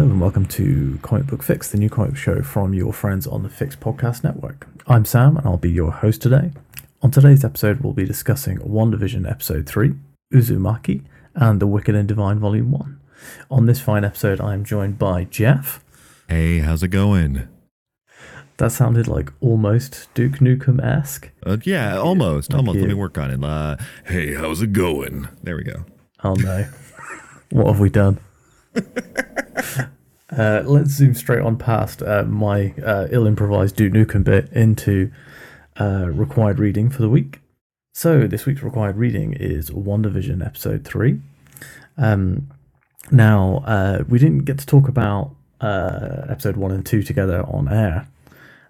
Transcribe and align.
Hello 0.00 0.12
and 0.12 0.20
welcome 0.22 0.46
to 0.46 0.98
Comic 1.02 1.26
Book 1.26 1.42
Fyx, 1.42 1.70
the 1.70 1.76
new 1.76 1.90
comic 1.90 2.16
show 2.16 2.40
from 2.40 2.72
your 2.72 2.90
friends 2.90 3.26
on 3.26 3.42
the 3.42 3.50
Fyx 3.50 3.76
Podcast 3.76 4.24
Network. 4.24 4.66
I'm 4.86 5.04
Sam 5.04 5.36
and 5.36 5.46
I'll 5.46 5.58
be 5.58 5.70
your 5.70 5.92
host 5.92 6.22
today. 6.22 6.52
On 7.02 7.10
today's 7.10 7.44
episode, 7.44 7.80
we'll 7.80 7.92
be 7.92 8.06
discussing 8.06 8.56
WandaVision 8.60 9.30
Episode 9.30 9.66
3, 9.66 9.92
Uzumaki, 10.32 11.04
and 11.34 11.60
The 11.60 11.66
Wicked 11.66 11.94
and 11.94 12.08
Divine 12.08 12.38
Volume 12.38 12.70
1. 12.70 12.98
On 13.50 13.66
this 13.66 13.78
fine 13.78 14.02
episode, 14.02 14.40
I 14.40 14.54
am 14.54 14.64
joined 14.64 14.98
by 14.98 15.24
Jeff. 15.24 15.84
Hey, 16.30 16.60
how's 16.60 16.82
it 16.82 16.88
going? 16.88 17.46
That 18.56 18.72
sounded 18.72 19.06
like 19.06 19.30
almost 19.42 20.08
Duke 20.14 20.38
Nukem 20.38 20.82
esque. 20.82 21.30
Uh, 21.44 21.58
yeah, 21.64 21.98
almost. 21.98 22.54
almost. 22.54 22.76
you. 22.76 22.80
Let 22.84 22.88
me 22.88 22.94
work 22.94 23.18
on 23.18 23.30
it. 23.30 23.44
Uh, 23.44 23.76
hey, 24.06 24.32
how's 24.32 24.62
it 24.62 24.72
going? 24.72 25.28
There 25.42 25.56
we 25.56 25.64
go. 25.64 25.84
Oh 26.24 26.36
no. 26.36 26.66
what 27.50 27.66
have 27.66 27.80
we 27.80 27.90
done? 27.90 28.18
uh, 30.36 30.62
let's 30.64 30.90
zoom 30.90 31.14
straight 31.14 31.42
on 31.42 31.56
past 31.56 32.02
uh, 32.02 32.24
my 32.24 32.74
uh, 32.84 33.08
ill 33.10 33.26
improvised 33.26 33.76
Duke 33.76 33.92
Nukem 33.92 34.24
bit 34.24 34.48
into 34.52 35.10
uh, 35.80 36.08
required 36.10 36.58
reading 36.58 36.90
for 36.90 37.02
the 37.02 37.08
week. 37.08 37.40
So, 37.92 38.26
this 38.26 38.46
week's 38.46 38.62
required 38.62 38.96
reading 38.96 39.32
is 39.32 39.70
WandaVision 39.70 40.44
Episode 40.44 40.84
3. 40.84 41.20
Um, 41.98 42.50
now, 43.10 43.64
uh, 43.66 44.04
we 44.08 44.18
didn't 44.18 44.44
get 44.44 44.58
to 44.58 44.66
talk 44.66 44.88
about 44.88 45.34
uh, 45.60 46.26
Episode 46.28 46.56
1 46.56 46.70
and 46.70 46.86
2 46.86 47.02
together 47.02 47.42
on 47.42 47.68
air. 47.68 48.06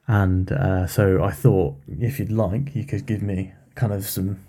And 0.08 0.48
so 0.90 1.22
I 1.22 1.30
thought, 1.30 1.76
if 1.86 2.18
you'd 2.18 2.32
like, 2.32 2.74
you 2.74 2.84
could 2.84 3.06
give 3.06 3.22
me 3.22 3.52
kind 3.76 3.92
of 3.92 4.04
some 4.06 4.40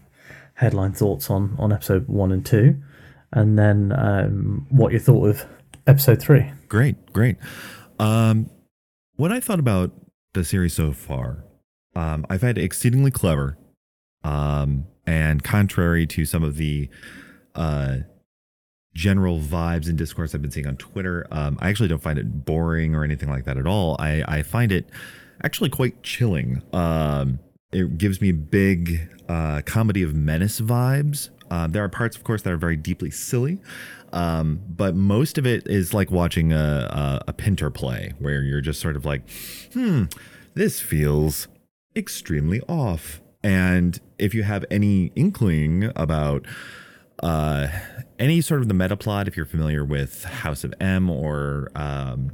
headline 0.55 0.93
thoughts 0.93 1.29
on, 1.29 1.55
on 1.59 1.71
Episode 1.71 2.07
1 2.07 2.31
and 2.31 2.43
2 2.43 2.81
and 3.33 3.57
then 3.57 3.93
um, 3.97 4.67
what 4.69 4.93
you 4.93 4.99
thought 4.99 5.27
of 5.27 5.45
episode 5.87 6.21
three. 6.21 6.51
Great, 6.67 7.13
great. 7.13 7.37
Um, 7.99 8.49
what 9.15 9.31
I 9.31 9.39
thought 9.39 9.59
about 9.59 9.91
the 10.33 10.43
series 10.43 10.73
so 10.73 10.91
far, 10.91 11.43
um, 11.95 12.25
I 12.29 12.37
find 12.37 12.57
it 12.57 12.63
exceedingly 12.63 13.11
clever. 13.11 13.57
Um, 14.23 14.85
and 15.05 15.43
contrary 15.43 16.05
to 16.07 16.25
some 16.25 16.43
of 16.43 16.57
the 16.57 16.89
uh, 17.55 17.97
general 18.93 19.39
vibes 19.39 19.87
and 19.87 19.97
discourse 19.97 20.35
I've 20.35 20.41
been 20.41 20.51
seeing 20.51 20.67
on 20.67 20.77
Twitter, 20.77 21.27
um, 21.31 21.57
I 21.59 21.69
actually 21.69 21.89
don't 21.89 22.01
find 22.01 22.19
it 22.19 22.45
boring 22.45 22.95
or 22.95 23.03
anything 23.03 23.29
like 23.29 23.45
that 23.45 23.57
at 23.57 23.65
all. 23.65 23.95
I, 23.99 24.23
I 24.27 24.43
find 24.43 24.71
it 24.71 24.89
actually 25.43 25.69
quite 25.69 26.03
chilling. 26.03 26.61
Um, 26.71 27.39
it 27.71 27.97
gives 27.97 28.21
me 28.21 28.31
big 28.31 29.09
uh, 29.27 29.61
comedy 29.65 30.03
of 30.03 30.13
menace 30.13 30.59
vibes. 30.61 31.29
Uh, 31.51 31.67
there 31.67 31.83
are 31.83 31.89
parts, 31.89 32.15
of 32.15 32.23
course, 32.23 32.41
that 32.43 32.53
are 32.53 32.57
very 32.57 32.77
deeply 32.77 33.11
silly, 33.11 33.59
um, 34.13 34.61
but 34.69 34.95
most 34.95 35.37
of 35.37 35.45
it 35.45 35.67
is 35.67 35.93
like 35.93 36.09
watching 36.09 36.53
a, 36.53 37.19
a, 37.27 37.29
a 37.29 37.33
Pinter 37.33 37.69
play, 37.69 38.13
where 38.19 38.41
you're 38.41 38.61
just 38.61 38.79
sort 38.79 38.95
of 38.95 39.03
like, 39.03 39.29
hmm, 39.73 40.05
this 40.53 40.79
feels 40.79 41.49
extremely 41.93 42.61
off. 42.69 43.21
And 43.43 43.99
if 44.17 44.33
you 44.33 44.43
have 44.43 44.63
any 44.71 45.11
inkling 45.15 45.91
about 45.93 46.45
uh, 47.21 47.67
any 48.17 48.39
sort 48.39 48.61
of 48.61 48.69
the 48.69 48.73
meta 48.73 48.95
plot, 48.95 49.27
if 49.27 49.35
you're 49.35 49.45
familiar 49.45 49.83
with 49.83 50.23
House 50.23 50.63
of 50.63 50.73
M 50.79 51.09
or 51.09 51.69
um, 51.75 52.31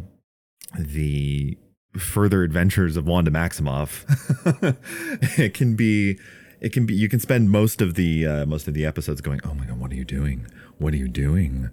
the 0.77 1.57
further 1.97 2.43
adventures 2.43 2.97
of 2.97 3.07
Wanda 3.07 3.31
Maximoff, 3.31 4.05
it 5.39 5.55
can 5.55 5.75
be 5.75 6.19
it 6.61 6.73
can 6.73 6.85
be 6.85 6.93
you 6.93 7.09
can 7.09 7.19
spend 7.19 7.49
most 7.49 7.81
of 7.81 7.95
the 7.95 8.25
uh, 8.25 8.45
most 8.45 8.67
of 8.67 8.73
the 8.73 8.85
episodes 8.85 9.21
going 9.21 9.39
oh 9.43 9.53
my 9.53 9.65
god 9.65 9.79
what 9.79 9.91
are 9.91 9.95
you 9.95 10.05
doing? 10.05 10.47
What 10.79 10.93
are 10.93 10.97
you 10.97 11.07
doing? 11.07 11.69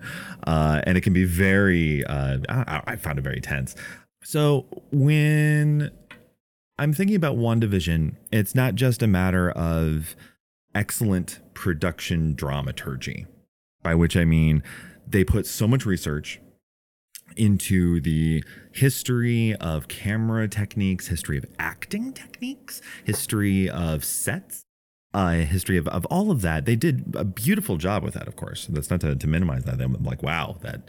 Uh, 0.46 0.80
and 0.86 0.96
it 0.96 1.02
can 1.02 1.12
be 1.12 1.24
very 1.24 2.04
uh, 2.04 2.38
I, 2.48 2.82
I 2.86 2.96
found 2.96 3.18
it 3.18 3.22
very 3.22 3.40
tense. 3.40 3.74
So 4.22 4.66
when 4.90 5.90
i'm 6.76 6.92
thinking 6.92 7.14
about 7.14 7.36
wandavision 7.36 8.16
it's 8.32 8.52
not 8.52 8.74
just 8.74 9.00
a 9.00 9.06
matter 9.06 9.50
of 9.52 10.16
excellent 10.74 11.38
production 11.54 12.34
dramaturgy 12.34 13.26
by 13.84 13.94
which 13.94 14.16
i 14.16 14.24
mean 14.24 14.60
they 15.06 15.22
put 15.22 15.46
so 15.46 15.68
much 15.68 15.86
research 15.86 16.40
into 17.36 18.00
the 18.00 18.44
history 18.72 19.54
of 19.56 19.88
camera 19.88 20.48
techniques, 20.48 21.08
history 21.08 21.38
of 21.38 21.44
acting 21.58 22.12
techniques, 22.12 22.80
history 23.04 23.68
of 23.68 24.04
sets, 24.04 24.63
uh, 25.14 25.30
history 25.30 25.76
of, 25.76 25.88
of 25.88 26.04
all 26.06 26.30
of 26.30 26.42
that. 26.42 26.66
They 26.66 26.76
did 26.76 27.14
a 27.16 27.24
beautiful 27.24 27.76
job 27.76 28.02
with 28.02 28.14
that, 28.14 28.28
of 28.28 28.36
course. 28.36 28.66
That's 28.66 28.90
not 28.90 29.00
to, 29.00 29.14
to 29.14 29.26
minimize 29.26 29.64
that. 29.64 29.80
I'm 29.80 30.02
like, 30.02 30.22
wow, 30.22 30.56
that 30.62 30.82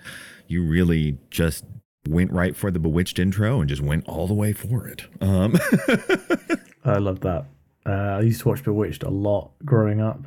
you 0.47 0.63
really 0.63 1.17
just 1.29 1.63
went 2.09 2.31
right 2.31 2.55
for 2.55 2.71
the 2.71 2.79
Bewitched 2.79 3.19
intro 3.19 3.59
and 3.59 3.69
just 3.69 3.81
went 3.81 4.07
all 4.07 4.27
the 4.27 4.33
way 4.33 4.51
for 4.51 4.87
it. 4.87 5.05
Um. 5.21 5.55
I 6.85 6.97
love 6.97 7.21
that. 7.21 7.45
Uh, 7.85 8.17
I 8.17 8.21
used 8.21 8.41
to 8.41 8.49
watch 8.49 8.63
Bewitched 8.63 9.03
a 9.03 9.09
lot 9.09 9.51
growing 9.63 10.01
up, 10.01 10.25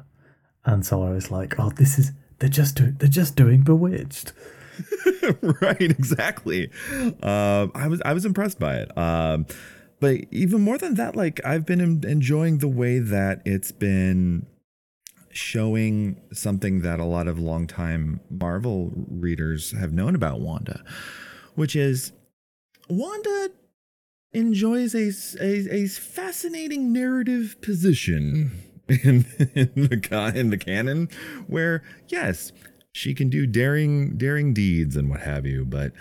and 0.65 0.87
so 0.87 1.03
I 1.03 1.11
was 1.11 1.31
like, 1.31 1.59
"Oh, 1.59 1.71
this 1.71 1.99
is 1.99 2.13
they're 2.39 2.49
just 2.49 2.77
doing 2.77 2.97
they're 2.99 3.09
just 3.09 3.37
doing 3.37 3.63
Bewitched." 3.63 4.33
right, 5.61 5.81
exactly. 5.81 6.71
Um, 6.93 7.73
I 7.75 7.89
was 7.89 8.01
I 8.05 8.13
was 8.13 8.25
impressed 8.25 8.59
by 8.59 8.77
it. 8.77 8.97
Um, 8.97 9.47
but 10.01 10.21
even 10.31 10.61
more 10.61 10.79
than 10.79 10.95
that, 10.95 11.17
like 11.17 11.41
I've 11.45 11.67
been 11.67 11.81
enjoying 12.05 12.59
the 12.59 12.69
way 12.69 12.99
that 12.99 13.43
it's 13.45 13.73
been 13.73 14.47
showing 15.31 16.21
something 16.33 16.81
that 16.83 17.01
a 17.01 17.05
lot 17.05 17.29
of 17.29 17.39
longtime 17.39 18.21
Marvel 18.31 18.93
readers 19.09 19.73
have 19.73 19.93
known 19.93 20.15
about 20.15 20.41
Wanda, 20.41 20.83
which 21.55 21.77
is 21.77 22.13
Wanda 22.89 23.51
enjoys 24.33 24.95
a, 24.95 25.11
a, 25.43 25.83
a 25.83 25.87
fascinating 25.87 26.93
narrative 26.93 27.57
position 27.63 28.63
in, 28.89 29.25
in 29.55 29.89
the 29.89 30.33
in 30.35 30.51
the 30.51 30.59
canon 30.59 31.09
where 31.47 31.83
yes 32.09 32.53
she 32.93 33.15
can 33.15 33.29
do 33.29 33.47
daring 33.47 34.17
daring 34.17 34.53
deeds 34.53 34.97
and 34.97 35.11
what 35.11 35.21
have 35.21 35.47
you 35.47 35.65
but 35.65 35.93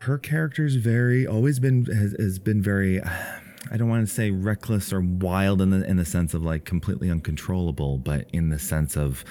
her 0.00 0.18
character's 0.18 0.76
very 0.76 1.26
always 1.26 1.58
been 1.58 1.84
has, 1.86 2.14
has 2.18 2.38
been 2.38 2.62
very 2.62 3.00
I 3.70 3.76
don't 3.76 3.88
want 3.88 4.06
to 4.06 4.12
say 4.12 4.30
reckless 4.30 4.92
or 4.92 5.00
wild 5.00 5.60
in 5.60 5.70
the 5.70 5.84
in 5.88 5.96
the 5.96 6.04
sense 6.04 6.34
of 6.34 6.42
like 6.42 6.64
completely 6.64 7.10
uncontrollable, 7.10 7.98
but 7.98 8.28
in 8.32 8.48
the 8.48 8.58
sense 8.58 8.96
of 8.96 9.24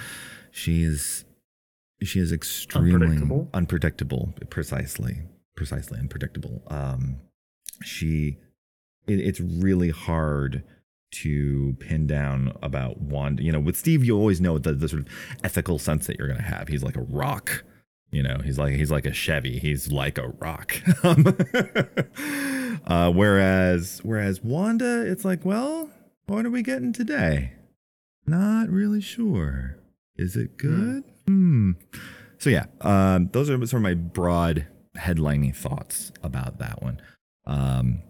she's 0.52 1.25
she 2.02 2.19
is 2.19 2.31
extremely 2.31 2.94
Unpredictable? 2.94 3.50
unpredictable 3.53 4.34
precisely 4.50 5.24
precisely 5.56 6.00
unpredictable. 6.00 6.62
Um, 6.68 7.18
she 7.84 8.38
it, 9.07 9.19
it's 9.19 9.40
really 9.40 9.90
hard 9.90 10.63
to 11.12 11.75
pin 11.80 12.06
down 12.06 12.56
about 12.62 13.01
Wanda. 13.01 13.41
You 13.41 13.51
know, 13.51 13.59
with 13.59 13.75
Steve, 13.75 14.03
you 14.06 14.16
always 14.16 14.40
know 14.40 14.59
the, 14.59 14.74
the 14.74 14.88
sort 14.88 15.01
of 15.01 15.07
ethical 15.44 15.80
sense 15.80 16.06
that 16.06 16.19
you're 16.19 16.28
going 16.28 16.40
to 16.40 16.46
have. 16.46 16.68
He's 16.68 16.84
like 16.84 16.96
a 16.96 17.01
rock 17.01 17.63
you 18.12 18.24
know, 18.24 18.40
he's 18.44 18.58
like 18.58 18.75
he's 18.75 18.92
like 18.92 19.06
a 19.06 19.14
Chevy. 19.14 19.59
He's 19.59 19.92
like 19.92 20.18
a 20.18 20.30
rock. 20.40 20.75
uh, 22.88 23.12
whereas 23.12 24.02
whereas 24.03 24.44
Wanda, 24.44 25.09
it's 25.09 25.25
like, 25.25 25.46
well, 25.46 25.90
what 26.25 26.46
are 26.46 26.50
we 26.50 26.64
getting 26.64 26.94
today? 26.94 27.54
Not 28.25 28.69
really 28.69 29.01
sure. 29.01 29.78
Is 30.16 30.36
it 30.36 30.57
good? 30.57 31.04
Hmm. 31.28 31.72
So 32.39 32.50
yeah, 32.50 32.66
um, 32.81 33.30
those 33.31 33.50
are 33.50 33.57
sort 33.66 33.74
of 33.74 33.81
my 33.81 33.94
broad 33.94 34.68
headlining 34.98 35.56
thoughts 35.56 36.12
about 36.24 36.60
that 36.60 36.81
one. 36.81 37.01
Um, 37.45 38.01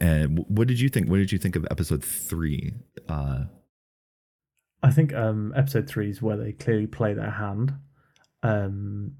and 0.00 0.44
what 0.48 0.68
did 0.68 0.80
you 0.80 0.88
think? 0.88 1.08
What 1.08 1.16
did 1.16 1.32
you 1.32 1.38
think 1.38 1.56
of 1.56 1.66
episode 1.70 2.04
three? 2.04 2.74
Uh, 3.08 3.44
I 4.82 4.90
think 4.90 5.12
um, 5.12 5.52
episode 5.56 5.88
three 5.88 6.10
is 6.10 6.22
where 6.22 6.36
they 6.36 6.52
clearly 6.52 6.86
play 6.86 7.14
their 7.14 7.30
hand. 7.30 7.74
Um, 8.42 9.16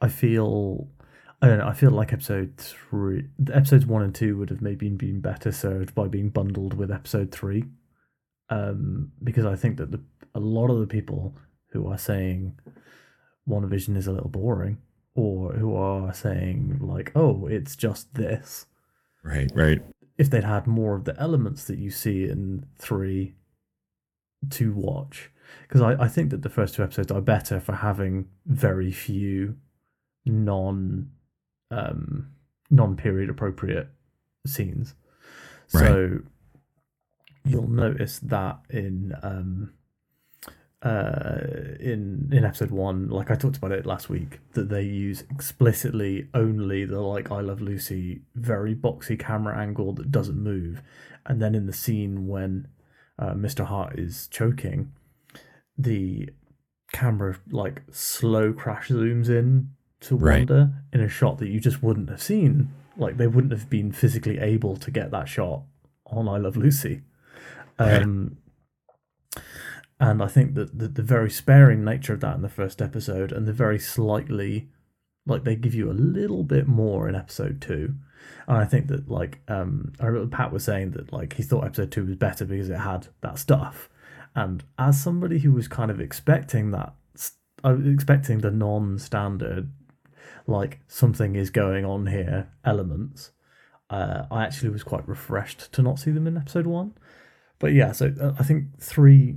I 0.00 0.08
feel 0.08 0.88
I 1.42 1.48
don't 1.48 1.58
know. 1.58 1.66
I 1.66 1.74
feel 1.74 1.90
like 1.90 2.12
episode 2.12 2.56
three, 2.56 3.24
episodes 3.52 3.84
one 3.84 4.02
and 4.02 4.14
two 4.14 4.38
would 4.38 4.50
have 4.50 4.62
maybe 4.62 4.88
been 4.90 5.20
better 5.20 5.50
served 5.50 5.92
by 5.92 6.06
being 6.06 6.28
bundled 6.28 6.74
with 6.74 6.92
episode 6.92 7.32
three, 7.32 7.64
um, 8.48 9.10
because 9.24 9.44
I 9.44 9.56
think 9.56 9.76
that 9.78 9.90
the 9.90 10.00
a 10.36 10.40
lot 10.40 10.70
of 10.70 10.78
the 10.78 10.86
people 10.86 11.34
who 11.72 11.88
are 11.88 11.98
saying 11.98 12.58
WandaVision 13.48 13.96
is 13.96 14.06
a 14.06 14.12
little 14.12 14.28
boring, 14.28 14.78
or 15.16 15.52
who 15.54 15.74
are 15.74 16.14
saying 16.14 16.78
like, 16.80 17.10
oh, 17.16 17.46
it's 17.46 17.74
just 17.74 18.14
this. 18.14 18.66
right, 19.24 19.50
right. 19.54 19.82
If 20.18 20.30
they'd 20.30 20.44
had 20.44 20.68
more 20.68 20.94
of 20.94 21.04
the 21.04 21.18
elements 21.18 21.64
that 21.64 21.78
you 21.78 21.90
see 21.90 22.28
in 22.28 22.66
three 22.78 23.34
to 24.50 24.72
watch, 24.72 25.30
because 25.62 25.80
I, 25.80 26.04
I 26.04 26.08
think 26.08 26.30
that 26.30 26.42
the 26.42 26.48
first 26.48 26.74
two 26.74 26.82
episodes 26.82 27.10
are 27.10 27.20
better 27.20 27.60
for 27.60 27.74
having 27.74 28.28
very 28.46 28.92
few 28.92 29.56
non 30.24 31.10
um 31.70 32.28
non 32.70 32.96
period 32.96 33.30
appropriate 33.30 33.88
scenes. 34.46 34.94
So 35.68 36.20
you'll 37.44 37.68
notice 37.68 38.18
that 38.20 38.60
in 38.70 39.14
um 39.22 39.72
uh, 40.82 41.76
in 41.78 42.28
in 42.32 42.44
episode 42.44 42.72
one, 42.72 43.08
like 43.08 43.30
I 43.30 43.36
talked 43.36 43.56
about 43.56 43.70
it 43.70 43.86
last 43.86 44.08
week, 44.08 44.40
that 44.54 44.68
they 44.68 44.82
use 44.82 45.22
explicitly 45.30 46.28
only 46.34 46.84
the 46.84 47.00
like 47.00 47.30
I 47.30 47.40
Love 47.40 47.60
Lucy 47.60 48.22
very 48.34 48.74
boxy 48.74 49.18
camera 49.18 49.56
angle 49.56 49.92
that 49.94 50.10
doesn't 50.10 50.36
move, 50.36 50.82
and 51.24 51.40
then 51.40 51.54
in 51.54 51.66
the 51.66 51.72
scene 51.72 52.26
when 52.26 52.66
uh, 53.16 53.32
Mr. 53.34 53.64
Hart 53.64 53.96
is 53.96 54.26
choking, 54.26 54.92
the 55.76 56.28
camera 56.92 57.38
like 57.50 57.82
slow 57.90 58.52
crash 58.52 58.88
zooms 58.88 59.28
in 59.28 59.70
to 60.00 60.16
Right. 60.16 60.70
In 60.92 61.00
a 61.00 61.08
shot 61.08 61.38
that 61.38 61.48
you 61.48 61.60
just 61.60 61.82
wouldn't 61.82 62.10
have 62.10 62.22
seen. 62.22 62.72
Like 62.96 63.16
they 63.16 63.26
wouldn't 63.26 63.52
have 63.52 63.70
been 63.70 63.92
physically 63.92 64.38
able 64.38 64.76
to 64.76 64.90
get 64.90 65.10
that 65.10 65.28
shot 65.28 65.62
on 66.06 66.28
I 66.28 66.36
Love 66.36 66.56
Lucy. 66.56 67.02
Um, 67.78 68.36
and 69.98 70.22
I 70.22 70.26
think 70.26 70.54
that 70.54 70.78
the, 70.78 70.88
the 70.88 71.02
very 71.02 71.30
sparing 71.30 71.84
nature 71.84 72.12
of 72.12 72.20
that 72.20 72.34
in 72.36 72.42
the 72.42 72.48
first 72.48 72.82
episode, 72.82 73.32
and 73.32 73.46
the 73.46 73.52
very 73.52 73.78
slightly, 73.78 74.68
like 75.26 75.44
they 75.44 75.56
give 75.56 75.74
you 75.74 75.90
a 75.90 75.94
little 75.94 76.42
bit 76.42 76.66
more 76.66 77.08
in 77.08 77.14
episode 77.14 77.60
two. 77.60 77.94
And 78.46 78.56
I 78.58 78.64
think 78.64 78.88
that 78.88 79.08
like 79.08 79.40
um, 79.48 79.92
I 80.00 80.06
remember 80.06 80.36
Pat 80.36 80.52
was 80.52 80.64
saying 80.64 80.90
that 80.92 81.12
like 81.12 81.34
he 81.34 81.42
thought 81.42 81.64
episode 81.64 81.92
two 81.92 82.04
was 82.04 82.16
better 82.16 82.44
because 82.44 82.68
it 82.68 82.78
had 82.78 83.08
that 83.20 83.38
stuff. 83.38 83.88
And 84.34 84.64
as 84.78 85.00
somebody 85.00 85.40
who 85.40 85.52
was 85.52 85.68
kind 85.68 85.90
of 85.90 86.00
expecting 86.00 86.70
that, 86.70 86.94
I 87.64 87.72
was 87.72 87.86
expecting 87.86 88.38
the 88.38 88.50
non-standard, 88.50 89.70
like 90.46 90.80
something 90.88 91.36
is 91.36 91.50
going 91.50 91.84
on 91.84 92.06
here 92.06 92.48
elements. 92.64 93.30
Uh, 93.90 94.24
I 94.30 94.44
actually 94.44 94.70
was 94.70 94.82
quite 94.82 95.06
refreshed 95.06 95.70
to 95.72 95.82
not 95.82 95.98
see 95.98 96.10
them 96.10 96.26
in 96.26 96.36
episode 96.36 96.66
one. 96.66 96.94
But 97.58 97.74
yeah, 97.74 97.92
so 97.92 98.12
uh, 98.20 98.32
I 98.38 98.42
think 98.42 98.78
three 98.80 99.36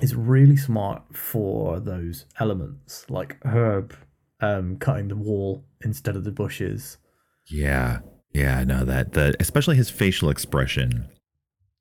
is 0.00 0.14
really 0.14 0.56
smart 0.56 1.02
for 1.16 1.78
those 1.78 2.26
elements, 2.40 3.08
like 3.08 3.38
Herb 3.44 3.96
um, 4.40 4.76
cutting 4.76 5.08
the 5.08 5.16
wall 5.16 5.64
instead 5.82 6.16
of 6.16 6.24
the 6.24 6.32
bushes. 6.32 6.98
Yeah. 7.46 8.00
Yeah, 8.32 8.64
no, 8.64 8.84
that 8.84 9.12
the 9.12 9.36
especially 9.38 9.76
his 9.76 9.90
facial 9.90 10.28
expression, 10.28 11.08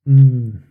Mm, 0.07 0.61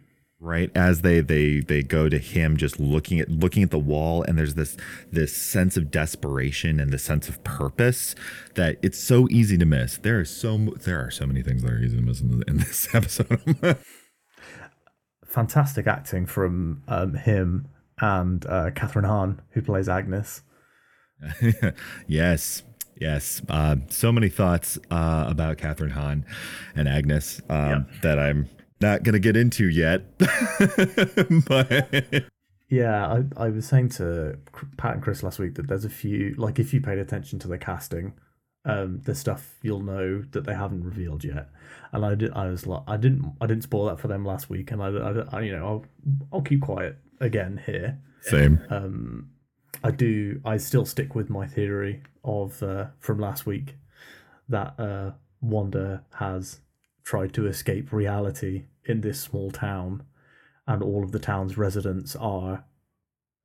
right? 0.43 0.71
As 0.75 1.03
they 1.03 1.21
they 1.21 1.61
they 1.61 1.83
go 1.83 2.09
to 2.09 2.19
him 2.19 2.57
just 2.57 2.81
looking 2.81 3.21
at 3.21 3.31
looking 3.31 3.63
at 3.63 3.71
the 3.71 3.79
wall 3.79 4.23
and 4.23 4.37
there's 4.37 4.55
this 4.55 4.77
this 5.11 5.35
sense 5.35 5.77
of 5.77 5.91
desperation 5.91 6.81
and 6.81 6.93
the 6.93 6.99
sense 6.99 7.29
of 7.29 7.43
purpose 7.45 8.15
that 8.57 8.77
it's 8.83 8.99
so 8.99 9.29
easy 9.31 9.57
to 9.57 9.65
miss. 9.65 9.99
There 9.99 10.21
is 10.21 10.31
so 10.31 10.59
there 10.59 11.01
are 11.01 11.11
so 11.11 11.27
many 11.27 11.43
things 11.43 11.63
that 11.63 11.71
are 11.71 11.79
easy 11.79 11.97
to 11.97 12.03
miss 12.03 12.21
in, 12.21 12.43
in 12.49 12.59
this 12.59 12.89
episode. 12.95 13.79
fantastic 15.27 15.87
acting 15.87 16.27
from 16.27 16.83
um, 16.89 17.15
him 17.15 17.69
and 18.01 18.45
uh, 18.47 18.71
Kathryn 18.71 19.07
Hahn, 19.07 19.41
who 19.51 19.63
plays 19.63 19.89
Agnes. 19.89 20.43
yes. 22.09 22.65
Yes. 23.01 23.41
Uh, 23.49 23.77
so 23.89 24.13
many 24.13 24.29
thoughts 24.29 24.79
uh, 24.91 25.25
about 25.29 25.57
Kathryn 25.57 25.93
Hahn 25.93 26.27
and 26.75 26.89
Agnes 26.89 27.41
um, 27.49 27.87
that 28.03 28.19
I'm 28.19 28.49
not 28.83 29.03
going 29.03 29.15
to 29.15 29.19
get 29.19 29.37
into 29.37 29.69
yet. 29.69 30.19
but 31.47 32.25
Yeah, 32.73 33.07
I, 33.07 33.45
I 33.45 33.49
was 33.51 33.67
saying 33.67 33.91
to 33.91 34.39
Pat 34.79 34.95
and 34.95 35.03
Chris 35.03 35.23
last 35.23 35.39
week 35.39 35.57
that 35.57 35.69
there's 35.69 35.85
a 35.85 35.91
few, 35.91 36.35
like, 36.39 36.59
if 36.59 36.73
you 36.73 36.81
paid 36.81 36.97
attention 36.97 37.39
to 37.41 37.49
the 37.49 37.59
casting, 37.59 38.15
um, 38.65 39.03
there's 39.05 39.19
stuff 39.19 39.59
you'll 39.61 39.83
know 39.83 40.23
that 40.31 40.47
they 40.47 40.55
haven't 40.55 40.83
revealed 40.83 41.23
yet. 41.23 41.49
And 41.93 42.03
I 42.03 42.15
did, 42.15 42.33
I 42.33 42.47
was 42.47 42.67
like, 42.67 42.83
I 42.87 42.97
didn't, 42.97 43.31
I 43.43 43.47
didn't 43.47 43.65
spoil 43.65 43.85
that 43.87 44.01
for 44.01 44.09
them 44.09 44.25
last 44.25 44.49
week, 44.49 44.71
and 44.71 44.83
I, 44.83 44.87
I, 44.87 45.39
I 45.39 45.41
you 45.43 45.53
know, 45.53 45.67
I'll, 45.67 45.85
I'll 46.33 46.41
keep 46.41 46.63
quiet 46.63 46.97
again 47.21 47.61
here. 47.67 47.99
same. 48.23 48.65
Um, 48.71 49.29
I 49.85 49.91
do, 49.91 50.41
I 50.43 50.57
still 50.57 50.87
stick 50.87 51.15
with 51.15 51.29
my 51.29 51.47
theory 51.47 52.03
of 52.25 52.63
uh, 52.63 52.87
from 53.01 53.19
last 53.19 53.45
week 53.45 53.77
that 54.49 54.81
uh, 54.81 55.11
Wanda 55.43 56.05
has 56.15 56.61
tried 57.05 57.35
to 57.35 57.47
escape 57.49 57.93
reality 57.93 58.65
in 58.85 59.01
this 59.01 59.21
small 59.21 59.51
town, 59.51 60.03
and 60.67 60.83
all 60.83 61.03
of 61.03 61.13
the 61.13 61.19
town's 61.19 61.57
residents 61.57 62.17
are 62.17 62.65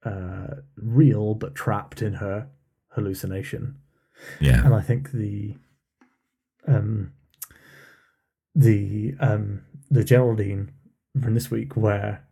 uh, 0.03 0.55
real 0.77 1.35
but 1.35 1.55
trapped 1.55 2.01
in 2.01 2.13
her 2.13 2.47
hallucination. 2.89 3.77
Yeah. 4.39 4.65
And 4.65 4.73
I 4.73 4.81
think 4.81 5.11
the 5.11 5.55
um 6.67 7.13
the 8.55 9.15
um 9.19 9.61
the 9.89 10.03
Geraldine 10.03 10.71
from 11.21 11.33
this 11.33 11.51
week 11.51 11.77
where 11.77 12.27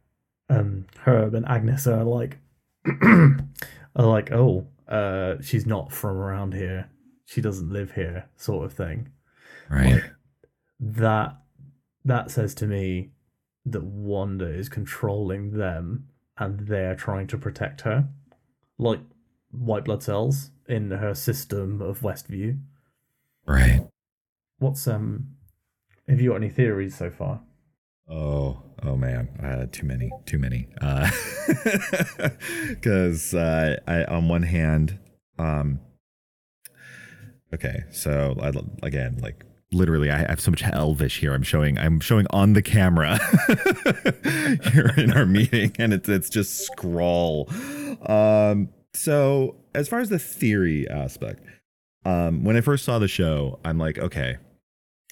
um 0.49 0.85
Herb 1.05 1.35
and 1.35 1.47
Agnes 1.47 1.87
are 1.87 2.03
like 2.03 2.37
are 3.03 3.37
like, 3.95 4.31
oh, 4.31 4.67
uh 4.87 5.35
she's 5.41 5.65
not 5.65 5.91
from 5.91 6.17
around 6.17 6.53
here. 6.53 6.89
She 7.25 7.41
doesn't 7.41 7.71
live 7.71 7.91
here, 7.91 8.29
sort 8.37 8.65
of 8.65 8.73
thing. 8.73 9.09
Right. 9.69 10.03
That 10.79 11.37
that 12.05 12.31
says 12.31 12.53
to 12.55 12.67
me 12.67 13.09
that 13.65 13.83
Wanda 13.83 14.47
is 14.47 14.69
controlling 14.69 15.57
them 15.57 16.07
and 16.37 16.67
they're 16.67 16.95
trying 16.95 17.27
to 17.27 17.37
protect 17.37 17.81
her. 17.81 18.07
Like 18.77 18.99
white 19.51 19.85
blood 19.85 20.03
cells 20.03 20.51
in 20.67 20.91
her 20.91 21.15
system 21.15 21.81
of 21.81 22.01
Westview. 22.01 22.59
Right. 23.45 23.87
What's 24.59 24.87
um 24.87 25.35
have 26.07 26.21
you 26.21 26.29
got 26.29 26.35
any 26.37 26.49
theories 26.49 26.95
so 26.95 27.09
far? 27.09 27.41
Oh, 28.07 28.61
oh 28.83 28.95
man, 28.95 29.29
uh, 29.41 29.65
too 29.71 29.87
many, 29.87 30.11
too 30.25 30.37
many. 30.37 30.67
Because 32.69 33.33
uh, 33.33 33.77
I, 33.87 34.03
on 34.03 34.27
one 34.27 34.43
hand, 34.43 34.99
um, 35.39 35.79
okay, 37.53 37.85
so 37.91 38.35
I, 38.39 38.51
again, 38.85 39.17
like 39.21 39.43
literally, 39.71 40.09
I 40.11 40.17
have 40.17 40.39
so 40.39 40.51
much 40.51 40.63
Elvish 40.63 41.19
here. 41.19 41.33
I'm 41.33 41.43
showing, 41.43 41.77
I'm 41.77 41.99
showing 41.99 42.27
on 42.29 42.53
the 42.53 42.61
camera 42.61 43.17
here 44.71 44.93
in 44.97 45.11
our 45.13 45.25
meeting, 45.25 45.73
and 45.79 45.93
it's 45.93 46.09
it's 46.09 46.29
just 46.29 46.65
scroll. 46.65 47.49
Um, 48.05 48.69
so 48.93 49.55
as 49.73 49.87
far 49.87 49.99
as 49.99 50.09
the 50.09 50.19
theory 50.19 50.87
aspect, 50.89 51.43
um, 52.05 52.43
when 52.43 52.55
I 52.55 52.61
first 52.61 52.85
saw 52.85 52.99
the 52.99 53.07
show, 53.07 53.59
I'm 53.65 53.77
like, 53.77 53.97
okay, 53.97 54.37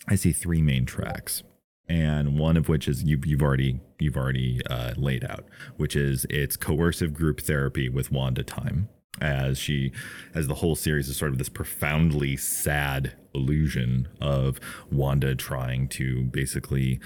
I 0.07 0.15
see 0.15 0.31
three 0.31 0.61
main 0.61 0.85
tracks 0.85 1.43
and 1.87 2.39
one 2.39 2.57
of 2.57 2.69
which 2.69 2.87
is 2.87 3.03
you, 3.03 3.19
you've 3.25 3.41
already 3.41 3.79
you've 3.99 4.17
already 4.17 4.61
uh, 4.69 4.93
laid 4.97 5.23
out, 5.23 5.45
which 5.77 5.95
is 5.95 6.25
it's 6.29 6.55
coercive 6.55 7.13
group 7.13 7.41
therapy 7.41 7.89
with 7.89 8.11
Wanda 8.11 8.43
time, 8.43 8.89
as 9.21 9.57
she 9.57 9.91
as 10.33 10.47
the 10.47 10.55
whole 10.55 10.75
series 10.75 11.07
is 11.07 11.17
sort 11.17 11.31
of 11.31 11.37
this 11.37 11.49
profoundly 11.49 12.35
sad 12.35 13.13
illusion 13.35 14.07
of 14.19 14.59
Wanda 14.91 15.35
trying 15.35 15.87
to 15.89 16.23
basically 16.25 16.99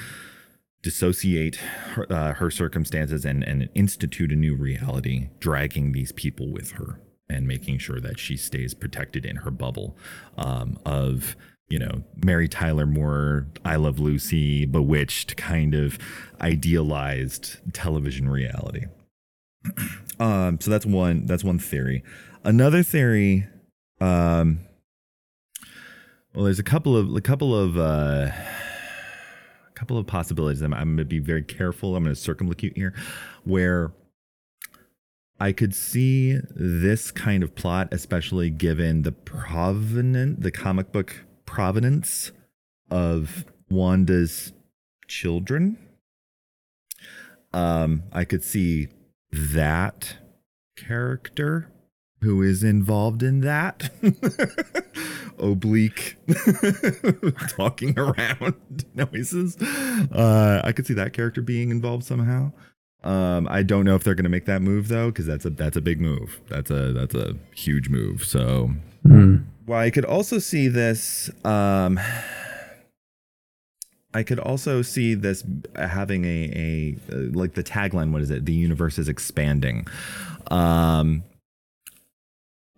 dissociate 0.81 1.55
her, 1.55 2.11
uh, 2.11 2.33
her 2.33 2.49
circumstances 2.49 3.25
and 3.25 3.43
and 3.43 3.69
institute 3.75 4.31
a 4.31 4.35
new 4.35 4.55
reality, 4.55 5.29
dragging 5.39 5.91
these 5.91 6.11
people 6.11 6.51
with 6.51 6.71
her 6.71 6.99
and 7.29 7.45
making 7.45 7.77
sure 7.77 7.99
that 7.99 8.19
she 8.19 8.37
stays 8.37 8.73
protected 8.73 9.25
in 9.25 9.37
her 9.37 9.51
bubble 9.51 9.97
um, 10.37 10.79
of 10.85 11.35
you 11.69 11.79
know, 11.79 12.03
Mary 12.23 12.47
Tyler 12.47 12.85
Moore, 12.85 13.47
I 13.65 13.75
Love 13.75 13.99
Lucy, 13.99 14.65
Bewitched 14.65 15.35
kind 15.35 15.73
of 15.73 15.97
idealized 16.39 17.57
television 17.73 18.29
reality. 18.29 18.85
um, 20.19 20.59
so 20.59 20.71
that's 20.71 20.85
one 20.85 21.25
that's 21.25 21.43
one 21.43 21.59
theory. 21.59 22.03
Another 22.43 22.83
theory, 22.83 23.45
um, 23.99 24.59
well, 26.33 26.45
there's 26.45 26.59
a 26.59 26.63
couple 26.63 26.95
of 26.95 27.15
a 27.15 27.21
couple 27.21 27.55
of 27.55 27.77
uh, 27.77 28.29
a 28.31 29.73
couple 29.75 29.97
of 29.97 30.07
possibilities. 30.07 30.61
I'm, 30.61 30.73
I'm 30.73 30.95
going 30.95 30.97
to 30.97 31.05
be 31.05 31.19
very 31.19 31.43
careful. 31.43 31.95
I'm 31.95 32.03
going 32.03 32.15
to 32.15 32.21
circumlocute 32.21 32.75
here, 32.75 32.93
where 33.43 33.91
I 35.39 35.51
could 35.51 35.75
see 35.75 36.39
this 36.55 37.11
kind 37.11 37.43
of 37.43 37.53
plot, 37.55 37.89
especially 37.91 38.49
given 38.49 39.03
the 39.03 39.11
provenant, 39.11 40.41
the 40.41 40.51
comic 40.51 40.91
book 40.91 41.25
provenance 41.45 42.31
of 42.89 43.45
Wanda's 43.69 44.53
children. 45.07 45.77
Um, 47.53 48.03
I 48.11 48.25
could 48.25 48.43
see 48.43 48.87
that 49.31 50.17
character 50.75 51.71
who 52.21 52.41
is 52.41 52.63
involved 52.63 53.21
in 53.21 53.41
that 53.41 53.89
oblique 55.39 56.17
talking 57.49 57.97
around 57.97 58.55
noises. 58.95 59.57
Uh, 59.57 60.61
I 60.63 60.71
could 60.71 60.87
see 60.87 60.93
that 60.95 61.13
character 61.13 61.41
being 61.41 61.69
involved 61.69 62.03
somehow. 62.03 62.51
Um, 63.03 63.47
I 63.49 63.61
don't 63.61 63.85
know 63.85 63.95
if 63.95 64.03
they're 64.03 64.15
going 64.15 64.23
to 64.23 64.29
make 64.29 64.45
that 64.45 64.61
move 64.61 64.87
though, 64.87 65.11
because 65.11 65.27
that's 65.27 65.45
a 65.45 65.51
that's 65.51 65.77
a 65.77 65.81
big 65.81 66.01
move. 66.01 66.41
That's 66.49 66.71
a 66.71 66.91
that's 66.93 67.13
a 67.13 67.35
huge 67.53 67.89
move. 67.89 68.25
So 68.25 68.71
well, 69.67 69.79
I 69.79 69.91
could 69.91 70.05
also 70.05 70.39
see 70.39 70.67
this. 70.67 71.29
Um, 71.45 71.99
I 74.17 74.23
could 74.23 74.39
also 74.39 74.81
see 74.81 75.13
this 75.13 75.43
having 75.75 76.25
a 76.25 76.51
a 76.55 77.15
uh, 77.15 77.17
like 77.33 77.53
the 77.53 77.63
tagline. 77.63 78.11
What 78.11 78.23
is 78.23 78.31
it? 78.31 78.45
The 78.45 78.53
universe 78.53 78.97
is 78.97 79.07
expanding. 79.07 79.85
Um, 80.49 81.23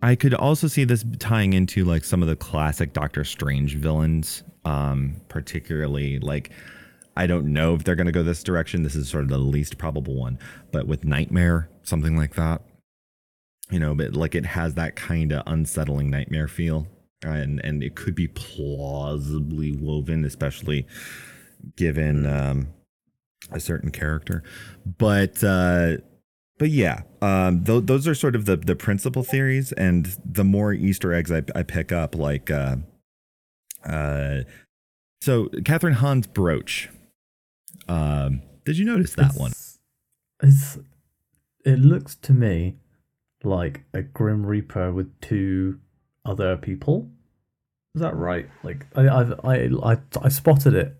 I 0.01 0.15
could 0.15 0.34
also 0.34 0.67
see 0.67 0.84
this 0.84 1.05
tying 1.17 1.53
into 1.53 1.86
like 1.86 2.03
some 2.03 2.22
of 2.22 2.27
the 2.27 2.36
classic 2.36 2.91
Doctor 2.91 3.24
Strange 3.24 3.77
villains, 3.77 4.43
um, 4.65 5.15
particularly 5.29 6.19
like 6.19 6.51
I 7.15 7.25
don't 7.25 7.53
know 7.53 7.74
if 7.74 7.86
they're 7.86 7.96
going 7.96 8.08
to 8.08 8.12
go 8.12 8.22
this 8.22 8.43
direction. 8.43 8.84
This 8.84 8.96
is 8.96 9.08
sort 9.08 9.24
of 9.24 9.29
the 9.29 9.38
least 9.38 9.77
probable 9.77 10.15
one, 10.15 10.39
but 10.74 10.88
with 10.88 11.05
Nightmare, 11.05 11.69
something 11.84 12.17
like 12.17 12.36
that. 12.36 12.63
You 13.72 13.79
know, 13.79 13.96
but 13.96 14.13
like 14.13 14.36
it 14.36 14.46
has 14.46 14.74
that 14.74 14.98
kind 14.98 15.31
of 15.31 15.43
unsettling 15.48 16.10
nightmare 16.10 16.50
feel, 16.50 16.86
and 17.24 17.63
and 17.63 17.81
it 17.81 17.96
could 17.96 18.15
be 18.15 18.27
plausibly 18.27 19.72
woven, 19.72 20.25
especially 20.25 20.86
given 21.75 22.25
um, 22.25 22.68
a 23.51 23.60
certain 23.60 23.92
character. 23.92 24.44
But 24.86 25.44
uh, 25.44 25.98
but 26.58 26.70
yeah, 26.70 27.01
um, 27.22 27.63
th- 27.63 27.86
those 27.86 28.08
are 28.08 28.16
sort 28.16 28.36
of 28.36 28.46
the 28.46 28.58
the 28.58 28.75
principal 28.75 29.24
theories, 29.24 29.72
and 29.74 30.16
the 30.25 30.44
more 30.44 30.74
Easter 30.74 31.13
eggs 31.13 31.32
I, 31.32 31.44
I 31.56 31.63
pick 31.63 31.92
up, 31.92 32.16
like 32.16 32.51
uh, 32.51 32.78
uh, 33.86 34.42
so 35.22 35.48
Kathryn 35.48 35.94
Hahn's 35.96 36.28
brooch. 36.28 36.89
Um, 37.88 38.42
did 38.66 38.78
you 38.78 38.86
notice 38.86 39.13
that 39.16 39.32
It's- 39.32 39.38
one? 39.39 39.51
It's 40.42 40.78
it 41.66 41.80
looks 41.80 42.16
to 42.16 42.34
me 42.34 42.78
like 43.44 43.84
a 43.94 44.01
Grim 44.01 44.46
Reaper 44.46 44.92
with 44.94 45.20
two 45.22 45.80
other 46.25 46.56
people. 46.56 47.10
Is 47.96 48.01
that 48.01 48.16
right? 48.16 48.48
Like 48.63 48.86
I 48.96 49.10
I've, 49.10 49.34
I 49.44 49.70
I 49.84 49.98
I 50.22 50.30
spotted 50.30 50.75
it 50.75 50.96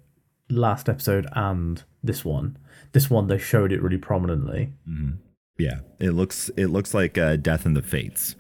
last 0.50 0.90
episode 0.90 1.28
and 1.34 1.84
this 2.04 2.24
one. 2.26 2.58
This 2.92 3.10
one 3.10 3.28
they 3.28 3.38
showed 3.38 3.72
it 3.72 3.82
really 3.82 3.98
prominently. 3.98 4.74
Mhm. 4.88 5.18
Yeah, 5.58 5.80
it 6.00 6.12
looks 6.12 6.50
it 6.56 6.68
looks 6.68 6.94
like 6.94 7.18
uh, 7.18 7.36
Death 7.36 7.66
in 7.66 7.74
the 7.74 7.82
Fates, 7.82 8.36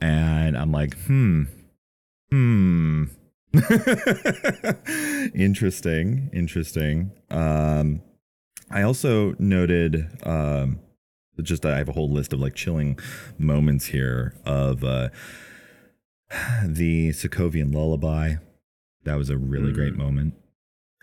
and 0.00 0.56
I'm 0.56 0.72
like, 0.72 0.96
hmm, 1.00 1.42
hmm, 2.30 3.04
interesting, 5.34 6.30
interesting. 6.32 7.12
Um, 7.30 8.00
I 8.70 8.82
also 8.82 9.34
noted 9.38 10.08
um, 10.24 10.80
just 11.42 11.66
I 11.66 11.76
have 11.76 11.88
a 11.90 11.92
whole 11.92 12.10
list 12.10 12.32
of 12.32 12.40
like 12.40 12.54
chilling 12.54 12.98
moments 13.38 13.86
here 13.86 14.34
of 14.46 14.82
uh, 14.84 15.10
the 16.64 17.10
Sokovian 17.10 17.74
lullaby. 17.74 18.36
That 19.04 19.16
was 19.16 19.28
a 19.28 19.36
really 19.36 19.72
great 19.72 19.96
moment. 19.96 20.34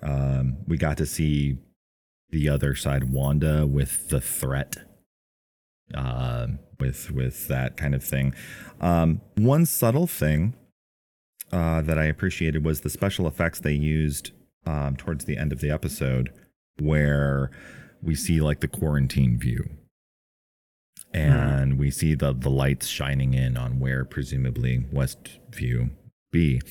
Um, 0.03 0.58
we 0.67 0.77
got 0.77 0.98
to 0.98 1.05
see 1.05 1.58
the 2.29 2.50
other 2.50 2.75
side 2.75 3.12
Wanda 3.12 3.67
with 3.67 4.10
the 4.10 4.22
threat 4.22 4.77
uh, 5.93 6.48
with 6.79 7.12
with 7.12 7.48
that 7.48 7.77
kind 7.77 7.93
of 7.93 8.03
thing. 8.03 8.34
Um, 8.79 9.22
one 9.36 9.65
subtle 9.65 10.08
thing 10.08 10.55
uh, 11.51 11.81
that 11.81 11.98
I 11.98 12.05
appreciated 12.05 12.63
was 12.65 12.81
the 12.81 12.89
special 12.89 13.27
effects 13.27 13.60
they 13.60 13.74
used 13.74 14.31
um, 14.65 14.96
towards 14.96 15.25
the 15.25 15.38
end 15.38 15.51
of 15.51 15.60
the 15.60 15.70
episode, 15.70 16.31
where 16.79 17.51
we 18.01 18.15
see 18.15 18.41
like 18.41 18.62
the 18.62 18.67
quarantine 18.67 19.38
view, 19.38 19.70
and 21.13 21.77
we 21.77 21.91
see 21.91 22.15
the 22.15 22.34
the 22.34 22.50
lights 22.50 22.88
shining 22.88 23.34
in 23.34 23.58
on 23.58 23.79
where 23.79 24.05
presumably 24.05 24.86
Westview 24.93 25.91
be 26.31 26.62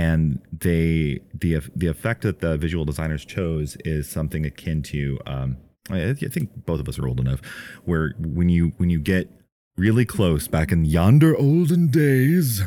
and 0.00 0.40
they 0.50 1.20
the 1.34 1.60
the 1.76 1.86
effect 1.86 2.22
that 2.22 2.40
the 2.40 2.56
visual 2.56 2.86
designers 2.86 3.22
chose 3.24 3.76
is 3.84 4.08
something 4.08 4.46
akin 4.46 4.82
to 4.82 5.18
um 5.26 5.58
I, 5.90 6.10
I 6.10 6.14
think 6.14 6.64
both 6.64 6.80
of 6.80 6.88
us 6.88 6.98
are 6.98 7.06
old 7.06 7.20
enough 7.20 7.40
where 7.84 8.14
when 8.18 8.48
you 8.48 8.72
when 8.78 8.88
you 8.88 8.98
get 8.98 9.30
really 9.76 10.06
close 10.06 10.48
back 10.48 10.72
in 10.72 10.86
yonder 10.86 11.36
olden 11.36 11.88
days 11.88 12.62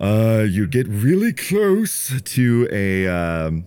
uh 0.00 0.44
you 0.48 0.68
get 0.68 0.86
really 0.88 1.32
close 1.32 2.20
to 2.22 2.68
a 2.70 3.08
um 3.08 3.66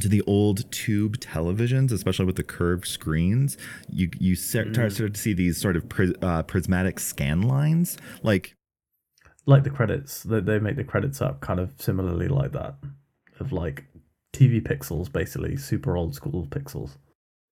to 0.00 0.08
the 0.08 0.22
old 0.22 0.70
tube 0.70 1.18
televisions, 1.18 1.92
especially 1.92 2.24
with 2.24 2.36
the 2.36 2.44
curved 2.44 2.86
screens, 2.86 3.58
you 3.90 4.08
you 4.18 4.34
start, 4.34 4.74
start 4.74 5.14
to 5.14 5.20
see 5.20 5.34
these 5.34 5.60
sort 5.60 5.76
of 5.76 5.88
pris, 5.90 6.12
uh, 6.22 6.42
prismatic 6.44 6.98
scan 6.98 7.42
lines, 7.42 7.98
like 8.22 8.54
Like 9.50 9.64
the 9.64 9.70
credits, 9.70 10.22
they 10.22 10.40
they 10.40 10.58
make 10.58 10.76
the 10.76 10.84
credits 10.84 11.20
up 11.20 11.40
kind 11.40 11.58
of 11.58 11.72
similarly 11.78 12.28
like 12.28 12.52
that, 12.52 12.76
of 13.40 13.52
like 13.52 13.84
TV 14.32 14.62
pixels, 14.62 15.12
basically 15.12 15.56
super 15.56 15.96
old 15.96 16.14
school 16.14 16.46
pixels. 16.48 16.96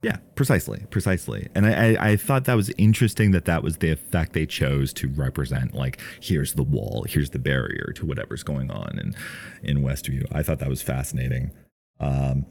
Yeah, 0.01 0.19
precisely, 0.37 0.87
precisely. 0.91 1.49
And 1.57 1.67
I, 1.67 1.73
I, 1.73 2.11
I 2.11 2.17
thought 2.17 2.45
that 2.45 2.55
was 2.55 2.71
interesting 2.79 3.33
that 3.33 3.47
that 3.47 3.65
was 3.65 3.79
the 3.79 3.91
effect 3.91 4.33
they 4.33 4.47
chose 4.47 4.93
to 4.93 5.09
represent. 5.09 5.75
Like, 5.75 6.01
here's 6.21 6.55
the 6.55 6.63
wall, 6.63 7.05
here's 7.09 7.31
the 7.31 7.41
barrier 7.41 7.93
to 7.97 8.07
whatever's 8.07 8.45
going 8.45 8.71
on 8.71 8.97
in 8.99 9.15
in 9.63 9.83
Westview. 9.83 10.25
I 10.31 10.45
thought 10.45 10.61
that 10.61 10.69
was 10.69 10.83
fascinating. 10.83 11.51
Um, 11.99 12.47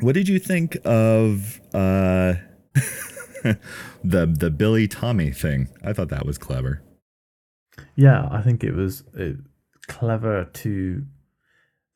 what 0.00 0.14
did 0.14 0.28
you 0.28 0.40
think 0.40 0.76
of 0.84 1.60
uh, 1.72 2.34
the 3.44 4.26
the 4.26 4.50
Billy 4.50 4.88
Tommy 4.88 5.30
thing? 5.30 5.68
I 5.84 5.92
thought 5.92 6.08
that 6.08 6.26
was 6.26 6.36
clever. 6.36 6.82
Yeah, 7.94 8.28
I 8.30 8.40
think 8.42 8.64
it 8.64 8.74
was 8.74 9.04
clever 9.86 10.44
to 10.44 11.04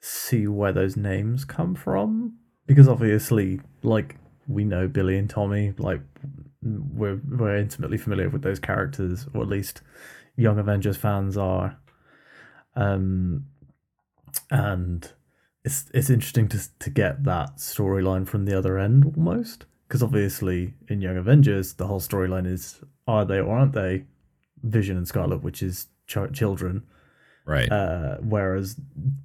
see 0.01 0.47
where 0.47 0.73
those 0.73 0.97
names 0.97 1.45
come 1.45 1.75
from 1.75 2.39
because 2.67 2.89
obviously, 2.89 3.61
like 3.83 4.17
we 4.49 4.65
know 4.65 4.89
Billy 4.89 5.19
and 5.19 5.31
Tommy, 5.31 5.73
like 5.79 6.01
we're 6.63 7.21
we're 7.29 7.57
intimately 7.57 7.99
familiar 7.99 8.29
with 8.29 8.43
those 8.43 8.59
characters, 8.59 9.27
or 9.35 9.43
at 9.43 9.49
least 9.49 9.83
Young 10.37 10.59
Avengers 10.59 10.97
fans 10.97 11.37
are. 11.37 11.79
Um, 12.75 13.47
and 14.51 15.11
it's 15.65 15.87
it's 15.93 16.11
interesting 16.11 16.49
to 16.49 16.61
to 16.79 16.91
get 16.91 17.25
that 17.25 17.57
storyline 17.57 18.27
from 18.27 18.45
the 18.45 18.57
other 18.57 18.79
end 18.79 19.13
almost 19.17 19.67
because 19.89 20.03
obviously 20.03 20.75
in 20.89 21.01
Young 21.01 21.17
Avengers 21.17 21.75
the 21.75 21.87
whole 21.87 22.01
storyline 22.01 22.47
is 22.47 22.81
are 23.07 23.25
they 23.25 23.39
or 23.39 23.59
aren't 23.59 23.73
they 23.73 24.05
Vision 24.67 24.97
and 24.97 25.07
Scarlet, 25.09 25.43
which 25.43 25.63
is 25.63 25.87
ch- 26.07 26.33
children. 26.33 26.83
Right. 27.45 27.71
Uh, 27.71 28.17
whereas 28.21 28.77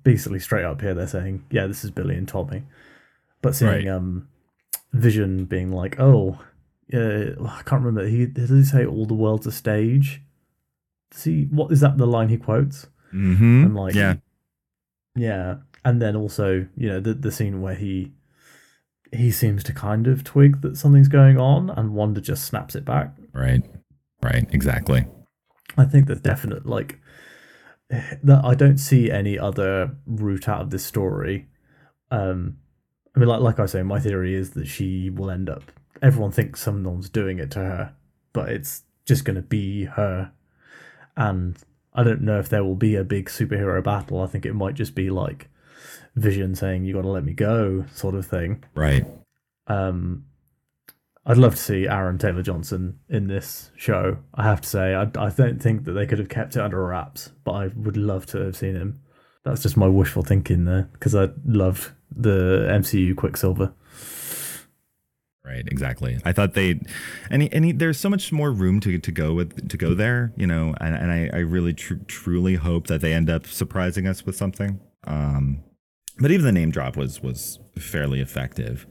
basically 0.03 0.39
straight 0.39 0.63
up 0.65 0.81
here 0.81 0.93
they're 0.93 1.07
saying, 1.07 1.43
yeah, 1.49 1.65
this 1.67 1.83
is 1.83 1.91
Billy 1.91 2.15
and 2.15 2.27
Tommy. 2.27 2.63
But 3.41 3.55
seeing 3.55 3.71
Right. 3.71 3.87
um, 3.87 4.27
Vision 4.93 5.45
being 5.45 5.71
like, 5.71 5.99
oh, 5.99 6.39
uh, 6.93 7.31
I 7.43 7.61
can't 7.65 7.83
remember. 7.83 8.05
He 8.07 8.25
does 8.27 8.49
he 8.49 8.63
say 8.63 8.85
all 8.85 9.05
the 9.05 9.13
world's 9.15 9.47
a 9.47 9.51
stage? 9.51 10.21
He? 11.23 11.45
What 11.45 11.71
is 11.71 11.79
that? 11.81 11.97
The 11.97 12.05
line 12.05 12.29
he 12.29 12.37
quotes? 12.37 12.87
mm-hmm. 13.13 13.65
I'm 13.65 13.75
like, 13.75 13.95
yeah. 13.95 14.15
yeah. 15.15 15.55
And 15.83 16.01
then 16.01 16.15
also, 16.15 16.67
you 16.77 16.89
know, 16.89 16.99
the 16.99 17.13
the 17.13 17.31
scene 17.31 17.61
where 17.61 17.75
he 17.75 18.11
he 19.11 19.31
seems 19.31 19.63
to 19.63 19.73
kind 19.73 20.07
of 20.07 20.23
twig 20.23 20.61
that 20.61 20.77
something's 20.77 21.07
going 21.07 21.37
on, 21.39 21.69
and 21.69 21.93
Wanda 21.95 22.21
just 22.21 22.45
snaps 22.45 22.75
it 22.75 22.85
back. 22.85 23.15
Right. 23.33 23.63
Right. 24.21 24.45
Exactly. 24.51 25.05
I 25.77 25.85
think 25.85 26.07
there's 26.07 26.21
definite 26.21 26.65
like 26.65 26.99
that. 27.89 28.41
I 28.43 28.55
don't 28.55 28.77
see 28.77 29.11
any 29.11 29.37
other 29.37 29.95
route 30.05 30.47
out 30.47 30.61
of 30.61 30.69
this 30.69 30.85
story. 30.85 31.47
Um, 32.09 32.57
I 33.15 33.19
mean, 33.19 33.29
like 33.29 33.41
like 33.41 33.59
I 33.59 33.65
say, 33.65 33.83
my 33.83 33.99
theory 33.99 34.35
is 34.35 34.51
that 34.51 34.67
she 34.67 35.09
will 35.09 35.31
end 35.31 35.49
up. 35.49 35.71
Everyone 36.01 36.31
thinks 36.31 36.61
someone's 36.61 37.09
doing 37.09 37.39
it 37.39 37.51
to 37.51 37.59
her, 37.59 37.93
but 38.33 38.49
it's 38.49 38.83
just 39.05 39.25
going 39.25 39.35
to 39.35 39.41
be 39.41 39.85
her. 39.85 40.31
And 41.15 41.57
I 41.93 42.03
don't 42.03 42.21
know 42.21 42.39
if 42.39 42.49
there 42.49 42.63
will 42.63 42.75
be 42.75 42.95
a 42.95 43.03
big 43.03 43.27
superhero 43.27 43.83
battle. 43.83 44.21
I 44.21 44.27
think 44.27 44.45
it 44.45 44.53
might 44.53 44.75
just 44.75 44.95
be 44.95 45.09
like 45.09 45.49
Vision 46.15 46.55
saying, 46.55 46.85
"You 46.85 46.93
got 46.93 47.03
to 47.03 47.09
let 47.09 47.25
me 47.25 47.33
go," 47.33 47.85
sort 47.93 48.15
of 48.15 48.25
thing. 48.25 48.63
Right. 48.75 49.05
Um, 49.67 50.25
I'd 51.25 51.37
love 51.37 51.55
to 51.55 51.61
see 51.61 51.87
Aaron 51.87 52.17
Taylor 52.17 52.41
Johnson 52.41 52.99
in 53.07 53.27
this 53.27 53.71
show. 53.75 54.17
I 54.33 54.43
have 54.43 54.61
to 54.61 54.67
say, 54.67 54.95
I, 54.95 55.03
I 55.03 55.29
don't 55.29 55.61
think 55.61 55.85
that 55.85 55.91
they 55.91 56.07
could 56.07 56.17
have 56.17 56.29
kept 56.29 56.55
it 56.55 56.61
under 56.61 56.83
wraps, 56.83 57.31
but 57.43 57.51
I 57.51 57.67
would 57.75 57.97
love 57.97 58.25
to 58.27 58.39
have 58.39 58.57
seen 58.57 58.75
him. 58.75 59.01
That's 59.43 59.61
just 59.61 59.77
my 59.77 59.87
wishful 59.87 60.23
thinking 60.23 60.65
there 60.65 60.89
because 60.93 61.13
I 61.15 61.29
loved 61.45 61.91
the 62.15 62.67
MCU 62.71 63.15
Quicksilver. 63.15 63.73
Right, 65.43 65.67
exactly. 65.67 66.19
I 66.23 66.31
thought 66.31 66.53
they, 66.53 66.79
and 67.29 67.41
he, 67.41 67.51
and 67.51 67.65
he, 67.65 67.71
there's 67.71 67.99
so 67.99 68.09
much 68.09 68.31
more 68.31 68.51
room 68.51 68.79
to, 68.81 68.97
to 68.97 69.11
go 69.11 69.33
with 69.33 69.69
to 69.69 69.77
go 69.77 69.93
there, 69.93 70.33
you 70.37 70.47
know, 70.47 70.75
and, 70.79 70.95
and 70.95 71.11
I, 71.11 71.29
I 71.33 71.39
really 71.39 71.73
tr- 71.73 71.95
truly 72.07 72.55
hope 72.55 72.87
that 72.87 73.01
they 73.01 73.13
end 73.13 73.29
up 73.29 73.47
surprising 73.47 74.07
us 74.07 74.25
with 74.25 74.35
something. 74.35 74.79
Um, 75.05 75.63
but 76.19 76.31
even 76.31 76.45
the 76.45 76.51
name 76.51 76.69
drop 76.69 76.95
was 76.95 77.21
was 77.21 77.59
fairly 77.77 78.21
effective. 78.21 78.85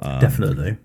Um, 0.00 0.20
Definitely. 0.20 0.78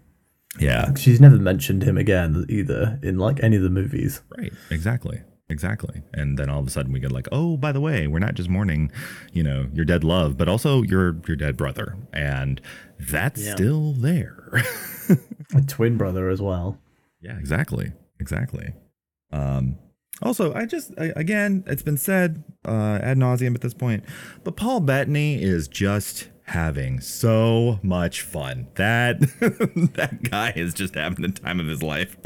Yeah. 0.59 0.93
She's 0.95 1.19
never 1.21 1.37
mentioned 1.37 1.83
him 1.83 1.97
again 1.97 2.45
either 2.49 2.99
in 3.01 3.17
like 3.17 3.41
any 3.43 3.55
of 3.55 3.63
the 3.63 3.69
movies. 3.69 4.21
Right. 4.37 4.51
Exactly. 4.69 5.21
exactly. 5.49 6.01
And 6.13 6.37
then 6.37 6.49
all 6.49 6.59
of 6.59 6.67
a 6.67 6.69
sudden 6.69 6.91
we 6.91 6.99
get 6.99 7.11
like, 7.11 7.27
oh, 7.31 7.57
by 7.57 7.71
the 7.71 7.81
way, 7.81 8.05
we're 8.07 8.19
not 8.19 8.35
just 8.35 8.49
mourning, 8.49 8.91
you 9.33 9.41
know, 9.43 9.67
your 9.73 9.85
dead 9.85 10.03
love, 10.03 10.37
but 10.37 10.47
also 10.49 10.83
your 10.83 11.17
your 11.27 11.35
dead 11.37 11.57
brother, 11.57 11.95
and 12.13 12.61
that's 12.99 13.43
Yeah. 13.43 13.55
still 13.55 13.93
there. 13.93 14.63
A 15.55 15.61
twin 15.65 15.97
brother 15.97 16.29
as 16.29 16.39
well. 16.41 16.77
yeah, 17.21 17.37
exactly, 17.39 17.91
exactly. 18.19 18.73
Um, 19.31 19.77
also, 20.21 20.53
I 20.53 20.65
just 20.65 20.91
I, 20.99 21.13
again, 21.15 21.63
it's 21.65 21.81
been 21.81 21.97
said 21.97 22.43
uh, 22.67 22.99
ad 23.01 23.17
nauseum 23.17 23.55
at 23.55 23.61
this 23.61 23.73
point, 23.73 24.03
but 24.43 24.55
Paul 24.55 24.81
Bettany 24.81 25.41
is 25.41 25.67
just 25.67 26.29
having 26.49 26.99
so 26.99 27.79
much 27.83 28.21
fun. 28.21 28.67
That 28.75 29.19
that 29.95 30.23
guy 30.23 30.51
is 30.55 30.73
just 30.73 30.95
having 30.95 31.21
the 31.21 31.29
time 31.29 31.59
of 31.59 31.67
his 31.67 31.83
life. 31.83 32.17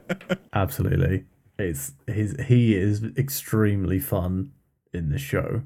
Absolutely. 0.52 1.24
It's 1.58 1.92
his 2.06 2.36
he 2.46 2.74
is 2.76 3.04
extremely 3.16 4.00
fun 4.00 4.52
in 4.92 5.10
the 5.10 5.18
show. 5.18 5.62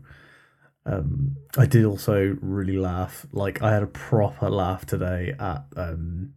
Um 0.84 1.36
I 1.56 1.64
did 1.64 1.86
also 1.86 2.36
really 2.42 2.76
laugh. 2.76 3.26
Like 3.32 3.62
I 3.62 3.72
had 3.72 3.82
a 3.82 3.86
proper 3.88 4.50
laugh 4.50 4.84
today 4.84 5.34
at 5.38 5.64
um 5.76 6.34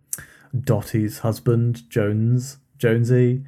Dottie's 0.58 1.20
husband, 1.20 1.90
Jones 1.90 2.58
Jonesy, 2.78 3.44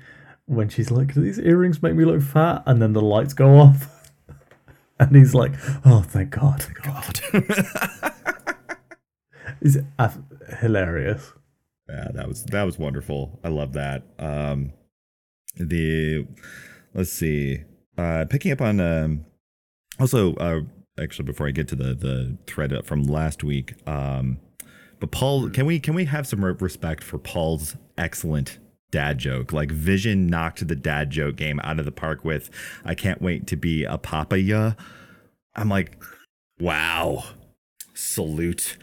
when 0.48 0.68
she's 0.68 0.92
like, 0.92 1.14
Do 1.14 1.22
these 1.22 1.40
earrings 1.40 1.82
make 1.82 1.96
me 1.96 2.04
look 2.04 2.22
fat? 2.22 2.64
And 2.66 2.82
then 2.82 2.92
the 2.92 3.02
lights 3.02 3.34
go 3.34 3.58
off. 3.58 4.12
and 5.00 5.16
he's 5.16 5.34
like, 5.34 5.54
Oh 5.86 6.02
thank 6.02 6.32
God. 6.32 6.66
God. 6.84 7.22
It's 9.62 9.78
af- 9.98 10.20
hilarious. 10.60 11.34
Yeah, 11.90 12.10
that 12.14 12.28
was 12.28 12.44
that 12.46 12.64
was 12.64 12.78
wonderful. 12.78 13.40
I 13.44 13.50
love 13.50 13.74
that. 13.74 14.04
Um 14.20 14.74
the 15.56 16.28
let's 16.94 17.12
see. 17.12 17.64
Uh 17.98 18.26
picking 18.30 18.52
up 18.52 18.62
on 18.62 18.80
um 18.80 19.26
also 20.00 20.36
uh 20.36 20.62
actually 21.00 21.26
before 21.26 21.48
I 21.48 21.52
get 21.52 21.68
to 21.70 21.76
the 21.76 21.94
the 21.94 22.38
thread 22.48 22.74
from 22.86 23.04
last 23.04 23.44
week, 23.44 23.76
um 23.88 24.40
but 25.00 25.12
Paul 25.12 25.50
can 25.50 25.66
we 25.66 25.80
can 25.80 25.94
we 25.94 26.06
have 26.06 26.28
some 26.28 26.44
respect 26.44 27.04
for 27.04 27.18
Paul's 27.18 27.76
excellent 27.98 28.60
dad 28.92 29.18
joke? 29.18 29.54
Like 29.54 29.72
Vision 29.72 30.28
knocked 30.28 30.68
the 30.68 30.76
dad 30.76 31.10
joke 31.10 31.36
game 31.36 31.60
out 31.64 31.80
of 31.80 31.86
the 31.86 31.92
park 31.92 32.26
with 32.26 32.50
I 32.84 32.96
can't 32.96 33.22
wait 33.22 33.48
to 33.48 33.56
be 33.56 33.84
a 33.84 33.98
papaya. 33.98 34.76
I'm 35.56 35.70
like, 35.70 36.02
wow. 36.60 37.24
Salute. 38.00 38.78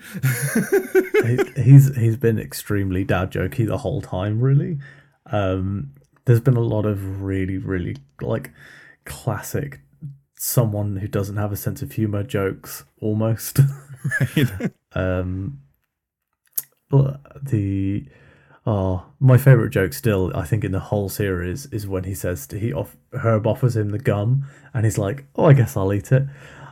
he, 1.25 1.63
he's 1.63 1.97
he's 1.97 2.17
been 2.17 2.37
extremely 2.37 3.05
dad 3.05 3.31
jokey 3.31 3.65
the 3.65 3.79
whole 3.79 4.03
time 4.03 4.41
really 4.41 4.79
um 5.27 5.93
there's 6.25 6.41
been 6.41 6.57
a 6.57 6.61
lot 6.61 6.85
of 6.85 7.23
really 7.23 7.57
really 7.57 7.97
like 8.21 8.51
classic 9.05 9.79
someone 10.35 10.97
who 10.97 11.07
doesn't 11.07 11.37
have 11.37 11.53
a 11.53 11.57
sense 11.57 11.81
of 11.81 11.93
humor 11.93 12.25
jokes 12.25 12.83
almost 13.01 13.61
right. 14.21 14.73
um 14.95 15.61
but 16.91 17.21
the 17.41 18.05
oh 18.67 19.07
my 19.21 19.39
favorite 19.39 19.71
joke 19.71 19.93
still 19.93 20.33
i 20.35 20.45
think 20.45 20.65
in 20.65 20.73
the 20.73 20.81
whole 20.81 21.09
series 21.09 21.67
is 21.67 21.87
when 21.87 22.03
he 22.03 22.15
says 22.15 22.49
to, 22.49 22.59
he 22.59 22.73
off 22.73 22.97
herb 23.13 23.47
offers 23.47 23.77
him 23.77 23.91
the 23.91 23.99
gum 24.01 24.45
and 24.75 24.85
he's 24.85 24.99
like 24.99 25.25
oh 25.37 25.45
i 25.45 25.53
guess 25.53 25.77
i'll 25.77 25.93
eat 25.93 26.11
it 26.11 26.25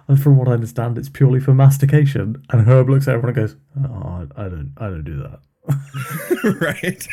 and 0.09 0.23
from 0.23 0.37
what 0.37 0.49
i 0.49 0.53
understand 0.53 0.99
it's 0.99 1.09
purely 1.09 1.41
for 1.41 1.55
mastication 1.55 2.43
and 2.51 2.67
herb 2.69 2.89
looks 2.89 3.09
at 3.09 3.15
everyone 3.15 3.37
and 3.37 3.49
goes 3.49 3.57
oh 3.89 4.27
i 4.37 4.45
don't 4.45 4.73
i 4.79 4.89
don't 4.89 5.05
do 5.05 5.17
that 5.23 5.41
right. 6.61 7.07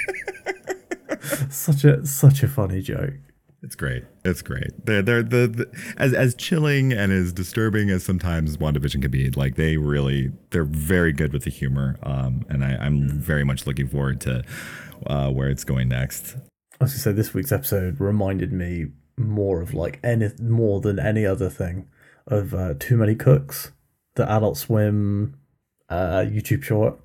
such 1.51 1.84
a 1.84 2.05
such 2.05 2.43
a 2.43 2.48
funny 2.48 2.82
joke 2.82 3.13
It's 3.62 3.75
great. 3.75 4.06
It's 4.23 4.41
great. 4.41 4.71
They're 4.86 5.02
they're 5.02 5.21
the, 5.21 5.47
the 5.47 5.93
as 5.97 6.13
as 6.13 6.34
chilling 6.34 6.93
and 6.93 7.12
as 7.12 7.34
disturbing 7.34 7.89
as 7.89 8.04
sometimes 8.06 8.56
WandaVision 8.58 9.02
can 9.02 9.12
be. 9.12 9.30
Like 9.32 9.56
they 9.56 9.75
really 9.78 10.32
they're 10.52 10.63
very 10.63 11.12
good 11.12 11.34
with 11.34 11.43
the 11.43 11.49
humor. 11.52 11.99
Um, 12.04 12.45
and 12.49 12.63
I, 12.63 12.78
I'm 12.78 13.10
very 13.10 13.43
much 13.43 13.67
looking 13.67 13.88
forward 13.89 14.21
to 14.21 14.43
uh, 15.08 15.30
where 15.30 15.49
it's 15.49 15.65
going 15.65 15.89
next. 15.89 16.38
I 16.80 16.86
was 16.86 16.93
gonna 16.93 16.99
say 17.02 17.12
this 17.12 17.34
week's 17.34 17.52
episode 17.52 17.99
reminded 17.99 18.54
me 18.54 18.88
more 19.17 19.62
of 19.62 19.73
like 19.73 19.99
any 20.04 20.30
more 20.41 20.80
than 20.80 20.97
any 20.97 21.25
other 21.25 21.49
thing 21.49 21.88
of 22.30 22.54
uh, 22.54 22.74
Too 22.80 22.98
Many 22.98 23.15
Cooks, 23.15 23.72
the 24.15 24.30
Adult 24.30 24.58
Swim 24.58 25.38
uh, 25.89 26.26
YouTube 26.28 26.63
short. 26.63 27.00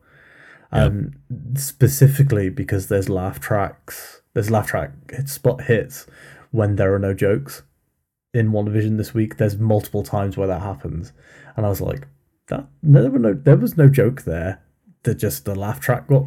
Um, 0.73 1.13
specifically 1.55 2.49
because 2.49 2.89
there's 2.89 3.09
laugh 3.09 3.39
tracks, 3.39 4.23
there's 4.33 4.51
laugh 4.51 4.67
track 4.67 4.91
hit 5.09 5.29
spot 5.29 5.63
hits 5.63 6.07
when 6.51 6.75
there 6.75 6.93
are 6.93 6.99
no 6.99 7.15
jokes 7.15 7.63
in 8.33 8.51
WandaVision 8.51 8.97
this 8.97 9.15
week. 9.15 9.37
There's 9.37 9.57
multiple 9.57 10.03
times 10.03 10.37
where 10.37 10.49
that 10.49 10.63
happens, 10.63 11.13
and 11.57 11.65
I 11.65 11.69
was 11.69 11.81
like, 11.81 12.09
that 12.49 12.67
there 12.83 13.09
were 13.09 13.21
no, 13.21 13.35
there 13.35 13.57
was 13.57 13.77
no 13.77 13.89
joke 13.89 14.23
there. 14.23 14.63
That 15.05 15.15
just 15.15 15.45
the 15.45 15.55
laugh 15.55 15.79
track 15.79 16.09
got 16.09 16.25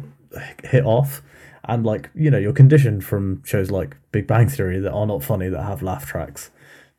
hit 0.64 0.86
off 0.86 1.20
and 1.64 1.84
like 1.84 2.10
you 2.14 2.30
know 2.30 2.38
you're 2.38 2.52
conditioned 2.52 3.04
from 3.04 3.42
shows 3.44 3.70
like 3.70 3.96
big 4.10 4.26
bang 4.26 4.48
theory 4.48 4.80
that 4.80 4.92
are 4.92 5.06
not 5.06 5.22
funny 5.22 5.48
that 5.48 5.62
have 5.62 5.82
laugh 5.82 6.06
tracks 6.06 6.50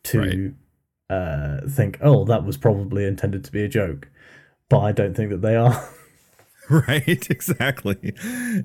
to 0.04 0.54
uh 1.10 1.62
think 1.70 1.98
oh 2.02 2.24
that 2.26 2.44
was 2.46 2.58
probably 2.58 3.06
intended 3.06 3.44
to 3.44 3.52
be 3.52 3.64
a 3.64 3.68
joke 3.68 4.08
but 4.70 4.80
i 4.82 4.92
don't 4.92 5.16
think 5.16 5.30
that 5.32 5.42
they 5.42 5.56
are 5.56 5.90
right. 6.70 7.28
Exactly. 7.32 8.14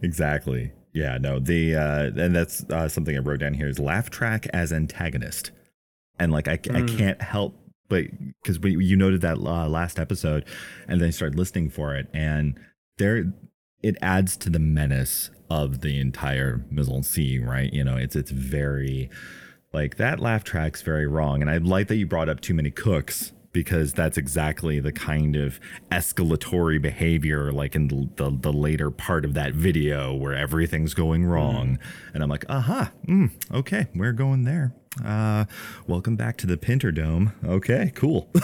Exactly. 0.03 0.73
Yeah. 0.93 1.17
No. 1.19 1.39
The 1.39 1.75
uh, 1.75 2.11
and 2.23 2.37
that's 2.37 2.63
uh, 2.71 2.89
something 2.89 3.17
I 3.17 3.21
wrote 3.21 3.41
down 3.41 3.55
here 3.55 3.67
is 3.69 3.79
laugh 3.79 4.11
track 4.11 4.47
as 4.53 4.73
antagonist, 4.73 5.51
and 6.19 6.31
like 6.31 6.47
I 6.47 6.53
I 6.53 6.83
Mm. 6.83 6.99
can't 6.99 7.23
help 7.23 7.59
but 7.89 8.05
because 8.43 8.61
we 8.61 8.77
you 8.85 8.97
noted 8.97 9.23
that 9.23 9.39
uh, 9.39 9.69
last 9.69 9.99
episode, 9.99 10.45
and 10.87 11.01
then 11.01 11.13
started 11.13 11.39
listening 11.39 11.71
for 11.71 11.95
it, 11.97 12.09
and 12.13 12.59
there 12.99 13.33
it 13.83 13.97
adds 14.03 14.37
to 14.39 14.51
the 14.51 14.59
menace 14.59 15.31
of 15.49 15.81
the 15.81 15.99
entire 15.99 16.65
mise 16.71 16.91
en 16.91 17.03
scene, 17.03 17.45
right? 17.45 17.73
You 17.73 17.85
know, 17.85 17.97
it's 17.97 18.17
it's 18.17 18.31
very 18.31 19.09
like 19.75 19.97
that 19.97 20.21
laugh 20.21 20.45
track's 20.45 20.83
very 20.83 21.07
wrong, 21.07 21.43
and 21.43 21.51
I 21.51 21.59
like 21.59 21.89
that 21.89 21.97
you 21.97 22.07
brought 22.07 22.29
up 22.29 22.41
too 22.41 22.55
many 22.55 22.71
cooks 22.71 23.33
because 23.53 23.93
that's 23.93 24.17
exactly 24.17 24.81
the 24.81 24.93
kind 24.93 25.37
of 25.37 25.61
escalatory 25.91 26.81
behavior 26.81 27.53
like 27.53 27.75
in 27.77 27.89
the, 27.89 28.09
the, 28.17 28.37
the 28.41 28.53
later 28.53 28.91
part 28.91 29.25
of 29.25 29.35
that 29.35 29.55
video 29.55 30.13
where 30.15 30.35
everything's 30.35 30.93
going 30.93 31.25
wrong. 31.25 31.79
And 32.13 32.23
i'm 32.23 32.29
like 32.29 32.45
aha 32.49 32.93
mm, 33.07 33.31
okay 33.53 33.87
we're 33.95 34.13
going 34.13 34.45
there. 34.45 34.75
Uh 35.05 35.45
welcome 35.87 36.17
back 36.17 36.37
to 36.39 36.47
the 36.47 36.57
pinter 36.57 36.93
dome 36.93 37.33
okay 37.45 37.93
cool. 37.95 38.31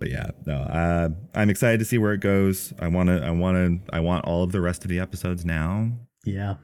But 0.00 0.10
yeah 0.10 0.30
no 0.46 0.54
uh 0.54 1.08
i'm 1.34 1.50
excited 1.50 1.78
to 1.78 1.84
see 1.84 1.98
where 1.98 2.12
it 2.12 2.20
goes. 2.20 2.72
I 2.78 2.86
want 2.86 3.08
to 3.08 3.20
i 3.20 3.30
want 3.30 3.56
to 3.56 3.94
i 3.94 3.98
want 3.98 4.24
all 4.26 4.44
of 4.44 4.52
the 4.52 4.60
rest 4.60 4.84
of 4.84 4.90
the 4.90 5.00
episodes 5.00 5.44
now. 5.44 5.90
Yeah 6.24 6.54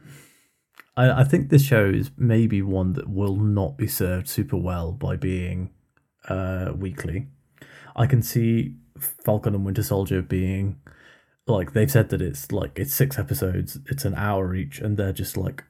I, 0.96 1.20
I 1.20 1.24
think 1.24 1.48
this 1.48 1.64
show 1.64 1.87
is 1.87 2.11
maybe 2.16 2.62
one 2.62 2.92
that 2.94 3.09
will 3.09 3.37
not 3.37 3.76
be 3.76 3.87
served 3.87 4.28
super 4.28 4.57
well 4.57 4.92
by 4.92 5.16
being 5.16 5.70
uh 6.28 6.72
weekly. 6.76 7.28
I 7.96 8.07
can 8.07 8.22
see 8.22 8.76
falcon 8.98 9.54
and 9.54 9.64
winter 9.64 9.83
soldier 9.83 10.22
being 10.22 10.80
like 11.46 11.72
they've 11.72 11.90
said 11.90 12.09
that 12.09 12.22
it's 12.22 12.50
like 12.52 12.78
it's 12.78 12.94
six 12.94 13.18
episodes 13.18 13.78
it's 13.87 14.04
an 14.04 14.14
hour 14.14 14.54
each 14.54 14.78
and 14.78 14.96
they're 14.96 15.12
just 15.12 15.37
like 15.37 15.64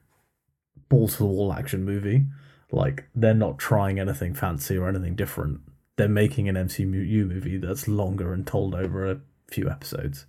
balls 0.87 1.13
to 1.13 1.19
the 1.19 1.25
wall 1.25 1.53
action 1.53 1.83
movie. 1.83 2.25
Like 2.71 3.05
they're 3.15 3.33
not 3.33 3.57
trying 3.57 3.99
anything 3.99 4.33
fancy 4.33 4.77
or 4.77 4.87
anything 4.87 5.15
different. 5.15 5.61
They're 5.97 6.07
making 6.09 6.49
an 6.49 6.55
mcu 6.55 7.27
movie 7.27 7.57
that's 7.57 7.87
longer 7.87 8.33
and 8.33 8.45
told 8.45 8.75
over 8.75 9.09
a 9.09 9.19
few 9.49 9.69
episodes 9.69 10.25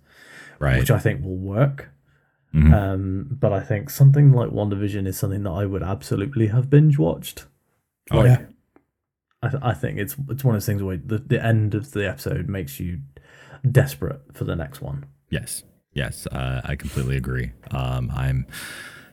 right. 0.59 0.79
which 0.79 0.91
i 0.91 0.99
think 0.99 1.23
will 1.23 1.37
work 1.37 1.89
Mhm. 2.53 2.73
um 2.73 3.27
but 3.29 3.51
i 3.53 3.59
think 3.59 3.89
something 3.89 4.31
like 4.31 4.49
WandaVision 4.49 5.05
is 5.05 5.17
something 5.17 5.43
that 5.43 5.51
i 5.51 5.65
would 5.65 5.83
absolutely 5.83 6.47
have 6.47 6.69
binge 6.69 6.97
watched 6.97 7.45
Oh, 8.09 8.23
yeah. 8.23 8.45
I, 9.43 9.49
th- 9.49 9.63
I 9.63 9.73
think 9.73 9.99
it's 9.99 10.15
it's 10.29 10.43
one 10.43 10.55
of 10.55 10.61
those 10.61 10.65
things 10.65 10.81
where 10.81 10.95
the, 10.97 11.17
the 11.19 11.43
end 11.43 11.75
of 11.75 11.91
the 11.91 12.07
episode 12.07 12.47
makes 12.47 12.79
you 12.79 13.01
desperate 13.69 14.21
for 14.33 14.45
the 14.45 14.55
next 14.55 14.81
one 14.81 15.05
Yes, 15.29 15.63
yes, 15.93 16.25
uh, 16.27 16.61
I 16.63 16.75
completely 16.77 17.17
agree. 17.17 17.51
Um, 17.71 18.09
I'm 18.15 18.47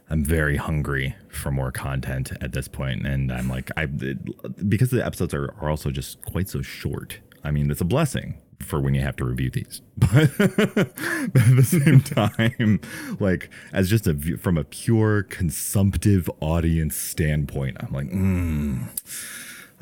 I'm 0.08 0.22
very 0.24 0.56
hungry 0.56 1.16
for 1.28 1.50
more 1.50 1.72
content 1.72 2.30
at 2.40 2.52
this 2.52 2.68
point, 2.68 3.04
and 3.04 3.32
I'm 3.32 3.48
like 3.48 3.70
I 3.76 3.86
because 3.86 4.90
the 4.90 5.04
episodes 5.04 5.34
are, 5.34 5.52
are 5.60 5.70
also 5.70 5.90
just 5.90 6.22
quite 6.24 6.48
so 6.48 6.62
short. 6.62 7.18
I 7.42 7.50
mean, 7.50 7.68
it's 7.70 7.80
a 7.80 7.84
blessing 7.84 8.38
for 8.64 8.81
when 8.81 8.94
you 8.94 9.03
have 9.03 9.16
to 9.16 9.24
review 9.24 9.50
these, 9.50 9.81
but, 9.96 10.12
at 10.12 11.57
the 11.57 11.64
same 11.66 12.00
time, 12.00 12.81
like 13.20 13.50
as 13.72 13.90
just 13.90 14.07
a 14.07 14.12
view, 14.12 14.37
from 14.37 14.59
a 14.59 14.64
pure 14.64 15.22
consumptive 15.22 16.31
audience 16.40 16.96
standpoint, 16.96 17.77
I'm 17.81 17.92
like, 17.92 18.09
mm, 18.09 18.88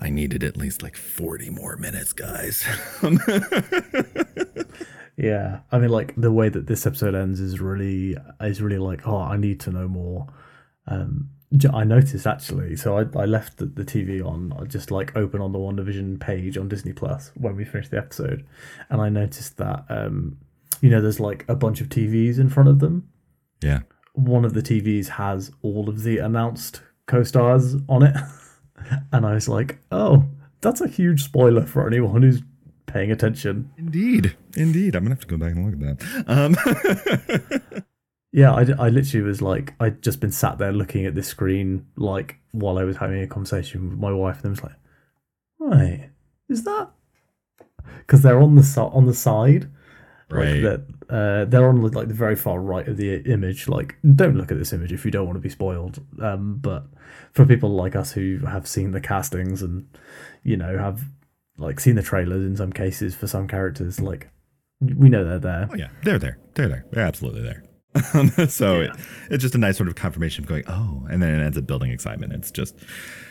I 0.01 0.11
needed 0.11 0.45
at 0.45 0.57
least 0.57 0.83
like 0.83 0.97
40 0.97 1.51
more 1.51 1.77
minutes, 1.77 2.12
guys. 2.12 2.64
Yeah, 5.16 5.61
I 5.71 5.79
mean, 5.79 5.90
like 5.90 6.14
the 6.16 6.33
way 6.33 6.49
that 6.49 6.66
this 6.66 6.87
episode 6.87 7.14
ends 7.14 7.38
is 7.38 7.61
really 7.61 8.16
is 8.40 8.62
really 8.62 8.79
like, 8.79 9.07
oh, 9.07 9.18
I 9.18 9.37
need 9.37 9.61
to 9.61 9.71
know 9.71 9.87
more. 9.87 10.27
Um, 10.87 11.31
I 11.72 11.84
noticed 11.84 12.26
actually. 12.26 12.76
So 12.76 12.98
I, 12.98 13.04
I 13.16 13.24
left 13.26 13.58
the, 13.58 13.66
the 13.66 13.84
TV 13.84 14.24
on, 14.24 14.52
I 14.58 14.64
just 14.64 14.90
like 14.90 15.16
open 15.16 15.40
on 15.40 15.52
the 15.52 15.58
WandaVision 15.58 16.20
page 16.20 16.56
on 16.56 16.68
Disney 16.68 16.92
Plus 16.92 17.30
when 17.34 17.56
we 17.56 17.64
finished 17.64 17.90
the 17.90 17.98
episode, 17.98 18.46
and 18.90 19.00
I 19.00 19.08
noticed 19.08 19.56
that 19.58 19.84
um, 19.88 20.38
you 20.82 20.90
know, 20.90 21.00
there's 21.00 21.20
like 21.20 21.44
a 21.48 21.54
bunch 21.54 21.80
of 21.80 21.88
TVs 21.88 22.38
in 22.38 22.50
front 22.50 22.68
of 22.68 22.80
them. 22.80 23.08
Yeah. 23.62 23.80
One 24.14 24.44
of 24.44 24.52
the 24.52 24.60
TVs 24.60 25.08
has 25.08 25.50
all 25.62 25.88
of 25.88 26.02
the 26.02 26.18
announced 26.18 26.82
co-stars 27.06 27.76
on 27.88 28.02
it, 28.02 28.16
and 29.12 29.24
I 29.24 29.34
was 29.34 29.48
like, 29.48 29.78
oh, 29.90 30.24
that's 30.60 30.80
a 30.80 30.88
huge 30.88 31.22
spoiler 31.22 31.64
for 31.64 31.86
anyone 31.86 32.22
who's 32.22 32.42
paying 32.86 33.10
attention. 33.10 33.70
Indeed, 33.78 34.36
indeed. 34.56 34.94
I'm 34.96 35.04
gonna 35.04 35.14
have 35.14 35.20
to 35.20 35.26
go 35.26 35.36
back 35.36 35.52
and 35.52 35.64
look 35.64 35.90
at 35.90 35.98
that. 35.98 36.24
Um, 37.72 37.82
Yeah, 38.33 38.53
I, 38.53 38.64
I 38.79 38.88
literally 38.88 39.27
was 39.27 39.42
like, 39.42 39.75
I'd 39.79 40.03
just 40.03 40.21
been 40.21 40.33
sat 40.33 40.57
there 40.57 40.73
looking 40.73 41.05
at 41.05 41.14
this 41.14 41.29
screen, 41.29 41.87
like, 41.97 42.38
while 42.53 42.79
I 42.79 42.85
was 42.85 42.97
having 42.97 43.23
a 43.23 43.27
conversation 43.27 43.90
with 43.90 43.99
my 43.99 44.12
wife, 44.12 44.38
and 44.38 44.47
I 44.47 44.49
was 44.51 44.62
like, 44.62 44.73
wait, 45.59 46.11
is 46.49 46.64
that? 46.64 46.90
Because 47.99 48.23
they're 48.23 48.40
on 48.40 48.55
the 48.55 48.81
on 48.81 49.07
the 49.07 49.14
side, 49.14 49.71
right. 50.31 50.62
Like 50.62 50.62
that, 50.62 50.87
uh, 51.11 51.45
they're 51.45 51.68
on 51.68 51.83
like 51.83 52.09
the 52.09 52.14
very 52.14 52.37
far 52.37 52.61
right 52.61 52.87
of 52.88 52.97
the 52.97 53.16
image. 53.31 53.68
Like, 53.68 53.97
don't 54.14 54.37
look 54.37 54.51
at 54.51 54.59
this 54.59 54.73
image 54.73 54.92
if 54.92 55.05
you 55.05 55.11
don't 55.11 55.27
want 55.27 55.37
to 55.37 55.40
be 55.40 55.49
spoiled. 55.49 56.01
Um, 56.21 56.59
but 56.61 56.87
for 57.33 57.45
people 57.45 57.71
like 57.71 57.97
us 57.97 58.12
who 58.12 58.38
have 58.47 58.66
seen 58.66 58.92
the 58.92 59.01
castings 59.01 59.62
and 59.62 59.88
you 60.42 60.57
know 60.57 60.79
have 60.79 61.03
like 61.59 61.81
seen 61.81 61.97
the 61.97 62.03
trailers 62.03 62.45
in 62.45 62.57
some 62.57 62.73
cases 62.73 63.14
for 63.14 63.27
some 63.27 63.47
characters, 63.47 64.01
like 64.01 64.31
we 64.81 65.09
know 65.09 65.25
they're 65.25 65.38
there. 65.38 65.68
Oh 65.71 65.77
yeah, 65.77 65.88
they're 66.03 66.18
there. 66.18 66.38
They're 66.55 66.68
there. 66.68 66.87
They're 66.90 67.05
absolutely 67.05 67.42
there. 67.42 67.62
So 68.48 68.81
Yeah. 68.81 68.87
it, 68.87 68.90
it's 69.31 69.42
just 69.42 69.55
a 69.55 69.59
nice 69.59 69.76
sort 69.76 69.88
of 69.88 69.94
confirmation 69.94 70.44
of 70.44 70.48
going, 70.48 70.64
oh, 70.66 71.07
and 71.11 71.22
then 71.22 71.35
it 71.38 71.44
ends 71.44 71.59
up 71.59 71.66
building 71.66 71.90
excitement. 71.90 72.33
It's 72.33 72.50
just 72.50 72.74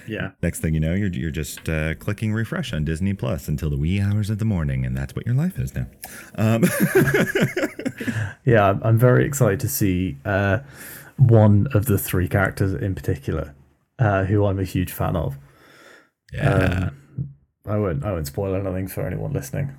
Yeah, 0.07 0.31
next 0.43 0.59
thing 0.59 0.73
you 0.73 0.79
know, 0.79 0.93
you're 0.93 1.09
you're 1.09 1.31
just 1.31 1.67
uh, 1.67 1.95
clicking 1.95 2.31
refresh 2.33 2.71
on 2.73 2.85
Disney 2.85 3.13
Plus 3.13 3.47
until 3.47 3.69
the 3.69 3.77
wee 3.77 3.99
hours 3.99 4.29
of 4.29 4.37
the 4.39 4.45
morning, 4.45 4.85
and 4.85 4.95
that's 4.95 5.15
what 5.15 5.25
your 5.25 5.35
life 5.35 5.57
is 5.57 5.73
now. 5.73 5.87
Um, 6.35 6.63
yeah, 8.45 8.69
I'm, 8.69 8.81
I'm 8.83 8.97
very 8.97 9.25
excited 9.25 9.59
to 9.61 9.69
see 9.69 10.17
uh, 10.25 10.59
one 11.17 11.67
of 11.73 11.85
the 11.85 11.97
three 11.97 12.27
characters 12.27 12.73
in 12.73 12.95
particular, 12.95 13.53
uh, 13.99 14.25
who 14.25 14.45
I'm 14.45 14.59
a 14.59 14.63
huge 14.63 14.91
fan 14.91 15.15
of. 15.15 15.37
yeah. 16.33 16.89
Um, 16.89 16.97
I 17.65 17.77
won't. 17.77 18.03
I 18.03 18.11
won't 18.11 18.27
spoil 18.27 18.55
anything 18.55 18.87
for 18.87 19.05
anyone 19.05 19.33
listening. 19.33 19.71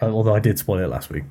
Uh, 0.00 0.06
although 0.06 0.34
I 0.34 0.40
did 0.40 0.58
spoil 0.58 0.78
it 0.80 0.88
last 0.88 1.10
week. 1.10 1.24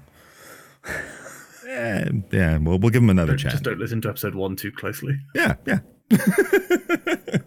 Yeah, 1.86 2.10
yeah. 2.32 2.58
Well, 2.58 2.80
we'll 2.80 2.92
give 2.92 3.02
them 3.02 3.10
another 3.10 3.36
chat. 3.36 3.52
Just 3.52 3.64
don't 3.64 3.80
listen 3.80 4.02
to 4.02 4.10
episode 4.10 4.36
one 4.36 4.56
too 4.56 4.72
closely. 4.72 5.18
Yeah, 5.34 5.56
yeah. 5.66 5.80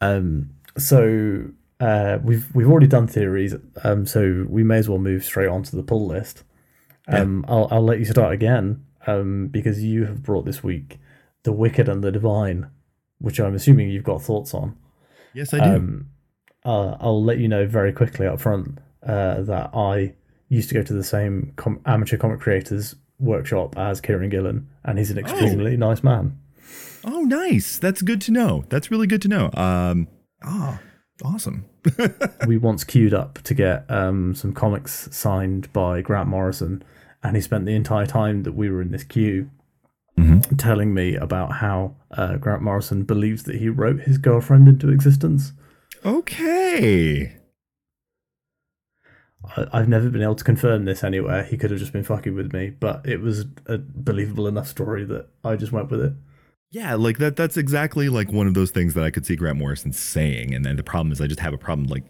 Um, 0.00 0.50
so 0.76 1.48
uh, 1.80 2.18
we've 2.22 2.46
we've 2.54 2.68
already 2.68 2.86
done 2.86 3.06
theories. 3.06 3.54
Um, 3.84 4.06
so 4.06 4.46
we 4.48 4.62
may 4.62 4.78
as 4.78 4.88
well 4.88 4.98
move 4.98 5.24
straight 5.24 5.48
onto 5.48 5.76
the 5.76 5.82
pull 5.82 6.06
list. 6.06 6.44
Um, 7.08 7.44
I'll 7.48 7.68
I'll 7.70 7.84
let 7.84 7.98
you 7.98 8.04
start 8.04 8.32
again. 8.32 8.84
Um, 9.06 9.46
because 9.46 9.82
you 9.82 10.04
have 10.04 10.22
brought 10.22 10.44
this 10.44 10.62
week 10.62 10.98
the 11.42 11.52
wicked 11.52 11.88
and 11.88 12.04
the 12.04 12.12
divine, 12.12 12.68
which 13.18 13.40
I'm 13.40 13.54
assuming 13.54 13.88
you've 13.88 14.04
got 14.04 14.20
thoughts 14.20 14.52
on. 14.52 14.76
Yes, 15.32 15.54
I 15.54 15.58
do. 15.58 15.76
Um, 15.76 16.06
uh, 16.64 16.96
I'll 17.00 17.24
let 17.24 17.38
you 17.38 17.48
know 17.48 17.66
very 17.66 17.92
quickly 17.92 18.26
up 18.26 18.40
front 18.40 18.78
uh, 19.02 19.40
that 19.42 19.70
I 19.72 20.14
used 20.48 20.68
to 20.70 20.74
go 20.74 20.82
to 20.82 20.92
the 20.92 21.04
same 21.04 21.52
com- 21.56 21.80
amateur 21.86 22.16
comic 22.16 22.40
creators 22.40 22.94
workshop 23.18 23.76
as 23.76 24.00
Kieron 24.00 24.30
Gillen, 24.30 24.68
and 24.84 24.98
he's 24.98 25.10
an 25.10 25.18
extremely 25.18 25.76
nice 25.76 26.02
man. 26.02 26.38
oh, 27.04 27.22
nice. 27.22 27.78
That's 27.78 28.02
good 28.02 28.20
to 28.22 28.32
know. 28.32 28.64
That's 28.68 28.90
really 28.90 29.06
good 29.06 29.22
to 29.22 29.28
know. 29.28 29.50
Um, 29.54 30.08
oh, 30.44 30.78
awesome. 31.24 31.64
we 32.46 32.56
once 32.58 32.84
queued 32.84 33.14
up 33.14 33.40
to 33.42 33.54
get 33.54 33.84
um, 33.90 34.34
some 34.34 34.52
comics 34.52 35.08
signed 35.10 35.72
by 35.72 36.00
Grant 36.00 36.28
Morrison, 36.28 36.82
and 37.22 37.34
he 37.36 37.42
spent 37.42 37.66
the 37.66 37.74
entire 37.74 38.06
time 38.06 38.42
that 38.44 38.52
we 38.52 38.70
were 38.70 38.80
in 38.82 38.90
this 38.92 39.04
queue 39.04 39.50
Mhm. 40.18 40.56
telling 40.58 40.92
me 40.94 41.14
about 41.14 41.52
how 41.54 41.94
uh, 42.10 42.36
Grant 42.38 42.60
Morrison 42.60 43.04
believes 43.04 43.44
that 43.44 43.56
he 43.56 43.68
wrote 43.68 44.00
his 44.00 44.18
girlfriend 44.18 44.66
into 44.68 44.90
existence. 44.90 45.52
Okay. 46.04 47.36
I, 49.56 49.66
I've 49.72 49.88
never 49.88 50.10
been 50.10 50.22
able 50.22 50.34
to 50.34 50.44
confirm 50.44 50.84
this 50.84 51.04
anywhere. 51.04 51.44
He 51.44 51.56
could 51.56 51.70
have 51.70 51.80
just 51.80 51.92
been 51.92 52.04
fucking 52.04 52.34
with 52.34 52.52
me, 52.52 52.70
but 52.70 53.06
it 53.06 53.20
was 53.20 53.46
a 53.66 53.78
believable 53.78 54.46
enough 54.46 54.68
story 54.68 55.04
that 55.04 55.28
I 55.44 55.56
just 55.56 55.72
went 55.72 55.90
with 55.90 56.00
it. 56.00 56.12
Yeah, 56.70 56.94
like 56.94 57.18
that. 57.18 57.36
That's 57.36 57.56
exactly 57.56 58.08
like 58.08 58.30
one 58.30 58.46
of 58.46 58.54
those 58.54 58.70
things 58.70 58.94
that 58.94 59.04
I 59.04 59.10
could 59.10 59.24
see 59.24 59.36
Grant 59.36 59.58
Morrison 59.58 59.92
saying, 59.92 60.54
and 60.54 60.64
then 60.64 60.76
the 60.76 60.82
problem 60.82 61.12
is 61.12 61.20
I 61.20 61.26
just 61.26 61.40
have 61.40 61.54
a 61.54 61.58
problem 61.58 61.88
like 61.88 62.04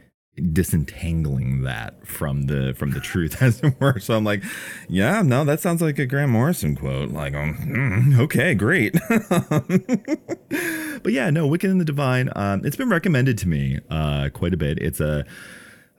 disentangling 0.53 1.63
that 1.63 2.07
from 2.07 2.47
the 2.47 2.75
from 2.77 2.91
the 2.91 2.99
truth, 2.99 3.41
as 3.43 3.61
it 3.63 3.81
were. 3.81 4.01
So 4.01 4.17
I'm 4.17 4.25
like, 4.25 4.43
yeah, 4.89 5.23
no, 5.23 5.45
that 5.45 5.61
sounds 5.61 5.81
like 5.81 5.99
a 6.01 6.07
Grant 6.07 6.33
Morrison 6.33 6.75
quote. 6.75 7.11
Like, 7.11 7.35
um, 7.35 7.57
mm, 7.57 8.19
okay, 8.19 8.55
great. 8.55 8.95
but 11.03 11.13
yeah, 11.13 11.31
no, 11.31 11.47
Wicked 11.47 11.71
and 11.71 11.81
the 11.81 11.85
Divine. 11.85 12.31
Um, 12.35 12.65
it's 12.65 12.77
been 12.77 12.91
recommended 12.91 13.39
to 13.39 13.49
me 13.49 13.79
uh 13.91 14.31
quite 14.33 14.55
a 14.55 14.57
bit. 14.57 14.79
It's 14.79 14.99
a, 14.99 15.25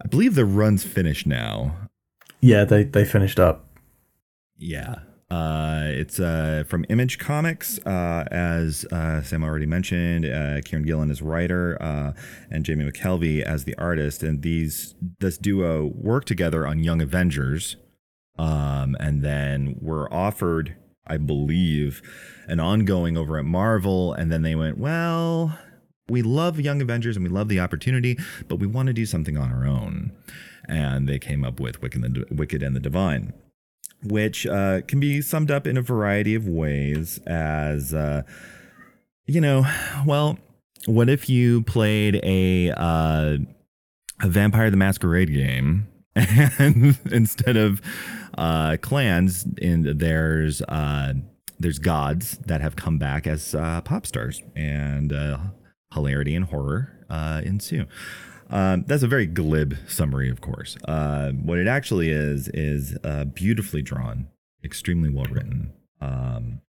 I 0.03 0.07
believe 0.07 0.35
the 0.35 0.45
run's 0.45 0.83
finished 0.83 1.27
now. 1.27 1.75
Yeah, 2.41 2.63
they, 2.63 2.83
they 2.83 3.05
finished 3.05 3.39
up. 3.39 3.65
Yeah. 4.57 4.95
Uh, 5.29 5.83
it's 5.85 6.19
uh, 6.19 6.63
from 6.67 6.85
Image 6.89 7.19
Comics, 7.19 7.77
uh, 7.85 8.25
as 8.31 8.83
uh, 8.91 9.21
Sam 9.21 9.43
already 9.43 9.67
mentioned. 9.67 10.25
Uh, 10.25 10.61
Kieron 10.61 10.85
Gillen 10.85 11.11
is 11.11 11.21
writer, 11.21 11.77
uh, 11.79 12.13
and 12.49 12.65
Jamie 12.65 12.89
McKelvie 12.89 13.43
as 13.43 13.65
the 13.65 13.75
artist. 13.77 14.23
And 14.23 14.41
these 14.41 14.95
this 15.19 15.37
duo 15.37 15.91
worked 15.93 16.27
together 16.27 16.65
on 16.65 16.79
Young 16.79 16.99
Avengers, 16.99 17.75
um, 18.39 18.97
and 18.99 19.23
then 19.23 19.75
were 19.79 20.11
offered, 20.11 20.75
I 21.05 21.17
believe, 21.17 22.01
an 22.47 22.59
ongoing 22.59 23.15
over 23.15 23.37
at 23.37 23.45
Marvel. 23.45 24.13
And 24.13 24.31
then 24.31 24.41
they 24.41 24.55
went, 24.55 24.79
well, 24.79 25.59
we 26.09 26.21
love 26.21 26.59
Young 26.59 26.81
Avengers 26.81 27.15
and 27.15 27.23
we 27.23 27.29
love 27.29 27.47
the 27.47 27.59
opportunity, 27.59 28.17
but 28.47 28.57
we 28.57 28.67
want 28.67 28.87
to 28.87 28.93
do 28.93 29.05
something 29.05 29.37
on 29.37 29.51
our 29.51 29.65
own. 29.65 30.11
And 30.67 31.07
they 31.07 31.19
came 31.19 31.43
up 31.43 31.59
with 31.59 31.81
Wicked 31.81 32.03
and 32.03 32.15
the, 32.15 32.33
Wicked 32.33 32.61
and 32.61 32.75
the 32.75 32.79
Divine 32.79 33.33
which 34.03 34.47
uh, 34.47 34.81
can 34.87 34.99
be 34.99 35.21
summed 35.21 35.51
up 35.51 35.67
in 35.67 35.77
a 35.77 35.81
variety 35.81 36.35
of 36.35 36.47
ways 36.47 37.19
as 37.27 37.93
uh, 37.93 38.21
you 39.25 39.41
know 39.41 39.65
well 40.05 40.37
what 40.85 41.09
if 41.09 41.29
you 41.29 41.61
played 41.63 42.19
a 42.23 42.71
uh, 42.71 43.37
a 44.21 44.27
vampire 44.27 44.69
the 44.69 44.77
masquerade 44.77 45.33
game 45.33 45.87
and 46.15 46.97
instead 47.11 47.57
of 47.57 47.81
uh, 48.37 48.77
clans 48.81 49.45
in 49.57 49.97
there's 49.97 50.61
uh, 50.63 51.13
there's 51.59 51.79
gods 51.79 52.37
that 52.45 52.61
have 52.61 52.75
come 52.75 52.97
back 52.97 53.27
as 53.27 53.53
uh, 53.53 53.81
pop 53.81 54.05
stars 54.05 54.41
and 54.55 55.11
hilarity 55.93 56.35
and 56.35 56.45
horror 56.45 57.05
uh, 57.09 57.41
ensue 57.43 57.85
um, 58.49 58.83
that's 58.87 59.03
a 59.03 59.07
very 59.07 59.27
glib 59.27 59.77
summary, 59.87 60.29
of 60.29 60.41
course. 60.41 60.75
Uh, 60.85 61.31
what 61.31 61.59
it 61.59 61.67
actually 61.67 62.09
is 62.09 62.47
is 62.49 62.97
uh, 63.03 63.25
beautifully 63.25 63.81
drawn, 63.81 64.27
extremely 64.63 65.09
well 65.09 65.25
written, 65.25 65.71
um, 66.01 66.61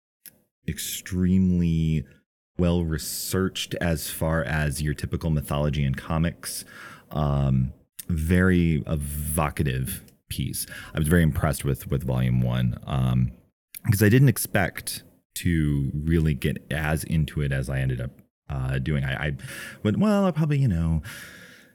extremely 0.68 2.04
well 2.59 2.85
researched 2.85 3.74
as 3.76 4.11
far 4.11 4.44
as 4.44 4.83
your 4.83 4.92
typical 4.92 5.30
mythology 5.30 5.83
and 5.85 5.96
comics. 5.96 6.64
Um, 7.11 7.72
very 8.09 8.83
evocative 8.87 10.02
piece. 10.28 10.66
I 10.94 10.98
was 10.98 11.09
very 11.09 11.22
impressed 11.22 11.64
with 11.64 11.90
with 11.90 12.04
Volume 12.04 12.42
One 12.42 12.78
um, 12.87 13.33
because 13.85 14.02
I 14.02 14.11
didn't 14.11 14.28
expect 14.28 15.02
to 15.37 15.90
really 15.94 16.35
get 16.35 16.62
as 16.70 17.04
into 17.04 17.40
it 17.40 17.52
as 17.52 17.70
I 17.70 17.78
ended 17.78 18.02
up 18.02 18.19
uh, 18.50 18.78
doing. 18.78 19.04
I, 19.04 19.28
I 19.28 19.32
went, 19.82 19.98
well, 19.98 20.24
I'll 20.24 20.32
probably, 20.32 20.58
you 20.58 20.68
know, 20.68 21.02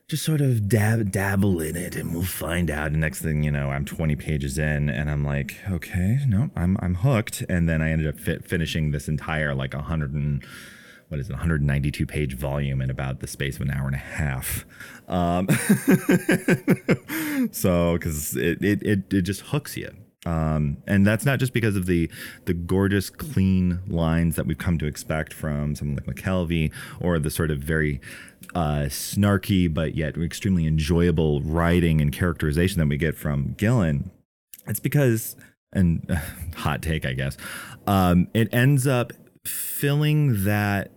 just 0.07 0.23
sort 0.23 0.41
of 0.41 0.69
dab 0.69 1.11
dabble 1.11 1.59
in 1.61 1.75
it 1.75 1.95
and 1.95 2.13
we'll 2.13 2.23
find 2.23 2.69
out. 2.69 2.91
And 2.91 3.01
next 3.01 3.21
thing 3.21 3.41
you 3.43 3.49
know, 3.49 3.71
I'm 3.71 3.85
20 3.85 4.15
pages 4.15 4.59
in 4.59 4.89
and 4.89 5.09
I'm 5.09 5.25
like, 5.25 5.57
okay, 5.69 6.19
no, 6.27 6.51
I'm 6.55 6.77
I'm 6.79 6.95
hooked. 6.95 7.43
And 7.49 7.67
then 7.67 7.81
I 7.81 7.89
ended 7.89 8.07
up 8.07 8.19
fit, 8.19 8.45
finishing 8.45 8.91
this 8.91 9.07
entire 9.07 9.55
like 9.55 9.73
100 9.73 10.13
and 10.13 10.43
what 11.07 11.19
is 11.19 11.29
it, 11.29 11.33
192 11.33 12.05
page 12.05 12.35
volume 12.35 12.81
in 12.81 12.89
about 12.89 13.19
the 13.19 13.27
space 13.27 13.55
of 13.55 13.61
an 13.63 13.71
hour 13.71 13.87
and 13.87 13.95
a 13.95 13.99
half. 13.99 14.65
Um, 15.07 15.47
so 17.51 17.93
because 17.93 18.35
it, 18.35 18.63
it 18.63 18.83
it 18.83 19.13
it 19.13 19.21
just 19.21 19.41
hooks 19.41 19.77
you. 19.77 19.91
Um, 20.25 20.77
and 20.87 21.05
that's 21.05 21.25
not 21.25 21.39
just 21.39 21.53
because 21.53 21.75
of 21.75 21.85
the 21.85 22.09
the 22.45 22.53
gorgeous, 22.53 23.09
clean 23.09 23.79
lines 23.87 24.35
that 24.35 24.45
we've 24.47 24.57
come 24.57 24.77
to 24.79 24.85
expect 24.85 25.33
from 25.33 25.75
someone 25.75 25.97
like 25.97 26.15
McKelvie, 26.15 26.71
or 26.99 27.19
the 27.19 27.29
sort 27.29 27.51
of 27.51 27.59
very 27.59 28.01
uh, 28.55 28.85
snarky 28.87 29.71
but 29.71 29.95
yet 29.95 30.17
extremely 30.17 30.65
enjoyable 30.65 31.41
writing 31.41 32.01
and 32.01 32.11
characterization 32.11 32.79
that 32.79 32.87
we 32.87 32.97
get 32.97 33.15
from 33.15 33.53
Gillen. 33.57 34.09
It's 34.67 34.79
because, 34.79 35.35
and 35.73 36.19
hot 36.55 36.81
take, 36.81 37.05
I 37.05 37.13
guess, 37.13 37.37
um, 37.85 38.27
it 38.33 38.51
ends 38.53 38.87
up 38.87 39.13
filling 39.45 40.43
that 40.45 40.91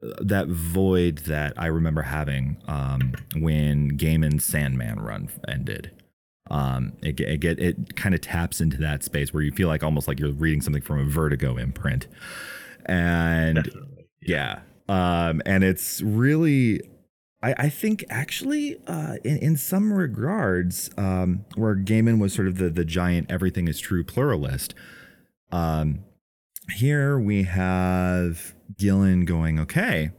that 0.00 0.46
void 0.46 1.18
that 1.18 1.52
I 1.56 1.66
remember 1.66 2.02
having 2.02 2.62
um, 2.68 3.14
when 3.36 3.98
Gaiman's 3.98 4.44
Sandman 4.44 5.00
run 5.00 5.28
ended. 5.48 5.90
Um, 6.50 6.94
it 7.02 7.20
it 7.20 7.40
get 7.40 7.58
it 7.58 7.96
kind 7.96 8.14
of 8.14 8.20
taps 8.20 8.60
into 8.60 8.78
that 8.78 9.02
space 9.04 9.32
where 9.34 9.42
you 9.42 9.52
feel 9.52 9.68
like 9.68 9.82
almost 9.82 10.08
like 10.08 10.18
you're 10.18 10.32
reading 10.32 10.60
something 10.60 10.82
from 10.82 10.98
a 11.00 11.04
Vertigo 11.04 11.56
imprint, 11.56 12.06
and 12.86 13.56
Definitely. 13.56 14.06
yeah, 14.22 14.60
um, 14.88 15.42
and 15.46 15.64
it's 15.64 16.00
really. 16.02 16.80
I, 17.40 17.54
I 17.56 17.68
think 17.68 18.04
actually, 18.10 18.78
uh, 18.88 19.14
in, 19.22 19.36
in 19.36 19.56
some 19.56 19.92
regards, 19.92 20.90
um, 20.96 21.44
where 21.54 21.76
Gaiman 21.76 22.18
was 22.18 22.32
sort 22.34 22.48
of 22.48 22.58
the, 22.58 22.68
the 22.68 22.84
giant 22.84 23.30
everything 23.30 23.68
is 23.68 23.78
true 23.78 24.02
pluralist, 24.02 24.74
um, 25.52 26.00
here 26.74 27.16
we 27.16 27.44
have 27.44 28.54
Gillen 28.76 29.24
going, 29.24 29.60
okay, 29.60 30.10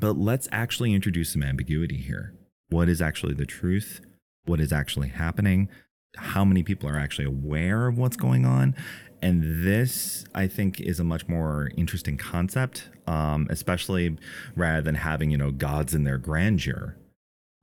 but 0.00 0.16
let's 0.16 0.48
actually 0.50 0.94
introduce 0.94 1.34
some 1.34 1.42
ambiguity 1.42 1.98
here. 1.98 2.32
What 2.70 2.88
is 2.88 3.02
actually 3.02 3.34
the 3.34 3.44
truth? 3.44 4.00
What 4.44 4.60
is 4.60 4.72
actually 4.72 5.08
happening? 5.08 5.68
How 6.16 6.44
many 6.44 6.62
people 6.62 6.88
are 6.88 6.98
actually 6.98 7.26
aware 7.26 7.86
of 7.86 7.98
what's 7.98 8.16
going 8.16 8.44
on? 8.44 8.74
And 9.22 9.64
this, 9.64 10.24
I 10.34 10.46
think, 10.46 10.80
is 10.80 10.98
a 10.98 11.04
much 11.04 11.28
more 11.28 11.70
interesting 11.76 12.16
concept, 12.16 12.88
um, 13.06 13.46
especially 13.50 14.16
rather 14.56 14.80
than 14.80 14.94
having, 14.94 15.30
you 15.30 15.36
know, 15.36 15.50
gods 15.50 15.94
in 15.94 16.04
their 16.04 16.18
grandeur. 16.18 16.96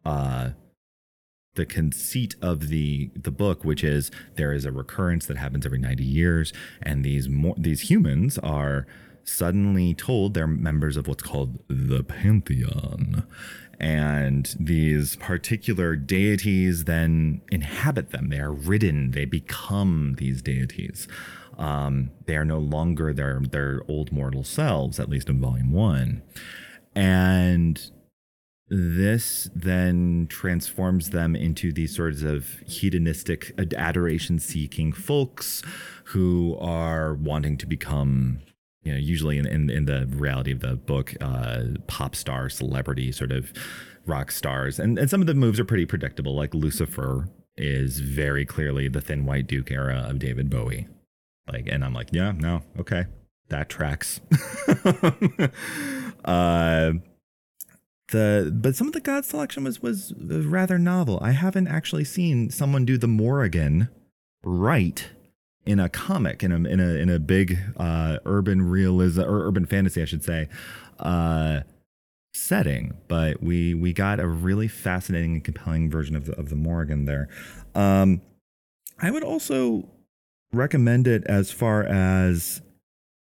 Uh, 0.06 0.52
the 1.56 1.66
conceit 1.66 2.36
of 2.42 2.70
the 2.70 3.10
the 3.16 3.32
book, 3.32 3.66
which 3.66 3.84
is 3.84 4.12
there 4.36 4.54
is 4.54 4.64
a 4.64 4.72
recurrence 4.72 5.26
that 5.26 5.38
happens 5.38 5.66
every 5.66 5.80
90 5.80 6.04
years, 6.04 6.54
and 6.82 7.04
these 7.04 7.28
more, 7.28 7.56
these 7.58 7.90
humans 7.90 8.38
are 8.38 8.86
suddenly 9.24 9.94
told 9.94 10.34
they're 10.34 10.48
members 10.48 10.96
of 10.96 11.08
what's 11.08 11.24
called 11.24 11.60
the 11.68 12.04
pantheon 12.04 13.28
and 13.80 14.56
these 14.60 15.16
particular 15.18 15.96
deities 15.96 16.86
then 16.86 17.42
inhabit 17.52 18.10
them. 18.10 18.30
They 18.30 18.40
are 18.40 18.52
ridden. 18.52 19.12
They 19.12 19.26
become 19.26 20.16
these 20.18 20.42
deities. 20.42 21.08
Um, 21.58 22.12
they 22.26 22.36
are 22.36 22.46
no 22.46 22.60
longer 22.60 23.14
their 23.14 23.40
their 23.40 23.82
old 23.88 24.12
mortal 24.12 24.44
selves 24.44 25.00
at 25.00 25.10
least 25.10 25.30
in 25.30 25.42
volume 25.42 25.72
one. 25.72 26.22
And 26.96 27.92
this 28.70 29.50
then 29.56 30.28
transforms 30.30 31.12
them 31.12 31.36
into 31.36 31.72
these 31.72 31.96
sorts 31.96 32.22
of 32.22 32.60
hedonistic 32.66 33.54
adoration 33.76 34.40
seeking 34.40 34.92
folks 34.92 35.64
who 36.06 36.58
are 36.60 37.14
wanting 37.14 37.58
to 37.58 37.66
become 37.66 38.42
you 38.88 38.94
know 38.94 39.00
usually 39.00 39.38
in, 39.38 39.46
in, 39.46 39.70
in 39.70 39.86
the 39.86 40.08
reality 40.12 40.52
of 40.52 40.62
the 40.62 40.76
book 40.76 41.14
uh, 41.20 41.64
pop 41.88 42.16
star 42.16 42.50
celebrity 42.50 43.12
sort 43.12 43.34
of 43.34 43.52
rock 44.06 44.32
stars. 44.32 44.80
And, 44.80 44.98
and 44.98 45.10
some 45.10 45.20
of 45.20 45.28
the 45.28 45.34
moves 45.34 45.60
are 45.60 45.66
pretty 45.66 45.86
predictable 45.86 46.34
like 46.34 46.54
lucifer 46.54 47.28
is 47.58 48.00
very 48.00 48.46
clearly 48.46 48.88
the 48.88 49.02
thin 49.02 49.26
white 49.26 49.48
duke 49.48 49.70
era 49.72 50.06
of 50.08 50.20
david 50.20 50.50
bowie. 50.50 50.88
Like 51.52 51.68
and 51.68 51.84
i'm 51.84 51.94
like 51.94 52.10
yeah 52.14 52.32
no 52.32 52.64
okay 52.80 53.06
that 53.50 53.70
tracks. 53.70 54.22
Uh 56.26 56.94
the 58.10 58.52
but 58.54 58.76
some 58.76 58.88
of 58.88 58.94
the 58.94 59.00
god 59.00 59.24
selection 59.24 59.64
was 59.64 59.82
was 59.82 60.14
rather 60.18 60.78
novel. 60.78 61.20
I 61.22 61.32
haven't 61.32 61.68
actually 61.68 62.04
seen 62.04 62.50
someone 62.50 62.84
do 62.86 62.98
the 62.98 63.08
Morrigan 63.08 63.90
right 64.44 65.08
in 65.68 65.80
a 65.80 65.90
comic 65.90 66.44
in 66.44 66.52
a 66.52 66.56
in 66.56 66.80
a 66.80 66.96
in 66.96 67.10
a 67.10 67.20
big 67.20 67.60
uh, 67.76 68.18
urban 68.26 68.62
realism 68.62 69.22
or 69.22 69.46
urban 69.46 69.66
fantasy, 69.66 70.02
I 70.02 70.06
should 70.06 70.24
say, 70.24 70.48
uh, 71.00 71.62
setting. 72.34 72.98
But 73.08 73.44
we 73.44 73.74
we 73.74 73.92
got 73.94 74.20
a 74.20 74.28
really 74.28 74.70
fascinating 74.70 75.34
and 75.34 75.44
compelling 75.44 75.92
version 75.92 76.16
of 76.16 76.26
the 76.26 76.40
of 76.40 76.50
the 76.50 76.56
Morrigan 76.56 77.06
there. 77.06 77.28
Um, 77.76 78.22
I 79.00 79.12
would 79.12 79.24
also 79.24 79.90
recommend 80.54 81.06
it 81.06 81.24
as 81.26 81.52
far 81.52 81.84
as 81.84 82.62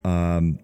um, 0.02 0.58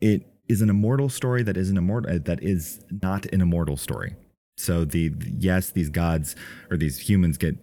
it 0.00 0.26
is 0.48 0.62
an 0.62 0.70
immortal 0.70 1.10
story 1.10 1.42
that 1.42 1.56
is 1.58 1.68
an 1.68 1.76
immortal 1.76 2.16
uh, 2.16 2.18
that 2.24 2.42
is 2.42 2.80
not 3.02 3.26
an 3.26 3.42
immortal 3.42 3.76
story. 3.76 4.16
So 4.56 4.86
the 4.86 5.12
yes, 5.38 5.70
these 5.70 5.90
gods 5.90 6.34
or 6.70 6.78
these 6.78 7.00
humans 7.00 7.36
get 7.36 7.56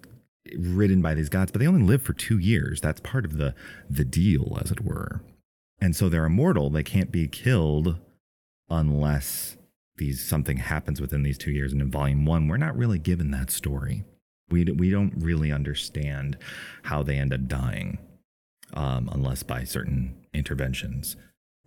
ridden 0.58 1.02
by 1.02 1.14
these 1.14 1.30
gods, 1.30 1.52
but 1.52 1.60
they 1.60 1.68
only 1.68 1.84
live 1.84 2.02
for 2.02 2.14
two 2.14 2.38
years. 2.38 2.82
That's 2.82 3.02
part 3.02 3.26
of 3.26 3.38
the 3.38 3.56
the 3.90 4.06
deal, 4.06 4.58
as 4.62 4.72
it 4.72 4.84
were. 4.84 5.22
And 5.82 5.96
so 5.96 6.10
they're 6.10 6.26
immortal. 6.26 6.70
They 6.70 6.84
can't 6.84 7.12
be 7.12 7.28
killed 7.28 7.98
unless 8.70 9.58
these 9.98 10.26
something 10.26 10.58
happens 10.58 11.00
within 11.00 11.24
these 11.24 11.38
two 11.38 11.52
years. 11.52 11.72
And 11.72 11.82
in 11.82 11.92
volume 11.92 12.26
one, 12.26 12.48
we're 12.48 12.58
not 12.58 12.78
really 12.78 13.00
given 13.00 13.32
that 13.32 13.52
story. 13.52 14.04
We 14.50 14.64
we 14.66 14.90
don't 14.90 15.14
really 15.18 15.52
understand 15.52 16.38
how 16.84 17.04
they 17.04 17.18
end 17.18 17.34
up 17.34 17.48
dying, 17.48 18.00
um, 18.74 19.10
unless 19.12 19.44
by 19.44 19.64
certain 19.64 20.16
interventions. 20.34 21.16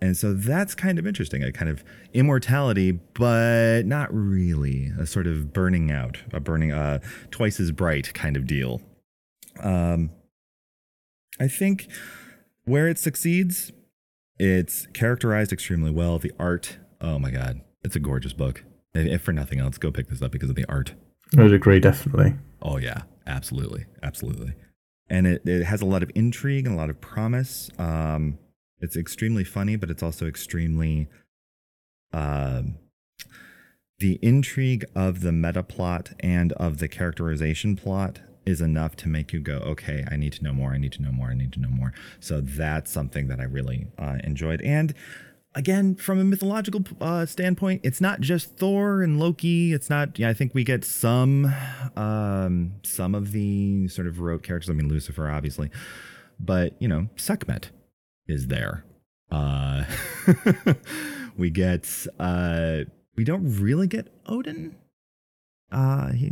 And 0.03 0.17
so 0.17 0.35
that's 0.35 0.75
kind 0.75 0.99
of 0.99 1.07
interesting, 1.07 1.45
a 1.45 1.53
kind 1.53 1.71
of 1.71 1.85
immortality, 2.13 2.91
but 2.91 3.83
not 3.87 4.09
really 4.13 4.91
a 4.99 5.07
sort 5.07 5.29
of 5.29 5.53
burning 5.53 5.93
out, 5.93 6.19
a 6.33 6.41
burning, 6.41 6.73
uh, 6.73 6.99
twice 7.31 7.61
as 7.61 7.71
bright 7.71 8.13
kind 8.13 8.37
of 8.37 8.45
deal. 8.45 8.83
Um, 9.61 10.11
I 11.39 11.47
think 11.47 11.87
where 12.65 12.89
it 12.89 12.99
succeeds, 12.99 13.71
it's 14.41 14.87
characterized 14.87 15.53
extremely 15.53 15.93
well. 15.93 16.19
The 16.19 16.33
art, 16.37 16.79
oh 17.01 17.21
my 17.21 17.31
God, 17.31 17.61
it's 17.85 17.95
a 17.95 18.01
gorgeous 18.01 18.33
book. 18.33 18.65
If 18.95 19.23
for 19.23 19.33
nothing 19.33 19.61
else, 19.61 19.79
go 19.79 19.93
pick 19.93 20.09
this 20.09 20.21
up 20.21 20.33
because 20.33 20.51
of 20.51 20.57
the 20.57 20.67
art. 20.69 20.95
I 21.39 21.45
would 21.45 21.53
agree, 21.53 21.79
definitely. 21.79 22.35
Oh, 22.61 22.79
yeah, 22.79 23.03
absolutely. 23.25 23.85
Absolutely. 24.03 24.55
And 25.09 25.29
it, 25.29 25.47
it 25.47 25.63
has 25.63 25.81
a 25.81 25.87
lot 25.87 26.03
of 26.03 26.11
intrigue 26.17 26.67
and 26.67 26.75
a 26.75 26.77
lot 26.77 26.91
of 26.91 27.01
promise. 27.01 27.71
Um, 27.79 28.39
it's 28.83 28.97
extremely 28.97 29.45
funny, 29.45 29.77
but 29.77 29.91
it's 29.91 30.03
also 30.03 30.27
extremely 30.27 31.09
uh, 32.13 32.63
the 34.01 34.19
intrigue 34.21 34.85
of 34.95 35.21
the 35.21 35.31
meta 35.31 35.63
plot 35.63 36.11
and 36.21 36.53
of 36.55 36.79
the 36.79 36.89
characterization 36.89 37.77
plot 37.77 38.21
is 38.45 38.61
enough 38.61 38.97
to 38.97 39.09
make 39.09 39.33
you 39.33 39.39
go, 39.39 39.59
okay, 39.59 40.05
I 40.11 40.17
need 40.17 40.33
to 40.33 40.43
know 40.43 40.53
more. 40.53 40.73
I 40.73 40.79
need 40.79 40.91
to 40.95 41.03
know 41.03 41.13
more. 41.13 41.29
I 41.29 41.35
need 41.35 41.53
to 41.53 41.61
know 41.61 41.69
more. 41.69 41.95
So 42.19 42.41
that's 42.41 42.91
something 42.91 43.29
that 43.29 43.39
I 43.39 43.45
really 43.45 43.87
uh, 43.97 44.19
enjoyed. 44.25 44.61
And 44.63 44.93
again, 45.55 45.95
from 45.95 46.19
a 46.19 46.25
mythological 46.25 46.83
uh, 47.01 47.25
standpoint, 47.25 47.83
it's 47.85 48.01
not 48.01 48.21
just 48.21 48.57
Thor 48.57 49.01
and 49.01 49.21
Loki. 49.21 49.73
It's 49.73 49.89
not. 49.89 50.19
Yeah, 50.19 50.29
I 50.29 50.35
think 50.35 50.55
we 50.55 50.65
get 50.65 50.85
some 50.85 51.55
um, 51.95 52.73
some 52.83 53.15
of 53.15 53.31
the 53.31 53.87
sort 53.87 54.09
of 54.09 54.19
rote 54.19 54.43
characters. 54.43 54.71
I 54.71 54.73
mean, 54.73 54.89
Lucifer, 54.89 55.31
obviously, 55.31 55.71
but 56.41 56.75
you 56.81 56.89
know, 56.89 57.09
Sekhmet 57.15 57.71
is 58.27 58.47
there. 58.49 58.85
Uh, 59.31 59.85
we 61.37 61.51
get 61.51 61.89
uh, 62.19 62.81
we 63.17 63.25
don't 63.25 63.61
really 63.61 63.87
get 63.87 64.09
Odin. 64.27 64.77
Uh, 65.71 66.13
he, 66.13 66.31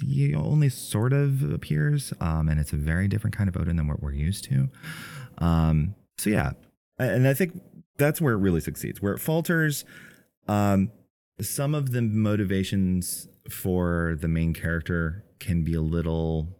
he 0.00 0.34
only 0.34 0.70
sort 0.70 1.12
of 1.12 1.52
appears, 1.52 2.14
um, 2.20 2.48
and 2.48 2.58
it's 2.58 2.72
a 2.72 2.76
very 2.76 3.06
different 3.06 3.36
kind 3.36 3.48
of 3.48 3.56
Odin 3.56 3.76
than 3.76 3.86
what 3.86 4.02
we're 4.02 4.12
used 4.12 4.44
to. 4.44 4.68
Um, 5.38 5.94
so 6.16 6.30
yeah, 6.30 6.52
and 6.98 7.28
I 7.28 7.34
think 7.34 7.60
that's 7.98 8.20
where 8.20 8.32
it 8.32 8.38
really 8.38 8.60
succeeds. 8.60 9.02
Where 9.02 9.12
it 9.12 9.18
falters, 9.18 9.84
um, 10.48 10.90
some 11.40 11.74
of 11.74 11.92
the 11.92 12.00
motivations 12.00 13.28
for 13.50 14.16
the 14.20 14.28
main 14.28 14.54
character 14.54 15.24
can 15.38 15.62
be 15.62 15.74
a 15.74 15.82
little 15.82 16.55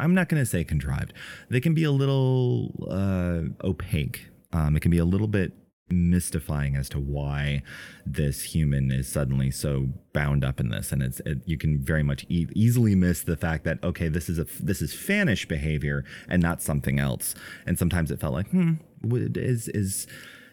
I'm 0.00 0.14
not 0.14 0.28
going 0.28 0.42
to 0.42 0.46
say 0.46 0.64
contrived. 0.64 1.12
They 1.50 1.60
can 1.60 1.74
be 1.74 1.84
a 1.84 1.90
little 1.90 2.72
uh, 2.90 3.66
opaque. 3.66 4.28
Um, 4.52 4.76
it 4.76 4.80
can 4.80 4.90
be 4.90 4.98
a 4.98 5.04
little 5.04 5.28
bit 5.28 5.52
mystifying 5.90 6.76
as 6.76 6.88
to 6.88 6.98
why 6.98 7.62
this 8.06 8.42
human 8.42 8.90
is 8.90 9.06
suddenly 9.06 9.50
so 9.50 9.88
bound 10.14 10.42
up 10.42 10.58
in 10.58 10.70
this 10.70 10.92
and 10.92 11.02
it's 11.02 11.20
it, 11.20 11.38
you 11.44 11.58
can 11.58 11.78
very 11.78 12.02
much 12.02 12.24
e- 12.30 12.48
easily 12.54 12.94
miss 12.94 13.22
the 13.22 13.36
fact 13.36 13.64
that 13.64 13.82
okay 13.84 14.08
this 14.08 14.30
is 14.30 14.38
a 14.38 14.46
this 14.60 14.80
is 14.80 14.94
fanish 14.94 15.46
behavior 15.46 16.02
and 16.26 16.42
not 16.42 16.62
something 16.62 16.98
else 16.98 17.34
and 17.66 17.78
sometimes 17.78 18.10
it 18.10 18.18
felt 18.18 18.32
like 18.32 18.48
hmm 18.48 18.72
is 19.04 19.68
is 19.68 20.06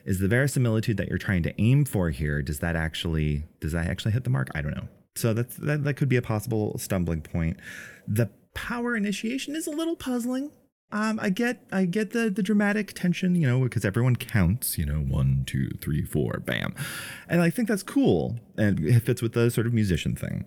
is 0.03 0.19
the 0.19 0.27
verisimilitude 0.27 0.97
that 0.97 1.07
you're 1.07 1.17
trying 1.17 1.41
to 1.41 1.61
aim 1.61 1.85
for 1.85 2.09
here 2.09 2.41
does 2.41 2.59
that 2.59 2.75
actually 2.75 3.45
does 3.61 3.71
that 3.71 3.87
actually 3.87 4.11
hit 4.11 4.25
the 4.25 4.29
mark 4.29 4.49
i 4.53 4.61
don't 4.61 4.75
know 4.75 4.87
so 5.15 5.33
that's 5.33 5.55
that, 5.55 5.85
that 5.85 5.93
could 5.93 6.09
be 6.09 6.17
a 6.17 6.21
possible 6.21 6.77
stumbling 6.77 7.21
point 7.21 7.57
the 8.05 8.29
power 8.53 8.95
initiation 8.95 9.55
is 9.55 9.67
a 9.67 9.71
little 9.71 9.95
puzzling. 9.95 10.51
Um, 10.93 11.19
I 11.21 11.29
get, 11.29 11.63
I 11.71 11.85
get 11.85 12.11
the 12.11 12.29
the 12.29 12.43
dramatic 12.43 12.93
tension, 12.93 13.35
you 13.35 13.47
know, 13.47 13.61
because 13.61 13.85
everyone 13.85 14.17
counts, 14.17 14.77
you 14.77 14.85
know, 14.85 14.99
one, 14.99 15.43
two, 15.47 15.69
three, 15.81 16.03
four, 16.03 16.41
bam, 16.45 16.75
and 17.29 17.41
I 17.41 17.49
think 17.49 17.69
that's 17.69 17.83
cool, 17.83 18.37
and 18.57 18.79
it 18.79 18.99
fits 19.01 19.21
with 19.21 19.31
the 19.31 19.49
sort 19.49 19.67
of 19.67 19.73
musician 19.73 20.15
thing. 20.17 20.43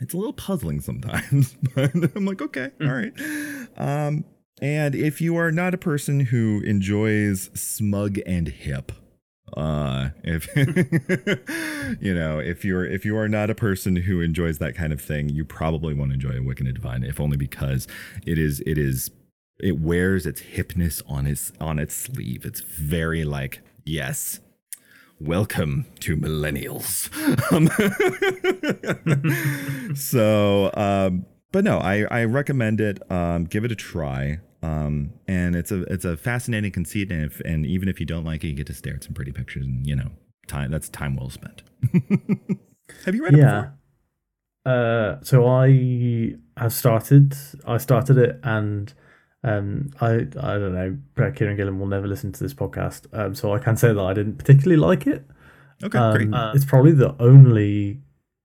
It's 0.00 0.12
a 0.12 0.16
little 0.16 0.32
puzzling 0.32 0.80
sometimes, 0.80 1.56
but 1.74 1.92
I'm 1.94 2.24
like, 2.26 2.42
okay, 2.42 2.70
mm. 2.80 2.88
all 2.88 2.96
right. 2.96 4.08
Um, 4.08 4.24
and 4.60 4.94
if 4.94 5.20
you 5.20 5.36
are 5.36 5.52
not 5.52 5.72
a 5.72 5.78
person 5.78 6.20
who 6.20 6.62
enjoys 6.64 7.50
smug 7.54 8.18
and 8.26 8.48
hip, 8.48 8.92
Uh, 9.56 10.10
if 10.22 10.48
you 12.00 12.14
know, 12.14 12.38
if 12.38 12.64
you're 12.64 12.84
if 12.84 13.04
you 13.04 13.16
are 13.16 13.28
not 13.28 13.50
a 13.50 13.54
person 13.54 13.96
who 13.96 14.20
enjoys 14.20 14.58
that 14.58 14.74
kind 14.74 14.92
of 14.92 15.00
thing, 15.00 15.28
you 15.28 15.44
probably 15.44 15.94
won't 15.94 16.12
enjoy 16.12 16.40
Wicked 16.40 16.66
and 16.66 16.68
the 16.68 16.72
Divine, 16.72 17.02
if 17.02 17.20
only 17.20 17.36
because 17.36 17.86
it 18.26 18.38
is 18.38 18.60
it 18.66 18.78
is 18.78 19.10
it 19.58 19.78
wears 19.78 20.26
its 20.26 20.40
hipness 20.40 21.02
on 21.08 21.26
its 21.26 21.52
on 21.60 21.78
its 21.78 21.94
sleeve. 21.94 22.44
It's 22.44 22.60
very 22.60 23.24
like 23.24 23.60
yes, 23.84 24.40
welcome 25.20 25.86
to 26.00 26.16
millennials. 26.16 27.10
Um, 27.52 27.68
so, 29.96 30.70
um, 30.74 31.26
but 31.52 31.64
no, 31.64 31.78
I 31.78 32.04
I 32.10 32.24
recommend 32.24 32.80
it. 32.80 33.10
Um, 33.10 33.44
give 33.44 33.64
it 33.64 33.72
a 33.72 33.76
try. 33.76 34.40
Um, 34.62 35.14
and 35.26 35.56
it's 35.56 35.72
a 35.72 35.82
it's 35.84 36.04
a 36.04 36.16
fascinating 36.16 36.72
conceit, 36.72 37.10
and 37.10 37.24
if 37.24 37.40
and 37.40 37.64
even 37.64 37.88
if 37.88 37.98
you 38.00 38.06
don't 38.06 38.24
like 38.24 38.44
it, 38.44 38.48
you 38.48 38.54
get 38.54 38.66
to 38.66 38.74
stare 38.74 38.94
at 38.94 39.04
some 39.04 39.14
pretty 39.14 39.32
pictures, 39.32 39.64
and 39.66 39.86
you 39.86 39.96
know, 39.96 40.10
time 40.46 40.70
that's 40.70 40.88
time 40.88 41.16
well 41.16 41.30
spent. 41.30 41.62
Have 43.06 43.14
you 43.14 43.24
read 43.24 43.34
it 43.34 43.38
yeah. 43.38 43.70
Uh, 44.66 45.16
so 45.22 45.46
I 45.46 46.34
have 46.58 46.72
started. 46.72 47.34
I 47.66 47.78
started 47.78 48.18
it, 48.18 48.38
and 48.42 48.92
um, 49.42 49.90
I 50.00 50.08
I 50.12 50.58
don't 50.58 50.74
know. 50.74 50.98
Kieron 51.16 51.56
Gillen 51.56 51.78
will 51.78 51.86
never 51.86 52.06
listen 52.06 52.30
to 52.32 52.42
this 52.42 52.52
podcast, 52.52 53.06
um, 53.18 53.34
so 53.34 53.54
I 53.54 53.58
can 53.58 53.76
say 53.76 53.92
that 53.94 54.00
I 54.00 54.12
didn't 54.12 54.36
particularly 54.36 54.76
like 54.76 55.06
it. 55.06 55.24
Okay, 55.82 55.96
Um, 55.98 56.14
great. 56.14 56.34
Uh, 56.34 56.52
it's 56.54 56.66
probably 56.66 56.92
the 56.92 57.16
only 57.18 58.00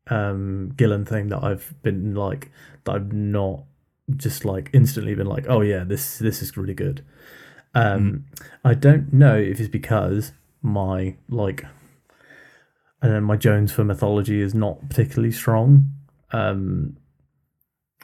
um 0.09 0.71
Gillen 0.77 1.03
thing 1.03 1.27
that 1.29 1.43
I've 1.43 1.73
been 1.81 2.15
like 2.15 2.51
that 2.85 2.95
I've 2.95 3.11
not 3.11 3.65
just 4.15 4.45
like 4.45 4.69
instantly 4.73 5.15
been 5.15 5.27
like, 5.27 5.45
oh 5.49 5.61
yeah, 5.61 5.83
this 5.83 6.19
this 6.19 6.41
is 6.41 6.55
really 6.57 6.73
good. 6.73 7.03
Um, 7.73 8.25
I 8.63 8.73
don't 8.73 9.11
know 9.13 9.37
if 9.37 9.59
it's 9.59 9.69
because 9.69 10.31
my 10.61 11.15
like 11.29 11.65
I 13.01 13.07
don't 13.07 13.15
know 13.15 13.21
my 13.21 13.35
Jones 13.35 13.71
for 13.71 13.83
mythology 13.83 14.41
is 14.41 14.53
not 14.53 14.89
particularly 14.89 15.31
strong. 15.31 15.91
Um, 16.31 16.97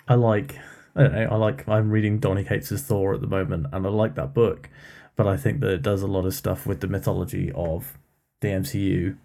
I 0.08 0.16
like 0.16 0.58
I 0.96 1.04
don't 1.04 1.14
know 1.14 1.28
I 1.32 1.36
like 1.36 1.68
I'm 1.68 1.90
reading 1.90 2.20
Donny 2.20 2.44
Cates's 2.44 2.82
Thor 2.82 3.14
at 3.14 3.22
the 3.22 3.28
moment, 3.28 3.68
and 3.72 3.86
I 3.86 3.90
like 3.90 4.16
that 4.16 4.34
book, 4.34 4.70
but 5.16 5.28
I 5.28 5.38
think 5.38 5.62
that 5.62 5.72
it 5.72 5.82
does 5.82 6.02
a 6.02 6.08
lot 6.08 6.26
of 6.26 6.34
stuff 6.34 6.66
with 6.66 6.82
the 6.82 6.88
mythology 6.88 7.52
of 7.56 7.98
the 8.42 8.50
MCU, 8.50 9.18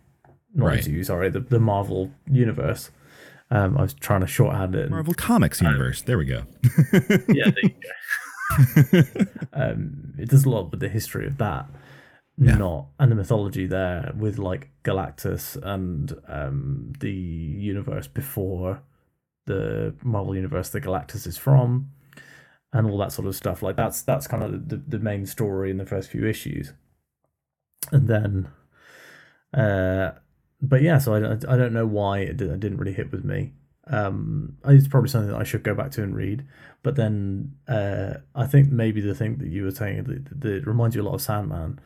not 0.55 0.67
Right. 0.67 0.81
MCU, 0.81 1.05
sorry, 1.05 1.31
the 1.31 1.41
the 1.41 1.61
Marvel 1.61 2.13
universe. 2.31 2.91
Um, 3.51 3.79
I 3.79 3.83
was 3.83 3.95
trying 3.95 4.23
to 4.23 4.27
shorthand 4.27 4.75
it. 4.75 4.83
and- 4.83 4.91
Marvel 4.91 5.15
Comics 5.15 5.61
universe. 5.63 6.03
There 6.03 6.19
we 6.19 6.25
go. 6.25 6.43
yeah, 7.29 7.51
there 7.51 7.63
you 7.63 7.75
go. 7.81 9.01
um, 9.53 10.15
it 10.19 10.29
does 10.29 10.45
a 10.45 10.51
lot 10.51 10.71
with 10.71 10.81
the 10.81 10.89
history 10.89 11.27
of 11.27 11.39
that, 11.39 11.67
Yeah. 12.39 12.57
not 12.57 12.87
and 12.99 13.11
the 13.11 13.17
mythology 13.17 13.67
there 13.67 14.13
with 14.17 14.39
like 14.39 14.71
Galactus 14.85 15.57
and 15.63 16.13
um, 16.29 16.93
the 17.01 17.11
universe 17.13 18.07
before 18.09 18.83
the 19.47 19.95
Marvel 20.03 20.35
universe 20.35 20.71
that 20.71 20.83
Galactus 20.83 21.27
is 21.27 21.39
from, 21.39 21.91
and 22.73 22.91
all 22.91 22.99
that 22.99 23.13
sort 23.13 23.29
of 23.29 23.37
stuff. 23.37 23.63
Like 23.63 23.77
that's 23.77 24.03
that's 24.03 24.27
kind 24.27 24.43
of 24.43 24.69
the, 24.69 24.77
the 24.77 24.99
main 24.99 25.25
story 25.27 25.71
in 25.71 25.77
the 25.77 25.87
first 25.87 26.11
few 26.11 26.27
issues, 26.27 26.73
and 27.93 28.09
then, 28.09 28.49
uh, 29.55 30.13
but 30.61 30.83
yeah. 30.83 30.99
So 30.99 31.15
I 31.15 31.21
don't 31.21 31.45
I 31.49 31.57
don't 31.57 31.73
know 31.73 31.87
why 31.87 32.21
it 32.21 32.37
didn't, 32.37 32.55
it 32.55 32.61
didn't 32.61 32.79
really 32.79 32.93
hit 32.95 33.11
with 33.13 33.25
me. 33.25 33.53
Um, 33.89 34.57
it's 34.65 34.89
probably 34.89 35.09
something 35.11 35.31
that 35.31 35.39
I 35.41 35.45
should 35.45 35.63
go 35.63 35.75
back 35.75 35.93
to 35.93 36.03
and 36.03 36.15
read. 36.17 36.45
But 36.83 36.97
then 36.97 37.55
uh, 37.69 38.15
I 38.35 38.47
think 38.47 38.71
maybe 38.71 39.01
the 39.01 39.15
thing 39.15 39.37
that 39.39 39.49
you 39.49 39.63
were 39.65 39.71
saying 39.71 40.05
that, 40.05 40.41
that 40.41 40.67
reminds 40.67 40.97
you 40.97 41.03
a 41.03 41.05
lot 41.05 41.15
of 41.15 41.23
Sandman 41.23 41.79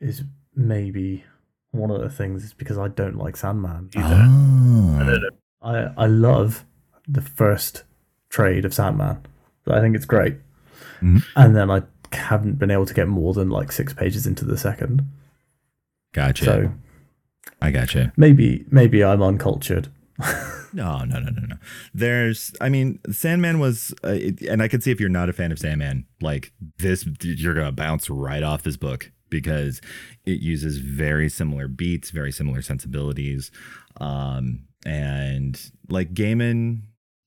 is 0.00 0.22
maybe 0.56 1.24
one 1.70 1.90
of 1.90 2.00
the 2.00 2.08
things 2.10 2.44
is 2.44 2.52
because 2.54 2.78
I 2.78 2.88
don't 2.88 3.16
like 3.16 3.36
Sandman. 3.36 3.90
Ah. 3.96 5.20
I 5.62 5.90
I 5.96 6.06
love 6.06 6.64
the 7.08 7.20
first 7.22 7.84
trade 8.30 8.64
of 8.64 8.74
Sandman. 8.74 9.18
I 9.66 9.80
think 9.80 9.96
it's 9.96 10.04
great, 10.04 10.36
Mhm. 11.00 11.24
and 11.36 11.56
then 11.56 11.70
I 11.70 11.82
haven't 12.12 12.58
been 12.58 12.70
able 12.70 12.86
to 12.86 12.94
get 12.94 13.08
more 13.08 13.32
than 13.34 13.48
like 13.50 13.72
six 13.72 13.92
pages 13.92 14.26
into 14.26 14.44
the 14.44 14.58
second. 14.58 15.02
Gotcha. 16.12 16.44
So 16.44 16.72
I 17.62 17.70
gotcha. 17.70 18.12
maybe 18.16 18.64
maybe 18.70 19.02
I'm 19.02 19.22
uncultured. 19.22 19.88
No, 20.74 21.04
no, 21.04 21.20
no, 21.20 21.30
no, 21.30 21.46
no. 21.46 21.56
There's, 21.94 22.52
I 22.60 22.68
mean, 22.68 22.98
Sandman 23.08 23.60
was, 23.60 23.94
uh, 24.02 24.18
and 24.50 24.60
I 24.60 24.66
can 24.66 24.80
see 24.80 24.90
if 24.90 24.98
you're 24.98 25.08
not 25.08 25.28
a 25.28 25.32
fan 25.32 25.52
of 25.52 25.58
Sandman, 25.60 26.04
like 26.20 26.52
this, 26.78 27.06
you're 27.22 27.54
gonna 27.54 27.70
bounce 27.70 28.10
right 28.10 28.42
off 28.42 28.64
this 28.64 28.76
book 28.76 29.12
because 29.30 29.80
it 30.26 30.40
uses 30.40 30.78
very 30.78 31.28
similar 31.28 31.68
beats, 31.68 32.10
very 32.10 32.32
similar 32.32 32.60
sensibilities, 32.60 33.52
um, 34.00 34.64
and 34.84 35.70
like 35.88 36.12
Gaiman. 36.12 36.82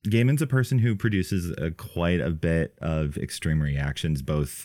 Gaiman's 0.06 0.42
a 0.42 0.46
person 0.46 0.78
who 0.78 0.94
produces 0.94 1.50
a, 1.58 1.70
quite 1.70 2.20
a 2.20 2.30
bit 2.30 2.74
of 2.80 3.16
extreme 3.16 3.60
reactions, 3.60 4.22
both, 4.22 4.64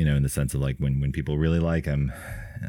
you 0.00 0.06
know, 0.06 0.16
in 0.16 0.22
the 0.22 0.30
sense 0.30 0.54
of 0.54 0.62
like 0.62 0.78
when 0.78 0.98
when 0.98 1.12
people 1.12 1.36
really 1.36 1.58
like 1.58 1.84
him, 1.84 2.10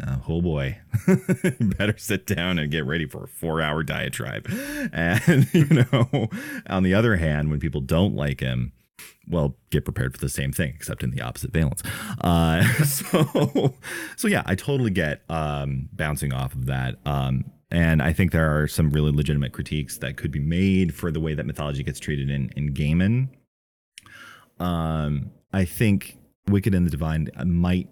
uh, 0.05 0.17
oh 0.27 0.41
boy, 0.41 0.77
better 1.61 1.97
sit 1.97 2.27
down 2.27 2.59
and 2.59 2.69
get 2.69 2.85
ready 2.85 3.05
for 3.05 3.23
a 3.23 3.27
four 3.29 3.61
hour 3.61 3.83
diatribe. 3.83 4.45
And, 4.91 5.47
you 5.53 5.65
know, 5.65 6.29
on 6.67 6.83
the 6.83 6.93
other 6.93 7.15
hand, 7.15 7.49
when 7.49 7.61
people 7.61 7.79
don't 7.79 8.17
like 8.17 8.41
him, 8.41 8.73
well, 9.29 9.55
get 9.69 9.85
prepared 9.85 10.13
for 10.13 10.19
the 10.19 10.27
same 10.27 10.51
thing, 10.51 10.73
except 10.75 11.03
in 11.03 11.11
the 11.11 11.21
opposite 11.21 11.53
valence. 11.53 11.81
Uh, 12.19 12.65
so, 12.83 13.75
so 14.17 14.27
yeah, 14.27 14.43
I 14.45 14.55
totally 14.55 14.91
get 14.91 15.21
um, 15.29 15.87
bouncing 15.93 16.33
off 16.33 16.53
of 16.53 16.65
that. 16.65 16.97
Um, 17.05 17.45
and 17.71 18.01
I 18.01 18.11
think 18.11 18.33
there 18.33 18.61
are 18.61 18.67
some 18.67 18.89
really 18.89 19.13
legitimate 19.13 19.53
critiques 19.53 19.99
that 19.99 20.17
could 20.17 20.31
be 20.31 20.41
made 20.41 20.93
for 20.93 21.13
the 21.13 21.21
way 21.21 21.33
that 21.33 21.45
mythology 21.45 21.81
gets 21.81 22.01
treated 22.01 22.29
in, 22.29 22.51
in 22.57 22.73
Gaiman. 22.73 23.29
Um, 24.59 25.31
I 25.53 25.63
think 25.63 26.17
Wicked 26.51 26.75
and 26.75 26.85
the 26.85 26.91
Divine 26.91 27.29
might 27.45 27.89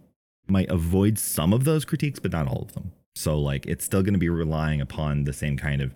might 0.48 0.70
avoid 0.70 1.18
some 1.20 1.54
of 1.54 1.64
those 1.64 1.86
critiques, 1.86 2.20
but 2.20 2.32
not 2.32 2.48
all 2.48 2.64
of 2.64 2.74
them. 2.74 2.92
So 3.16 3.40
like 3.40 3.66
it's 3.66 3.86
still 3.86 4.02
going 4.02 4.14
to 4.14 4.20
be 4.20 4.30
relying 4.30 4.82
upon 4.82 5.24
the 5.26 5.34
same 5.34 5.58
kind 5.58 5.82
of 5.82 5.94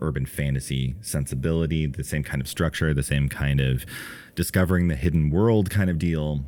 urban 0.00 0.26
fantasy 0.26 0.94
sensibility, 1.00 1.86
the 1.86 2.04
same 2.04 2.22
kind 2.22 2.40
of 2.42 2.48
structure, 2.48 2.92
the 2.92 3.02
same 3.02 3.28
kind 3.28 3.60
of 3.60 3.84
discovering 4.34 4.88
the 4.88 4.96
hidden 4.96 5.30
world 5.30 5.70
kind 5.70 5.88
of 5.90 5.98
deal, 5.98 6.44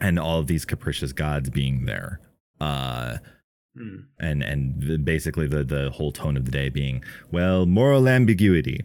and 0.00 0.18
all 0.18 0.38
of 0.38 0.46
these 0.46 0.64
capricious 0.64 1.12
gods 1.12 1.50
being 1.50 1.84
there. 1.84 2.20
Uh, 2.60 3.18
Hmm. 3.76 3.98
and 4.18 4.42
and 4.42 4.82
the, 4.82 4.98
basically 4.98 5.46
the 5.46 5.62
the 5.62 5.90
whole 5.90 6.10
tone 6.10 6.36
of 6.36 6.46
the 6.46 6.50
day 6.50 6.68
being 6.68 7.04
well 7.30 7.64
moral 7.64 8.08
ambiguity 8.08 8.80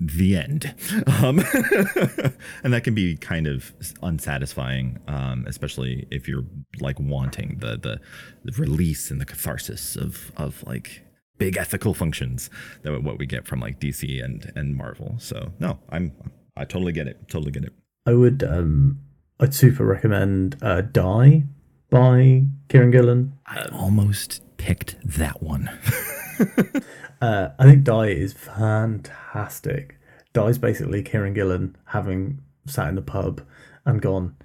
the 0.00 0.36
end. 0.36 0.74
Um 1.22 1.38
and 2.62 2.72
that 2.72 2.84
can 2.84 2.94
be 2.94 3.16
kind 3.16 3.46
of 3.46 3.72
unsatisfying 4.02 4.98
um 5.08 5.44
especially 5.48 6.06
if 6.10 6.28
you're 6.28 6.44
like 6.80 6.98
wanting 7.00 7.58
the 7.58 7.76
the, 7.76 8.00
the 8.44 8.52
release 8.60 9.10
and 9.10 9.20
the 9.20 9.24
catharsis 9.26 9.96
of 9.96 10.32
of 10.36 10.62
like 10.66 11.02
big 11.38 11.56
ethical 11.56 11.94
functions 11.94 12.50
that 12.82 13.02
what 13.02 13.18
we 13.18 13.26
get 13.26 13.46
from 13.46 13.60
like 13.60 13.80
dc 13.80 14.24
and 14.24 14.52
and 14.54 14.76
marvel. 14.76 15.16
So 15.18 15.52
no 15.58 15.78
i'm 15.90 16.12
i 16.56 16.64
totally 16.64 16.92
get 16.92 17.06
it 17.06 17.28
totally 17.28 17.50
get 17.52 17.64
it. 17.64 17.72
I 18.06 18.12
would 18.14 18.42
um 18.42 19.00
I'd 19.40 19.54
super 19.54 19.84
recommend 19.84 20.56
uh, 20.62 20.80
Die 20.80 21.44
by 21.90 22.44
Kieron 22.68 22.90
Gillen. 22.92 23.34
i 23.46 23.64
almost 23.72 24.42
picked 24.56 24.96
that 25.04 25.40
one 25.42 25.70
Uh, 27.20 27.48
I 27.58 27.64
think 27.64 27.84
Die 27.84 28.06
is 28.08 28.32
fantastic. 28.32 29.96
Die 30.32 30.46
is 30.46 30.58
basically 30.58 31.02
Kieron 31.02 31.34
Gillen 31.34 31.76
having 31.86 32.40
sat 32.66 32.88
in 32.88 32.94
the 32.94 33.02
pub 33.02 33.42
and 33.84 34.00
gone, 34.00 34.36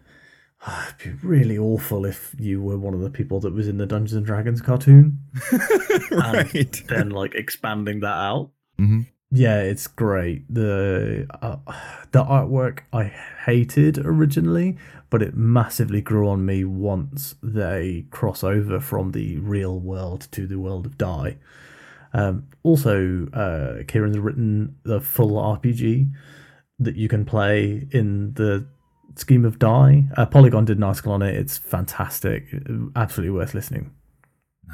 "Ah, 0.65 0.87
it'd 0.99 1.21
be 1.21 1.27
really 1.27 1.57
awful 1.57 2.05
if 2.05 2.35
you 2.39 2.61
were 2.61 2.79
one 2.79 2.93
of 2.93 3.01
the 3.01 3.09
people 3.09 3.39
that 3.41 3.53
was 3.53 3.67
in 3.67 3.77
the 3.77 3.85
Dungeons 3.85 4.13
and 4.13 4.25
Dragons 4.25 4.61
cartoon. 4.61 5.19
right 6.11 6.83
Then, 6.87 7.09
like, 7.11 7.35
expanding 7.35 7.99
that 7.99 8.17
out. 8.17 8.51
Mhm. 8.79 9.07
Yeah, 9.35 9.61
it's 9.61 9.87
great. 9.87 10.51
The 10.53 11.27
uh, 11.41 11.57
the 12.11 12.23
artwork 12.23 12.79
I 12.93 13.05
hated 13.45 13.97
originally, 13.97 14.77
but 15.09 15.23
it 15.23 15.35
massively 15.35 16.01
grew 16.01 16.29
on 16.29 16.45
me 16.45 16.63
once 16.63 17.35
they 17.41 18.05
cross 18.11 18.43
over 18.43 18.79
from 18.79 19.11
the 19.11 19.37
real 19.37 19.79
world 19.79 20.27
to 20.33 20.45
the 20.45 20.59
world 20.59 20.85
of 20.85 20.99
Die. 20.99 21.37
Um, 22.13 22.47
also, 22.63 23.27
uh, 23.33 23.83
Kieron's 23.83 24.19
written 24.19 24.75
the 24.83 25.01
full 25.01 25.31
RPG 25.31 26.11
that 26.79 26.95
you 26.95 27.07
can 27.07 27.25
play 27.25 27.87
in 27.91 28.33
the 28.33 28.65
scheme 29.15 29.45
of 29.45 29.59
Die. 29.59 30.03
Uh, 30.15 30.25
Polygon 30.25 30.65
did 30.65 30.77
an 30.77 30.83
article 30.83 31.11
on 31.11 31.21
it. 31.21 31.35
It's 31.35 31.57
fantastic. 31.57 32.47
Absolutely 32.95 33.35
worth 33.35 33.53
listening. 33.53 33.91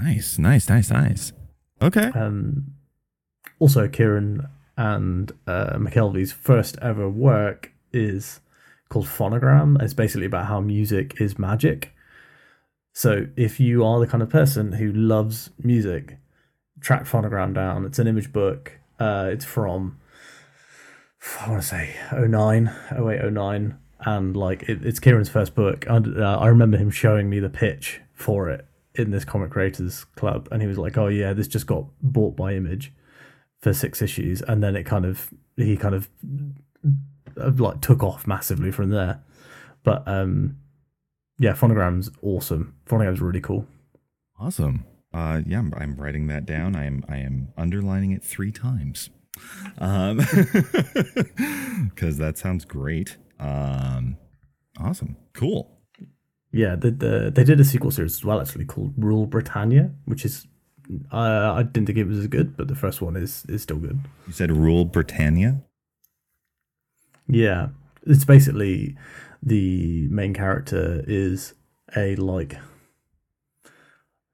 nice 0.02 0.38
nice 0.38 0.70
nice 0.70 0.92
nice 0.92 1.34
okay 1.82 2.12
Um, 2.16 2.74
also, 3.60 3.88
Kieron 3.88 4.50
and 4.78 5.32
uh, 5.46 5.74
McKelvie's 5.78 6.32
first 6.32 6.78
ever 6.82 7.10
work 7.10 7.74
is 7.92 8.40
called 8.88 9.06
Phonogram. 9.06 9.82
It's 9.82 9.94
basically 9.94 10.26
about 10.26 10.46
how 10.46 10.62
music 10.62 11.20
is 11.20 11.38
magic. 11.38 11.94
So 12.94 13.28
if 13.36 13.60
you 13.60 13.84
are 13.84 14.00
the 14.00 14.08
kind 14.08 14.24
of 14.24 14.30
person 14.30 14.74
who 14.74 14.92
loves 14.94 15.50
music, 15.62 16.18
track 16.82 17.06
phonogram 17.06 17.54
down. 17.54 17.86
It's 17.86 18.00
an 18.00 18.08
image 18.08 18.32
book. 18.32 18.74
Uh, 19.00 19.30
it's 19.32 19.46
from 19.46 20.00
I 21.42 21.50
want 21.50 21.62
to 21.62 21.68
say 21.68 21.96
09, 22.14 22.74
08, 22.92 23.32
09. 23.32 23.78
and 24.02 24.38
like 24.38 24.64
it, 24.64 24.86
it's 24.86 25.00
Kieron's 25.00 25.30
first 25.30 25.56
book. 25.56 25.86
And 25.88 26.22
uh, 26.22 26.40
I 26.40 26.48
remember 26.48 26.78
him 26.78 26.90
showing 26.92 27.30
me 27.30 27.40
the 27.40 27.50
pitch 27.50 28.02
for 28.14 28.50
it 28.50 28.66
in 28.96 29.12
this 29.12 29.26
comic 29.26 29.52
creators 29.52 30.06
club, 30.16 30.48
and 30.52 30.62
he 30.62 30.68
was 30.68 30.78
like, 30.78 30.98
"Oh 30.98 31.08
yeah, 31.08 31.34
this 31.34 31.48
just 31.48 31.68
got 31.68 31.86
bought 32.02 32.36
by 32.36 32.54
Image 32.54 32.94
for 33.60 33.74
six 33.74 34.02
issues," 34.02 34.42
and 34.42 34.64
then 34.64 34.76
it 34.76 34.84
kind 34.86 35.06
of 35.06 35.30
he 35.56 35.76
kind 35.78 35.96
of 35.96 36.10
uh, 37.40 37.52
like 37.58 37.82
took 37.82 38.04
off 38.04 38.26
massively 38.28 38.72
from 38.72 38.90
there. 38.90 39.22
But 39.84 40.08
um, 40.08 40.58
yeah, 41.38 41.54
phonogram's 41.54 42.10
awesome. 42.22 42.76
Phonogram's 42.86 43.22
really 43.22 43.42
cool. 43.42 43.66
Awesome. 44.40 44.86
Uh, 45.14 45.42
yeah, 45.46 45.60
I'm, 45.60 45.74
I'm 45.76 45.96
writing 45.96 46.28
that 46.28 46.46
down. 46.46 46.76
I 46.76 46.86
am 46.86 47.04
I 47.10 47.18
am 47.18 47.50
underlining 47.58 48.12
it 48.12 48.24
three 48.24 48.52
times, 48.52 49.10
um, 49.80 50.18
because 51.90 52.18
that 52.18 52.38
sounds 52.38 52.66
great. 52.66 53.18
Um, 53.40 54.18
awesome, 54.80 55.18
cool. 55.34 55.80
Yeah, 56.52 56.76
the, 56.76 56.90
the, 56.92 57.32
they 57.34 57.44
did 57.44 57.60
a 57.60 57.64
sequel 57.64 57.92
series 57.92 58.16
as 58.16 58.26
well, 58.26 58.42
actually 58.42 58.66
called 58.66 58.94
Rule 58.98 59.28
Britannia, 59.28 59.92
which 60.06 60.26
is 60.26 60.48
uh, 61.12 61.54
I 61.56 61.64
didn't 61.64 61.86
think 61.86 61.98
it 61.98 62.08
was 62.08 62.20
as 62.20 62.28
good, 62.28 62.58
but 62.58 62.68
the 62.68 62.76
first 62.76 63.02
one 63.02 63.16
is 63.16 63.46
is 63.48 63.62
still 63.62 63.78
good. 63.78 64.00
You 64.28 64.34
said 64.34 64.52
Rule 64.52 64.86
Britannia. 64.86 65.62
Yeah, 67.28 67.70
it's 68.04 68.26
basically 68.26 68.98
the 69.42 70.08
main 70.10 70.34
character 70.34 71.04
is 71.08 71.54
a 71.96 72.16
like 72.16 72.58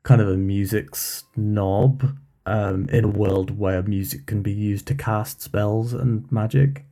kind 0.06 0.22
of 0.22 0.30
a 0.30 0.38
music 0.38 0.95
snob 0.95 2.16
um, 2.45 2.88
in 2.89 3.03
a 3.03 3.10
world 3.10 3.58
where 3.58 3.82
music 3.82 4.28
can 4.28 4.43
be 4.43 4.53
used 4.53 4.86
to 4.88 4.95
cast 4.95 5.41
spells 5.41 5.93
and 5.93 6.32
magic, 6.32 6.86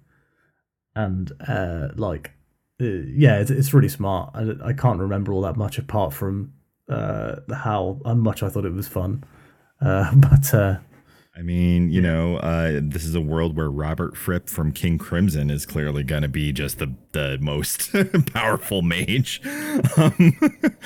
and 0.95 1.31
uh, 1.47 1.89
like 1.95 2.31
uh, 2.81 2.85
yeah, 2.85 3.39
it's, 3.39 3.51
it's 3.51 3.73
really 3.73 3.87
smart. 3.87 4.31
I, 4.33 4.69
I 4.69 4.73
can't 4.73 4.99
remember 4.99 5.31
all 5.31 5.41
that 5.41 5.55
much 5.55 5.77
apart 5.77 6.11
from 6.11 6.53
uh, 6.89 7.35
how 7.53 7.99
much 8.03 8.41
I 8.43 8.49
thought 8.49 8.65
it 8.65 8.73
was 8.73 8.87
fun, 8.87 9.23
uh, 9.79 10.11
but 10.15 10.53
uh, 10.53 10.77
I 11.35 11.41
mean, 11.41 11.89
you 11.89 11.99
know, 11.99 12.37
uh, 12.37 12.79
this 12.83 13.03
is 13.03 13.15
a 13.15 13.21
world 13.21 13.57
where 13.57 13.69
Robert 13.71 14.15
Fripp 14.15 14.47
from 14.49 14.71
King 14.71 14.99
Crimson 14.99 15.49
is 15.49 15.65
clearly 15.65 16.03
going 16.03 16.21
to 16.21 16.27
be 16.27 16.53
just 16.53 16.77
the 16.77 16.93
the 17.11 17.39
most 17.41 17.89
powerful 18.33 18.83
mage. 18.83 19.41
Um, 19.97 20.33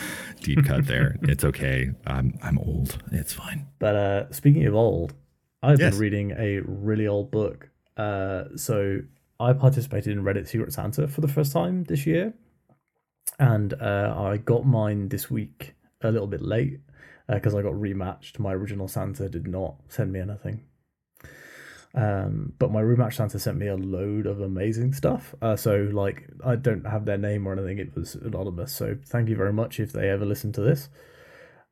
deep 0.41 0.63
cut 0.65 0.87
there. 0.87 1.17
It's 1.23 1.43
okay. 1.43 1.89
I'm 2.05 2.37
I'm 2.41 2.57
old. 2.59 2.97
It's 3.11 3.33
fine. 3.33 3.67
But 3.79 3.95
uh, 3.95 4.31
speaking 4.31 4.65
of 4.65 4.73
old, 4.73 5.13
I've 5.61 5.79
Yes. 5.81 5.91
been 5.91 5.99
reading 5.99 6.31
a 6.37 6.59
really 6.65 7.07
old 7.07 7.29
book. 7.29 7.69
Uh, 7.97 8.45
so 8.55 8.99
I 9.41 9.51
participated 9.51 10.13
in 10.17 10.23
Reddit 10.23 10.47
Secret 10.47 10.71
Santa 10.71 11.09
for 11.09 11.19
the 11.19 11.27
first 11.27 11.51
time 11.51 11.83
this 11.83 12.05
year, 12.05 12.33
and 13.37 13.73
uh, 13.73 14.13
I 14.17 14.37
got 14.37 14.65
mine 14.65 15.09
this 15.09 15.29
week 15.29 15.75
a 16.01 16.09
little 16.11 16.27
bit 16.27 16.41
late 16.41 16.79
because 17.27 17.53
I 17.55 17.61
got 17.61 17.73
rematched. 17.73 18.39
My 18.39 18.53
original 18.53 18.87
Santa 18.87 19.27
did 19.29 19.47
not 19.47 19.75
send 19.89 20.11
me 20.11 20.19
anything. 20.19 20.61
Um, 21.95 22.53
but 22.59 22.71
my 22.71 22.81
rematch 22.81 23.13
Santa 23.13 23.39
sent 23.39 23.57
me 23.57 23.67
a 23.67 23.75
load 23.75 24.27
of 24.27 24.39
amazing 24.41 24.93
stuff. 24.93 25.33
Uh, 25.41 25.55
so 25.55 25.89
like 25.91 26.27
I 26.45 26.55
don't 26.55 26.85
have 26.85 27.05
their 27.05 27.17
name 27.17 27.47
or 27.47 27.53
anything. 27.53 27.79
It 27.79 27.95
was 27.95 28.15
anonymous. 28.15 28.71
So 28.73 28.97
thank 29.07 29.29
you 29.29 29.35
very 29.35 29.53
much 29.53 29.79
if 29.79 29.91
they 29.93 30.09
ever 30.09 30.25
listen 30.25 30.51
to 30.53 30.61
this. 30.61 30.89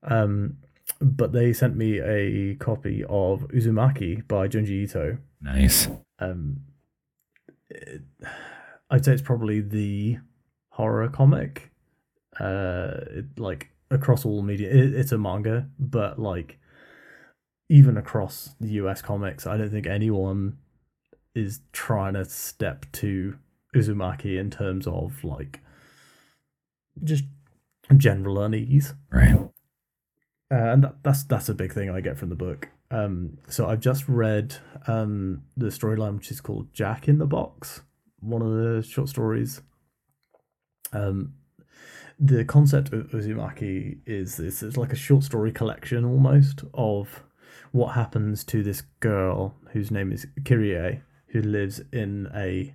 Um, 0.03 0.58
but 1.01 1.32
they 1.32 1.51
sent 1.53 1.76
me 1.76 1.99
a 1.99 2.56
copy 2.56 3.03
of 3.03 3.47
Uzumaki 3.49 4.28
by 4.28 4.47
Junji 4.47 4.84
Ito. 4.84 5.18
Nice. 5.41 5.88
Um, 6.20 6.62
it- 7.70 8.01
I'd 8.89 9.03
say 9.03 9.14
it's 9.14 9.22
probably 9.22 9.62
the 9.62 10.20
horror 10.70 11.08
comic, 11.10 11.72
uh, 12.39 12.91
it, 13.10 13.39
like 13.39 13.72
across 13.92 14.26
all 14.26 14.42
media. 14.42 14.70
It, 14.70 14.94
it's 14.94 15.12
a 15.12 15.18
manga, 15.18 15.70
but 15.80 16.20
like 16.20 16.60
even 17.70 17.98
across 17.98 18.56
the 18.60 18.70
US 18.74 19.02
comics, 19.02 19.48
I 19.48 19.58
don't 19.58 19.72
think 19.72 19.88
anyone 19.88 20.58
is 21.34 21.60
trying 21.74 22.14
to 22.14 22.26
step 22.26 22.86
to 22.94 23.38
Uzumaki 23.76 24.40
in 24.40 24.50
terms 24.50 24.88
of 24.88 25.24
like 25.24 25.60
just 27.04 27.26
general 27.98 28.42
unease 28.42 28.94
Right. 29.12 29.36
uh, 29.36 29.50
and 30.50 30.84
that, 30.84 31.04
that's 31.04 31.24
that's 31.24 31.50
a 31.50 31.54
big 31.54 31.74
thing 31.74 31.90
I 31.90 32.02
get 32.02 32.18
from 32.18 32.30
the 32.30 32.36
book. 32.36 32.70
Um, 32.92 33.40
so 33.50 33.68
I've 33.68 33.80
just 33.82 34.08
read 34.08 34.56
um, 34.88 35.44
the 35.58 35.68
storyline, 35.68 36.16
which 36.16 36.32
is 36.32 36.40
called 36.40 36.72
Jack 36.74 37.08
in 37.08 37.18
the 37.18 37.26
Box, 37.26 37.82
one 38.20 38.42
of 38.42 38.52
the 38.52 38.84
short 38.88 39.10
stories. 39.10 39.62
Um, 40.94 41.34
the 42.20 42.45
concept 42.45 42.93
of 42.93 43.09
Uzumaki 43.09 43.99
is 44.05 44.38
this: 44.38 44.63
it's 44.63 44.78
like 44.78 44.93
a 44.93 44.97
short 44.97 45.24
story 45.24 45.51
collection 45.51 46.05
almost 46.05 46.63
of 46.74 47.24
what 47.72 47.93
happens 47.95 48.43
to 48.45 48.63
this 48.63 48.82
girl 48.99 49.55
whose 49.74 49.91
name 49.91 50.11
is 50.11 50.26
Kirie, 50.43 51.01
who 51.28 51.41
lives 51.41 51.82
in 51.91 52.30
a 52.34 52.74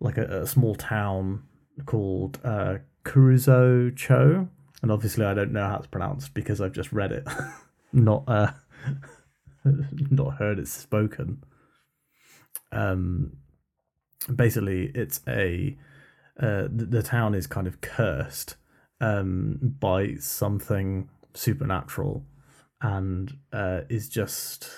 like 0.00 0.18
a, 0.18 0.42
a 0.42 0.46
small 0.46 0.74
town 0.74 1.42
called 1.86 2.40
uh, 2.42 2.78
Kuruzo 3.04 3.94
Cho, 3.96 4.48
and 4.82 4.90
obviously 4.90 5.24
I 5.24 5.34
don't 5.34 5.52
know 5.52 5.66
how 5.66 5.76
it's 5.76 5.86
pronounced 5.86 6.34
because 6.34 6.60
I've 6.60 6.72
just 6.72 6.92
read 6.92 7.12
it, 7.12 7.26
not 7.92 8.24
uh, 8.26 8.52
not 9.64 10.34
heard 10.36 10.58
it 10.58 10.68
spoken. 10.68 11.44
Um, 12.72 13.36
basically, 14.34 14.90
it's 14.94 15.20
a 15.28 15.76
uh, 16.38 16.68
the, 16.70 16.86
the 16.86 17.02
town 17.02 17.34
is 17.34 17.46
kind 17.46 17.66
of 17.66 17.80
cursed 17.80 18.56
um 19.00 19.58
by 19.80 20.14
something 20.16 21.08
supernatural, 21.34 22.24
and 22.82 23.36
uh, 23.52 23.80
is 23.88 24.08
just 24.08 24.70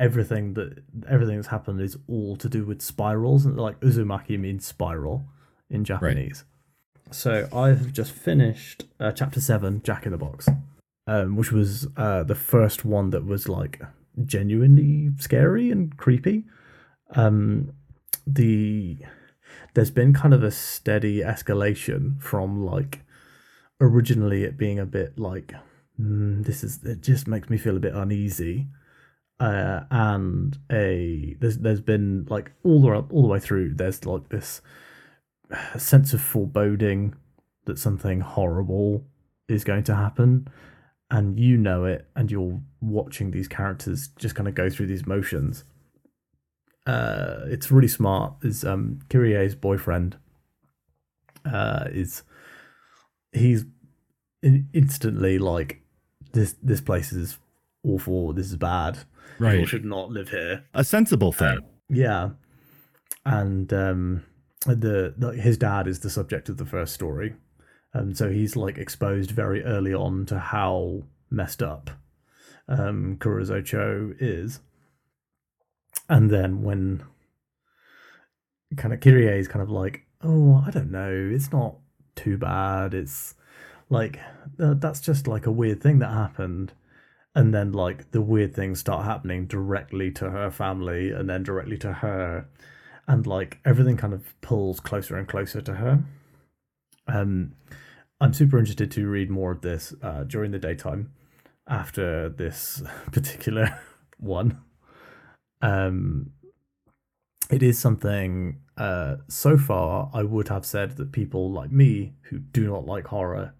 everything 0.00 0.54
that 0.54 0.82
everything 1.08 1.36
that's 1.36 1.48
happened 1.48 1.80
is 1.80 1.96
all 2.08 2.36
to 2.36 2.48
do 2.48 2.64
with 2.64 2.82
spirals, 2.82 3.46
and 3.46 3.56
like 3.56 3.78
Uzumaki 3.80 4.38
means 4.38 4.66
spiral 4.66 5.24
in 5.70 5.84
Japanese. 5.84 6.44
So 7.10 7.48
I 7.52 7.68
have 7.68 7.92
just 7.92 8.12
finished 8.12 8.86
uh, 8.98 9.12
chapter 9.12 9.40
seven, 9.40 9.82
Jack 9.82 10.06
in 10.06 10.12
the 10.12 10.18
Box, 10.18 10.48
um, 11.06 11.36
which 11.36 11.52
was 11.52 11.86
uh, 11.96 12.24
the 12.24 12.34
first 12.34 12.84
one 12.84 13.10
that 13.10 13.24
was 13.24 13.48
like 13.48 13.80
genuinely 14.24 15.10
scary 15.18 15.70
and 15.70 15.96
creepy. 15.96 16.44
Um, 17.14 17.72
the 18.26 18.98
there's 19.74 19.90
been 19.90 20.12
kind 20.12 20.32
of 20.32 20.42
a 20.42 20.50
steady 20.50 21.20
escalation 21.20 22.20
from 22.20 22.64
like 22.64 23.00
originally 23.80 24.44
it 24.44 24.56
being 24.56 24.78
a 24.78 24.86
bit 24.86 25.18
like 25.18 25.52
mm, 26.00 26.44
this 26.44 26.64
is 26.64 26.82
it 26.84 27.02
just 27.02 27.26
makes 27.26 27.50
me 27.50 27.56
feel 27.56 27.76
a 27.76 27.80
bit 27.80 27.94
uneasy. 27.94 28.68
Uh, 29.40 29.80
and 29.90 30.58
a 30.70 31.36
there's 31.40 31.58
there's 31.58 31.80
been 31.80 32.24
like 32.30 32.52
all 32.62 32.80
the 32.80 32.88
all 32.88 33.22
the 33.22 33.28
way 33.28 33.40
through 33.40 33.74
there's 33.74 34.06
like 34.06 34.28
this 34.28 34.60
sense 35.76 36.12
of 36.14 36.20
foreboding 36.20 37.14
that 37.64 37.78
something 37.78 38.20
horrible 38.20 39.04
is 39.48 39.64
going 39.64 39.82
to 39.84 39.94
happen. 39.94 40.48
And 41.10 41.38
you 41.38 41.56
know 41.56 41.84
it 41.84 42.06
and 42.16 42.30
you're 42.30 42.60
watching 42.80 43.30
these 43.30 43.48
characters 43.48 44.08
just 44.16 44.34
kind 44.34 44.48
of 44.48 44.54
go 44.54 44.70
through 44.70 44.86
these 44.86 45.06
motions 45.06 45.64
uh 46.86 47.40
it's 47.46 47.70
really 47.70 47.88
smart. 47.88 48.34
Is 48.42 48.64
um 48.64 49.00
Kirie's 49.08 49.54
boyfriend 49.54 50.16
uh 51.44 51.84
is 51.90 52.22
he's 53.32 53.64
in, 54.42 54.68
instantly 54.72 55.38
like 55.38 55.80
this 56.32 56.54
this 56.62 56.80
place 56.80 57.12
is 57.12 57.38
awful. 57.84 58.32
This 58.32 58.46
is 58.46 58.56
bad. 58.56 58.94
People 59.38 59.46
Right. 59.46 59.68
should 59.68 59.84
not 59.84 60.10
live 60.10 60.28
here. 60.28 60.64
A 60.74 60.84
sensible 60.84 61.32
thing. 61.32 61.58
yeah, 61.88 62.30
and 63.24 63.72
um, 63.72 64.22
the, 64.66 65.14
the 65.16 65.30
his 65.32 65.56
dad 65.58 65.88
is 65.88 66.00
the 66.00 66.10
subject 66.10 66.48
of 66.48 66.56
the 66.58 66.66
first 66.66 66.92
story, 66.94 67.34
um, 67.94 68.14
so 68.14 68.30
he's 68.30 68.54
like 68.54 68.78
exposed 68.78 69.30
very 69.30 69.64
early 69.64 69.92
on 69.94 70.26
to 70.26 70.38
how 70.38 71.02
messed 71.30 71.62
up 71.62 71.90
um, 72.68 73.16
Kurozo 73.18 73.64
Cho 73.64 74.12
is, 74.20 74.60
and 76.08 76.30
then 76.30 76.62
when 76.62 77.02
kind 78.76 78.92
of 78.92 79.00
Kirie 79.00 79.38
is 79.38 79.48
kind 79.48 79.62
of 79.62 79.70
like, 79.70 80.06
oh, 80.22 80.62
I 80.66 80.70
don't 80.70 80.90
know, 80.90 81.30
it's 81.32 81.52
not 81.52 81.76
too 82.16 82.36
bad. 82.36 82.94
It's 82.94 83.34
like 83.90 84.18
uh, 84.60 84.74
that's 84.76 85.00
just 85.00 85.26
like 85.26 85.46
a 85.46 85.52
weird 85.52 85.82
thing 85.82 85.98
that 86.00 86.10
happened 86.10 86.72
and 87.34 87.52
then 87.52 87.72
like 87.72 88.10
the 88.12 88.22
weird 88.22 88.54
things 88.54 88.80
start 88.80 89.04
happening 89.04 89.46
directly 89.46 90.10
to 90.12 90.30
her 90.30 90.50
family 90.50 91.10
and 91.10 91.28
then 91.28 91.42
directly 91.42 91.76
to 91.76 91.92
her 91.92 92.48
and 93.06 93.26
like 93.26 93.58
everything 93.64 93.96
kind 93.96 94.14
of 94.14 94.40
pulls 94.40 94.80
closer 94.80 95.16
and 95.16 95.28
closer 95.28 95.60
to 95.60 95.74
her 95.74 96.02
um 97.08 97.52
I'm 98.20 98.32
super 98.32 98.58
interested 98.58 98.90
to 98.92 99.08
read 99.08 99.30
more 99.30 99.50
of 99.50 99.60
this 99.60 99.92
uh, 100.02 100.24
during 100.24 100.50
the 100.50 100.58
daytime 100.58 101.12
after 101.68 102.28
this 102.28 102.82
particular 103.12 103.78
one. 104.18 104.62
Um, 105.64 106.32
it 107.50 107.62
is 107.62 107.78
something 107.78 108.60
uh, 108.76 109.16
so 109.28 109.56
far 109.56 110.10
I 110.12 110.22
would 110.22 110.48
have 110.48 110.66
said 110.66 110.96
that 110.98 111.10
people 111.12 111.50
like 111.50 111.72
me 111.72 112.12
who 112.24 112.38
do 112.38 112.66
not 112.66 112.86
like 112.86 113.06
horror 113.06 113.54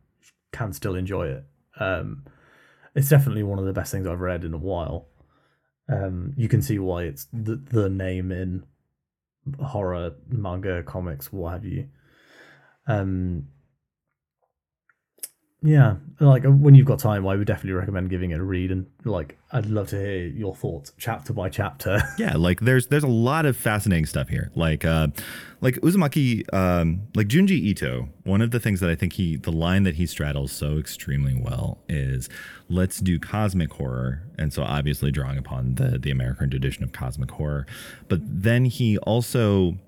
can 0.52 0.72
still 0.72 0.94
enjoy 0.94 1.28
it. 1.28 1.44
Um, 1.80 2.24
it's 2.94 3.08
definitely 3.08 3.42
one 3.42 3.58
of 3.58 3.64
the 3.64 3.72
best 3.72 3.90
things 3.90 4.06
I've 4.06 4.20
read 4.20 4.44
in 4.44 4.52
a 4.52 4.58
while. 4.58 5.08
Um, 5.88 6.34
you 6.36 6.48
can 6.48 6.60
see 6.60 6.78
why 6.78 7.04
it's 7.04 7.26
the, 7.32 7.56
the 7.56 7.88
name 7.88 8.30
in 8.30 8.64
horror 9.62 10.12
manga, 10.28 10.82
comics, 10.82 11.32
what 11.32 11.52
have 11.52 11.64
you. 11.64 11.88
Um, 12.86 13.48
yeah, 15.66 15.94
like 16.20 16.44
uh, 16.44 16.50
when 16.50 16.74
you've 16.74 16.86
got 16.86 16.98
time, 16.98 17.26
I 17.26 17.36
would 17.36 17.46
definitely 17.46 17.72
recommend 17.72 18.10
giving 18.10 18.32
it 18.32 18.38
a 18.38 18.42
read, 18.42 18.70
and 18.70 18.84
like 19.04 19.38
I'd 19.50 19.64
love 19.64 19.88
to 19.88 19.96
hear 19.96 20.26
your 20.26 20.54
thoughts 20.54 20.92
chapter 20.98 21.32
by 21.32 21.48
chapter. 21.48 22.02
yeah, 22.18 22.36
like 22.36 22.60
there's 22.60 22.88
there's 22.88 23.02
a 23.02 23.08
lot 23.08 23.46
of 23.46 23.56
fascinating 23.56 24.04
stuff 24.04 24.28
here. 24.28 24.50
Like 24.54 24.84
uh, 24.84 25.08
like 25.62 25.76
Uzumaki, 25.76 26.52
um, 26.52 27.04
like 27.14 27.28
Junji 27.28 27.52
Ito. 27.52 28.10
One 28.24 28.42
of 28.42 28.50
the 28.50 28.60
things 28.60 28.80
that 28.80 28.90
I 28.90 28.94
think 28.94 29.14
he, 29.14 29.36
the 29.36 29.50
line 29.50 29.84
that 29.84 29.94
he 29.94 30.04
straddles 30.04 30.52
so 30.52 30.76
extremely 30.76 31.34
well 31.34 31.78
is, 31.88 32.28
"Let's 32.68 33.00
do 33.00 33.18
cosmic 33.18 33.72
horror," 33.72 34.22
and 34.36 34.52
so 34.52 34.64
obviously 34.64 35.10
drawing 35.10 35.38
upon 35.38 35.76
the 35.76 35.98
the 35.98 36.10
American 36.10 36.50
tradition 36.50 36.84
of 36.84 36.92
cosmic 36.92 37.30
horror, 37.30 37.64
but 38.08 38.20
then 38.22 38.66
he 38.66 38.98
also 38.98 39.78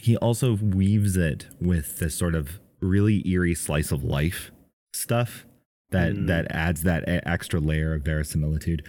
he 0.00 0.16
also 0.16 0.56
weaves 0.56 1.16
it 1.16 1.46
with 1.60 2.00
this 2.00 2.16
sort 2.16 2.34
of 2.34 2.58
really 2.80 3.24
eerie 3.28 3.54
slice 3.54 3.92
of 3.92 4.02
life 4.02 4.50
stuff 4.92 5.44
that 5.90 6.12
mm. 6.12 6.26
that 6.26 6.46
adds 6.50 6.82
that 6.82 7.04
extra 7.06 7.60
layer 7.60 7.94
of 7.94 8.02
verisimilitude 8.02 8.84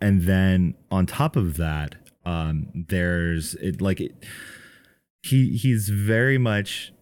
and 0.00 0.22
then 0.22 0.74
on 0.90 1.06
top 1.06 1.36
of 1.36 1.56
that 1.56 1.94
um 2.24 2.68
there's 2.88 3.54
it 3.56 3.80
like 3.80 4.00
it, 4.00 4.24
he 5.22 5.56
he's 5.56 5.88
very 5.88 6.38
much 6.38 6.92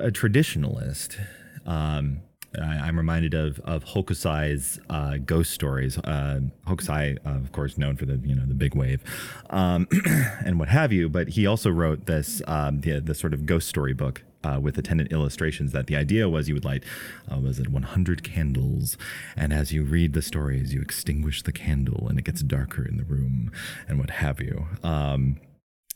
a 0.00 0.10
traditionalist 0.10 1.18
um 1.66 2.20
I, 2.60 2.88
am 2.88 2.96
reminded 2.96 3.34
of 3.34 3.60
of 3.60 3.84
Hokusai's 3.84 4.80
uh, 4.88 5.18
ghost 5.18 5.52
stories. 5.52 5.98
Uh, 5.98 6.40
Hokusai, 6.66 7.18
uh, 7.24 7.30
of 7.30 7.52
course, 7.52 7.78
known 7.78 7.96
for 7.96 8.06
the 8.06 8.20
you 8.24 8.34
know 8.34 8.46
the 8.46 8.54
big 8.54 8.74
wave, 8.74 9.02
um, 9.50 9.86
and 10.44 10.58
what 10.58 10.68
have 10.68 10.92
you. 10.92 11.08
But 11.08 11.28
he 11.30 11.46
also 11.46 11.70
wrote 11.70 12.06
this 12.06 12.42
um, 12.46 12.80
the 12.80 13.00
the 13.00 13.14
sort 13.14 13.34
of 13.34 13.46
ghost 13.46 13.68
story 13.68 13.92
book 13.92 14.22
uh, 14.46 14.60
with 14.60 14.78
attendant 14.78 15.12
illustrations 15.12 15.72
that 15.72 15.86
the 15.86 15.96
idea 15.96 16.28
was 16.28 16.48
you 16.48 16.54
would 16.54 16.64
light, 16.64 16.84
uh, 17.32 17.38
was 17.38 17.58
it 17.58 17.68
100 17.68 18.22
candles? 18.22 18.96
And 19.36 19.52
as 19.52 19.72
you 19.72 19.82
read 19.82 20.12
the 20.12 20.22
stories, 20.22 20.72
you 20.72 20.80
extinguish 20.80 21.42
the 21.42 21.52
candle 21.52 22.06
and 22.08 22.18
it 22.18 22.24
gets 22.24 22.42
darker 22.42 22.86
in 22.86 22.96
the 22.96 23.04
room 23.04 23.50
and 23.88 23.98
what 23.98 24.10
have 24.10 24.40
you. 24.40 24.66
Um, 24.82 25.38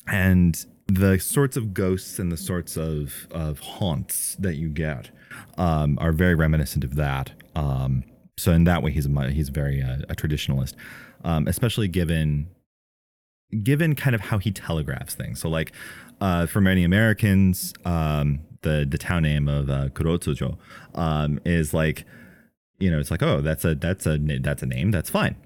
and 0.07 0.65
the 0.87 1.19
sorts 1.19 1.57
of 1.57 1.73
ghosts 1.73 2.19
and 2.19 2.33
the 2.33 2.37
sorts 2.37 2.77
of, 2.77 3.29
of 3.31 3.61
haunts 3.61 4.35
that 4.37 4.57
you 4.57 4.69
get 4.69 5.11
um, 5.57 5.97
are 6.01 6.13
very 6.13 6.35
reminiscent 6.35 6.83
of 6.83 6.97
that. 6.97 7.33
Um, 7.55 8.05
so 8.37 8.53
in 8.53 8.65
that 8.65 8.83
way, 8.83 8.91
he's 8.91 9.07
a, 9.07 9.31
he's 9.31 9.51
very 9.51 9.83
uh, 9.83 9.99
a 10.09 10.17
traditionalist, 10.17 10.75
um, 11.25 11.47
especially 11.47 11.89
given 11.89 12.49
given 13.63 13.95
kind 13.95 14.15
of 14.15 14.21
how 14.21 14.39
he 14.39 14.51
telegraphs 14.51 15.15
things. 15.15 15.41
So 15.41 15.49
like 15.49 15.73
uh, 16.21 16.47
for 16.47 16.61
many 16.61 16.85
Americans, 16.85 17.75
um, 17.85 18.41
the 18.63 18.87
the 18.89 18.99
town 18.99 19.23
name 19.23 19.49
of 19.49 19.71
uh, 19.71 19.89
Kurotsujo 19.89 20.57
um, 20.95 21.41
is 21.45 21.73
like, 21.73 22.05
you 22.79 22.91
know, 22.91 22.99
it's 22.99 23.11
like, 23.11 23.23
oh, 23.23 23.41
that's 23.41 23.65
a 23.65 23.75
that's 23.75 24.07
a 24.07 24.19
that's 24.19 24.63
a 24.63 24.67
name, 24.67 24.91
that's 24.91 25.11
fine. 25.11 25.37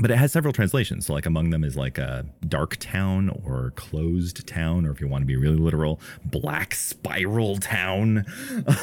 But 0.00 0.10
it 0.10 0.16
has 0.16 0.32
several 0.32 0.52
translations. 0.52 1.06
So, 1.06 1.12
like 1.12 1.24
among 1.24 1.50
them 1.50 1.62
is 1.62 1.76
like 1.76 1.98
a 1.98 2.26
dark 2.48 2.76
town 2.78 3.30
or 3.44 3.72
closed 3.76 4.46
town, 4.46 4.86
or 4.86 4.90
if 4.90 5.00
you 5.00 5.06
want 5.06 5.22
to 5.22 5.26
be 5.26 5.36
really 5.36 5.56
literal, 5.56 6.00
black 6.24 6.74
spiral 6.74 7.58
town. 7.58 8.24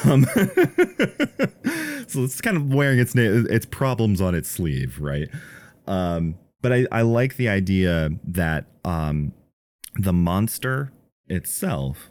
Um, 0.04 0.24
so 2.08 2.24
it's 2.24 2.40
kind 2.40 2.56
of 2.56 2.72
wearing 2.72 2.98
its 2.98 3.14
name 3.14 3.46
its 3.50 3.66
problems 3.66 4.22
on 4.22 4.34
its 4.34 4.48
sleeve, 4.48 4.98
right? 5.00 5.28
Um, 5.86 6.36
but 6.62 6.72
I, 6.72 6.86
I 6.90 7.02
like 7.02 7.36
the 7.36 7.48
idea 7.48 8.10
that 8.24 8.66
um, 8.84 9.32
the 9.94 10.12
monster 10.12 10.92
itself 11.28 12.10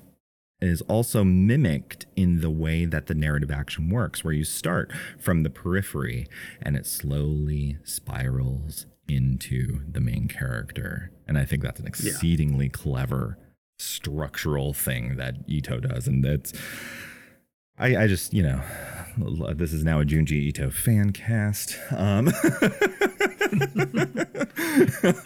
is 0.61 0.81
also 0.83 1.23
mimicked 1.23 2.05
in 2.15 2.41
the 2.41 2.51
way 2.51 2.85
that 2.85 3.07
the 3.07 3.15
narrative 3.15 3.49
action 3.49 3.89
works, 3.89 4.23
where 4.23 4.33
you 4.33 4.43
start 4.43 4.91
from 5.19 5.41
the 5.41 5.49
periphery 5.49 6.27
and 6.61 6.75
it 6.75 6.85
slowly 6.85 7.77
spirals 7.83 8.85
into 9.07 9.81
the 9.91 9.99
main 9.99 10.27
character. 10.27 11.11
And 11.27 11.37
I 11.37 11.45
think 11.45 11.63
that's 11.63 11.79
an 11.79 11.87
exceedingly 11.87 12.65
yeah. 12.65 12.71
clever 12.71 13.39
structural 13.79 14.73
thing 14.73 15.15
that 15.17 15.37
Ito 15.47 15.79
does. 15.79 16.07
And 16.07 16.23
that's, 16.23 16.53
I, 17.77 18.03
I 18.03 18.07
just, 18.07 18.33
you 18.33 18.43
know, 18.43 18.61
this 19.55 19.73
is 19.73 19.83
now 19.83 19.99
a 20.01 20.05
Junji 20.05 20.33
Ito 20.33 20.69
fan 20.69 21.11
cast. 21.11 21.77
Um. 21.91 22.27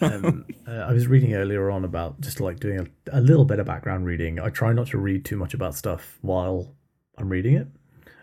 um, 0.00 0.44
uh, 0.66 0.70
I 0.70 0.92
was 0.92 1.06
reading 1.06 1.34
earlier 1.34 1.70
on 1.70 1.84
about 1.84 2.20
just 2.20 2.40
like 2.40 2.58
doing 2.60 2.80
a, 2.80 2.86
a, 3.18 3.20
little 3.20 3.44
bit 3.44 3.58
of 3.58 3.66
background 3.66 4.06
reading. 4.06 4.40
I 4.40 4.48
try 4.50 4.72
not 4.72 4.88
to 4.88 4.98
read 4.98 5.24
too 5.24 5.36
much 5.36 5.54
about 5.54 5.74
stuff 5.74 6.18
while 6.22 6.74
I'm 7.18 7.28
reading 7.28 7.54
it. 7.54 7.68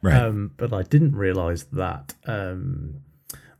Right. 0.01 0.15
Um, 0.15 0.51
but 0.57 0.74
I 0.74 0.84
didn't 0.84 1.15
realize 1.15 1.63
that 1.71 2.13
um, 2.26 2.95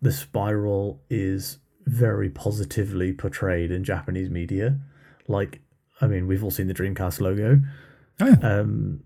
the 0.02 0.12
spiral 0.12 1.02
is 1.10 1.60
very 1.86 2.30
positively 2.30 3.14
portrayed 3.14 3.72
in 3.72 3.84
Japanese 3.84 4.30
media. 4.30 4.80
Like, 5.28 5.62
I 6.02 6.08
mean, 6.08 6.28
we've 6.28 6.44
all 6.44 6.52
seen 6.52 6.68
the 6.68 6.74
Dreamcast 6.74 7.22
logo. 7.22 7.62
Oh, 8.20 8.28
yeah. 8.28 8.60
Um, 8.60 9.04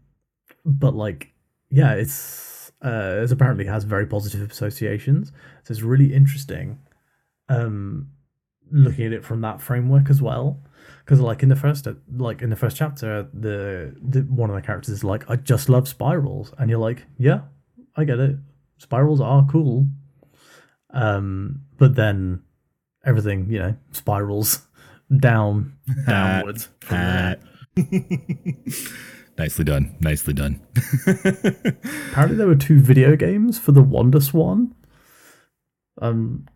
but 0.65 0.95
like, 0.95 1.33
yeah, 1.69 1.93
it's 1.93 2.71
uh, 2.83 3.21
it 3.23 3.31
apparently 3.31 3.65
has 3.65 3.83
very 3.83 4.05
positive 4.05 4.51
associations. 4.51 5.31
So 5.63 5.71
it's 5.71 5.81
really 5.81 6.13
interesting 6.13 6.79
um, 7.49 8.09
looking 8.71 9.05
at 9.05 9.13
it 9.13 9.25
from 9.25 9.41
that 9.41 9.61
framework 9.61 10.09
as 10.09 10.21
well. 10.21 10.59
Because 11.03 11.19
like 11.19 11.43
in 11.43 11.49
the 11.49 11.55
first 11.55 11.87
like 12.15 12.41
in 12.41 12.49
the 12.49 12.55
first 12.55 12.77
chapter, 12.77 13.27
the, 13.33 13.95
the 14.01 14.21
one 14.21 14.49
of 14.49 14.55
the 14.55 14.61
characters 14.61 14.89
is 14.89 15.03
like, 15.03 15.29
"I 15.29 15.37
just 15.37 15.69
love 15.69 15.87
spirals," 15.87 16.53
and 16.57 16.69
you're 16.69 16.79
like, 16.79 17.05
"Yeah, 17.17 17.41
I 17.95 18.03
get 18.03 18.19
it. 18.19 18.37
Spirals 18.77 19.21
are 19.21 19.45
cool." 19.49 19.87
Um, 20.91 21.61
but 21.77 21.95
then 21.95 22.41
everything 23.05 23.49
you 23.49 23.59
know 23.59 23.75
spirals 23.91 24.67
down 25.19 25.77
downwards. 26.05 26.69
Nicely 29.37 29.65
done. 29.65 29.95
Nicely 29.99 30.33
done. 30.33 30.59
Apparently, 31.07 32.37
there 32.37 32.47
were 32.47 32.55
two 32.55 32.79
video 32.79 33.15
games 33.15 33.59
for 33.59 33.71
the 33.71 33.83
WonderSwan. 33.83 34.71
Um, 36.01 36.47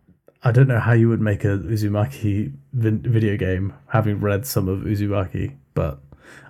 I 0.44 0.52
don't 0.52 0.68
know 0.68 0.80
how 0.80 0.94
you 0.94 1.08
would 1.10 1.22
make 1.22 1.44
a 1.44 1.60
Uzumaki 1.60 2.54
video 2.74 3.38
game, 3.38 3.74
having 3.88 4.20
read 4.20 4.46
some 4.48 4.68
of 4.68 4.80
Uzumaki, 4.80 5.56
but 5.76 6.00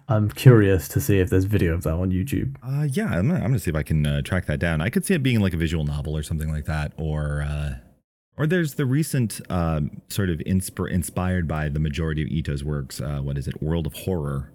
I'm 0.08 0.30
curious 0.30 0.88
to 0.90 1.02
see 1.02 1.20
if 1.20 1.30
there's 1.30 1.46
video 1.46 1.74
of 1.74 1.84
that 1.84 1.94
on 1.94 2.12
YouTube. 2.12 2.56
Uh, 2.64 2.84
yeah, 2.84 3.08
I'm 3.08 3.28
gonna, 3.28 3.40
I'm 3.40 3.48
gonna 3.48 3.60
see 3.60 3.72
if 3.72 3.76
I 3.76 3.84
can 3.84 4.06
uh, 4.06 4.22
track 4.22 4.46
that 4.46 4.60
down. 4.60 4.82
I 4.82 4.90
could 4.90 5.06
see 5.06 5.14
it 5.14 5.24
being 5.24 5.42
like 5.42 5.54
a 5.54 5.58
visual 5.58 5.84
novel 5.84 6.16
or 6.16 6.24
something 6.24 6.52
like 6.52 6.66
that, 6.66 6.94
or 6.98 7.42
uh, 7.42 7.76
or 8.38 8.48
there's 8.48 8.76
the 8.76 8.86
recent 8.86 9.42
um, 9.50 10.02
sort 10.08 10.30
of 10.30 10.40
insp- 10.40 10.90
inspired 10.90 11.48
by 11.48 11.68
the 11.68 11.80
majority 11.80 12.22
of 12.22 12.30
Ito's 12.30 12.64
works. 12.64 13.02
Uh, 13.02 13.20
what 13.20 13.38
is 13.38 13.48
it? 13.48 13.62
World 13.62 13.86
of 13.88 13.94
Horror, 13.94 14.52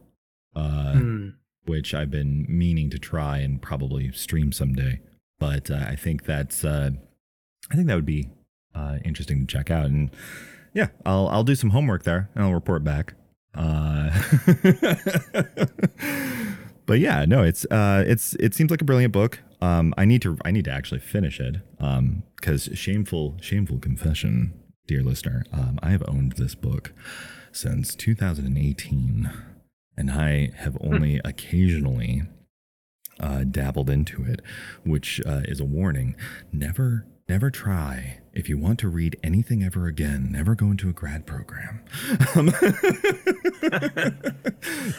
mm. 0.54 1.34
Which 1.66 1.94
I've 1.94 2.10
been 2.10 2.46
meaning 2.48 2.90
to 2.90 2.98
try 2.98 3.38
and 3.38 3.60
probably 3.60 4.12
stream 4.12 4.52
someday. 4.52 5.00
But 5.38 5.70
uh, 5.70 5.84
I 5.88 5.96
think 5.96 6.24
that's 6.24 6.64
I 7.70 7.74
think 7.74 7.88
that 7.88 7.94
would 7.94 8.06
be 8.06 8.28
uh, 8.74 8.98
interesting 9.04 9.40
to 9.40 9.46
check 9.46 9.70
out. 9.70 9.86
And 9.86 10.10
yeah, 10.74 10.88
I'll 11.04 11.28
I'll 11.28 11.44
do 11.44 11.54
some 11.54 11.70
homework 11.70 12.04
there 12.04 12.30
and 12.34 12.44
I'll 12.44 12.54
report 12.54 12.84
back. 12.84 13.14
Uh, 13.54 14.10
but 16.86 16.98
yeah, 16.98 17.24
no, 17.24 17.42
it's 17.42 17.64
uh, 17.66 18.04
it's 18.06 18.34
it 18.34 18.54
seems 18.54 18.70
like 18.70 18.82
a 18.82 18.84
brilliant 18.84 19.12
book. 19.12 19.40
Um, 19.60 19.94
I 19.96 20.04
need 20.04 20.22
to 20.22 20.38
I 20.44 20.50
need 20.50 20.66
to 20.66 20.70
actually 20.70 21.00
finish 21.00 21.40
it 21.40 21.56
because 21.78 22.68
um, 22.68 22.74
shameful 22.74 23.36
shameful 23.40 23.78
confession, 23.78 24.52
dear 24.86 25.02
listener, 25.02 25.44
um, 25.52 25.78
I 25.82 25.90
have 25.90 26.02
owned 26.06 26.32
this 26.32 26.54
book 26.54 26.92
since 27.52 27.94
2018, 27.94 29.30
and 29.96 30.10
I 30.10 30.52
have 30.56 30.74
hmm. 30.74 30.94
only 30.94 31.20
occasionally 31.24 32.22
uh, 33.18 33.44
dabbled 33.44 33.90
into 33.90 34.24
it, 34.24 34.42
which 34.84 35.20
uh, 35.26 35.42
is 35.44 35.60
a 35.60 35.64
warning. 35.64 36.16
Never 36.52 37.06
never 37.28 37.50
try. 37.50 38.20
If 38.32 38.48
you 38.48 38.56
want 38.58 38.78
to 38.80 38.88
read 38.88 39.18
anything 39.22 39.64
ever 39.64 39.86
again, 39.86 40.28
never 40.30 40.54
go 40.54 40.66
into 40.66 40.88
a 40.88 40.92
grad 40.92 41.26
program. 41.26 41.82
Um, 42.36 42.46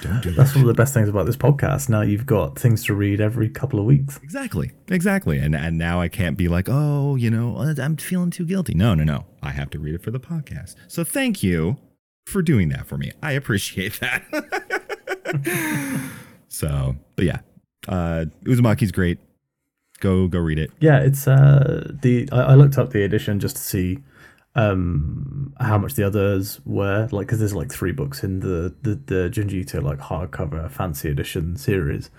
Don't 0.02 0.22
do 0.22 0.32
That's 0.32 0.52
that. 0.52 0.56
one 0.56 0.62
of 0.62 0.68
the 0.68 0.74
best 0.76 0.94
things 0.94 1.08
about 1.08 1.26
this 1.26 1.38
podcast. 1.38 1.88
Now 1.88 2.02
you've 2.02 2.26
got 2.26 2.58
things 2.60 2.84
to 2.86 2.94
read 2.94 3.22
every 3.22 3.48
couple 3.50 3.80
of 3.80 3.86
weeks. 3.86 4.20
Exactly. 4.24 4.72
Exactly. 4.90 5.38
And 5.38 5.56
and 5.56 5.78
now 5.78 6.02
I 6.02 6.08
can't 6.08 6.38
be 6.38 6.48
like, 6.48 6.68
oh, 6.70 7.16
you 7.16 7.30
know, 7.30 7.58
I'm 7.58 7.96
feeling 7.98 8.32
too 8.32 8.46
guilty. 8.46 8.74
No, 8.74 8.96
no, 8.96 9.04
no. 9.04 9.26
I 9.42 9.52
have 9.52 9.70
to 9.72 9.80
read 9.80 9.96
it 9.96 10.04
for 10.04 10.12
the 10.12 10.20
podcast. 10.20 10.76
So 10.88 11.04
thank 11.04 11.44
you 11.44 11.78
for 12.26 12.42
doing 12.42 12.70
that 12.70 12.88
for 12.88 12.98
me. 12.98 13.12
I 13.22 13.34
appreciate 13.34 14.00
that. 14.00 14.74
so, 16.48 16.96
but 17.16 17.26
yeah, 17.26 17.40
uh, 17.88 18.26
Uzumaki's 18.44 18.92
great. 18.92 19.20
Go 20.00 20.28
go 20.28 20.40
read 20.40 20.60
it. 20.60 20.72
Yeah, 20.80 21.00
it's 21.00 21.28
uh 21.28 21.92
the 22.02 22.30
I, 22.32 22.42
I 22.42 22.56
looked 22.56 22.78
up 22.78 22.92
the 22.92 23.04
edition 23.04 23.40
just 23.40 23.56
to 23.56 23.62
see 23.62 24.00
um 24.56 25.54
how 25.60 25.78
much 25.78 25.96
the 25.96 26.04
others 26.04 26.60
were 26.66 27.08
like 27.12 27.28
because 27.28 27.40
there's 27.40 27.56
like 27.56 27.72
three 27.72 27.92
books 27.92 28.24
in 28.24 28.42
the 28.42 28.76
the 28.84 28.96
the 28.96 29.82
like 29.82 30.00
hardcover 30.00 30.70
fancy 30.70 31.10
edition 31.10 31.56
series, 31.56 32.12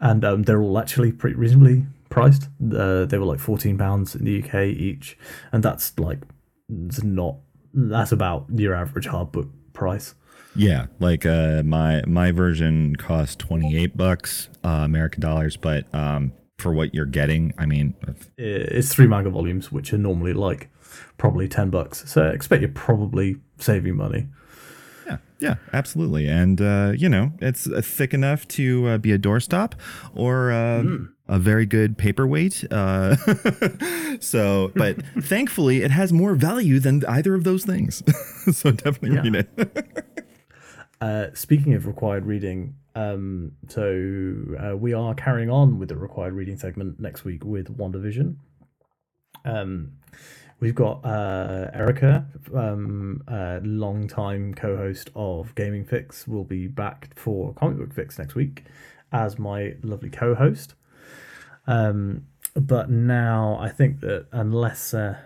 and 0.00 0.24
um 0.24 0.44
they're 0.44 0.62
all 0.62 0.78
actually 0.78 1.12
pretty 1.12 1.36
reasonably 1.36 1.84
priced. 2.08 2.48
Uh, 2.74 3.04
they 3.04 3.18
were 3.18 3.26
like 3.26 3.40
fourteen 3.40 3.76
pounds 3.76 4.14
in 4.14 4.24
the 4.24 4.42
UK 4.42 4.66
each, 4.68 5.18
and 5.52 5.62
that's 5.62 5.98
like 5.98 6.20
it's 6.68 7.02
not 7.02 7.36
that's 7.74 8.12
about 8.12 8.46
your 8.54 8.74
average 8.74 9.06
hard 9.06 9.30
book 9.32 9.48
price. 9.74 10.14
Yeah, 10.56 10.86
like 11.00 11.26
uh, 11.26 11.62
my 11.64 12.02
my 12.06 12.30
version 12.32 12.96
cost 12.96 13.38
twenty 13.38 13.76
eight 13.76 13.96
bucks 13.96 14.48
uh, 14.64 14.68
American 14.84 15.20
dollars, 15.20 15.56
but 15.56 15.84
um, 15.94 16.32
for 16.58 16.72
what 16.72 16.94
you're 16.94 17.04
getting, 17.06 17.52
I 17.58 17.66
mean, 17.66 17.94
It's 18.38 18.94
three 18.94 19.06
manga 19.06 19.30
volumes, 19.30 19.70
which 19.70 19.92
are 19.92 19.98
normally 19.98 20.32
like 20.32 20.70
probably 21.18 21.48
ten 21.48 21.70
bucks. 21.70 22.10
So 22.10 22.22
I 22.24 22.30
expect 22.30 22.62
you're 22.62 22.70
probably 22.70 23.36
saving 23.58 23.96
money. 23.96 24.28
Yeah, 25.06 25.18
yeah, 25.38 25.54
absolutely. 25.72 26.26
And, 26.26 26.60
uh, 26.60 26.92
you 26.96 27.08
know, 27.08 27.30
it's 27.40 27.68
uh, 27.68 27.80
thick 27.84 28.12
enough 28.12 28.48
to 28.48 28.88
uh, 28.88 28.98
be 28.98 29.12
a 29.12 29.18
doorstop 29.18 29.74
or 30.14 30.50
uh, 30.50 30.82
a 31.28 31.38
very 31.38 31.64
good 31.64 31.96
paperweight. 31.96 32.64
Uh, 32.72 33.14
so, 34.20 34.72
but 34.74 34.96
thankfully, 35.20 35.82
it 35.82 35.92
has 35.92 36.12
more 36.12 36.34
value 36.34 36.80
than 36.80 37.04
either 37.06 37.34
of 37.36 37.44
those 37.44 37.64
things. 37.64 38.02
so 38.56 38.72
definitely 38.72 39.14
Yeah. 39.16 39.22
read 39.22 39.34
it. 39.56 40.25
Uh, 41.00 41.26
speaking 41.34 41.74
of 41.74 41.86
required 41.86 42.24
reading, 42.24 42.74
um, 42.94 43.52
so 43.68 44.34
uh, 44.58 44.76
we 44.76 44.94
are 44.94 45.14
carrying 45.14 45.50
on 45.50 45.78
with 45.78 45.90
the 45.90 45.96
required 45.96 46.32
reading 46.32 46.56
segment 46.56 46.98
next 46.98 47.24
week 47.24 47.44
with 47.44 47.76
WandaVision. 47.76 48.36
Um, 49.44 49.92
we've 50.58 50.74
got 50.74 51.04
uh, 51.04 51.70
Erica, 51.74 52.26
um, 52.54 53.22
uh, 53.28 53.60
long-time 53.62 54.54
co-host 54.54 55.10
of 55.14 55.54
Gaming 55.54 55.84
Fyx, 55.84 56.26
will 56.26 56.44
be 56.44 56.66
back 56.66 57.10
for 57.14 57.52
Comic 57.52 57.76
Book 57.76 57.94
Fyx 57.94 58.18
next 58.18 58.34
week 58.34 58.64
as 59.12 59.38
my 59.38 59.74
lovely 59.82 60.10
co-host. 60.10 60.74
Um, 61.66 62.26
but 62.54 62.88
now 62.88 63.58
I 63.60 63.68
think 63.68 64.00
that 64.00 64.28
unless 64.32 64.94
uh, 64.94 65.16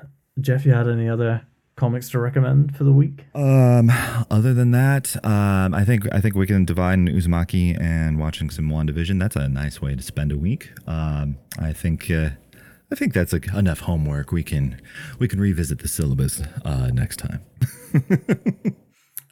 Jeff, 0.40 0.66
you 0.66 0.72
had 0.72 0.88
any 0.88 1.08
other 1.08 1.46
comics 1.80 2.08
to 2.10 2.20
recommend 2.20 2.76
for 2.76 2.84
the 2.84 2.92
week? 2.92 3.24
Um, 3.34 3.90
other 4.30 4.54
than 4.54 4.70
that, 4.70 5.16
um, 5.24 5.74
I 5.74 5.84
think 5.84 6.06
I 6.12 6.20
think 6.20 6.36
we 6.36 6.46
can 6.46 6.64
divide 6.64 6.94
in 6.94 7.06
Uzumaki 7.06 7.80
and 7.80 8.18
watching 8.18 8.50
some 8.50 8.68
WandaVision. 8.68 9.18
That's 9.18 9.36
a 9.36 9.48
nice 9.48 9.82
way 9.82 9.96
to 9.96 10.02
spend 10.02 10.30
a 10.30 10.38
week. 10.38 10.70
Um, 10.86 11.38
I 11.58 11.72
think 11.72 12.10
uh, 12.10 12.30
I 12.92 12.94
think 12.94 13.14
that's 13.14 13.32
like 13.32 13.52
enough 13.54 13.80
homework. 13.80 14.30
We 14.30 14.42
can 14.44 14.80
we 15.18 15.26
can 15.26 15.40
revisit 15.40 15.80
the 15.80 15.88
syllabus 15.88 16.42
uh, 16.64 16.90
next 16.92 17.16
time. 17.16 17.40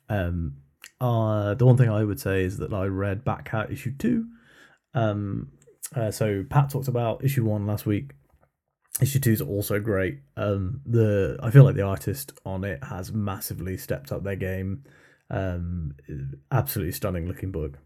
Um, 0.09 0.57
uh, 1.01 1.55
the 1.55 1.67
one 1.67 1.77
thing 1.77 1.91
I 1.91 2.03
would 2.03 2.21
say 2.21 2.43
is 2.43 2.59
that 2.59 2.73
I 2.73 2.87
read 2.87 3.25
Back 3.25 3.51
Batcat 3.51 3.73
issue 3.73 3.93
two. 3.99 4.27
Um, 4.95 5.53
uh, 5.95 6.11
so 6.11 6.45
Pat 6.49 6.71
talked 6.71 6.89
about 6.89 7.25
issue 7.25 7.45
one 7.45 7.67
last 7.67 7.87
week. 7.87 8.13
Issue 9.01 9.21
two 9.21 9.33
is 9.33 9.41
also 9.41 9.79
great. 9.79 10.21
Um, 10.37 10.81
the 10.85 11.39
I 11.43 11.51
feel 11.51 11.65
like 11.65 11.77
the 11.77 11.83
artist 11.83 12.33
on 12.45 12.65
it 12.65 12.83
has 12.85 13.13
massively 13.13 13.77
stepped 13.77 14.11
up 14.11 14.25
their 14.25 14.37
game. 14.37 14.85
Um, 15.31 15.95
absolutely 16.51 16.93
stunning 16.93 17.29
looking 17.29 17.53
book. 17.53 17.79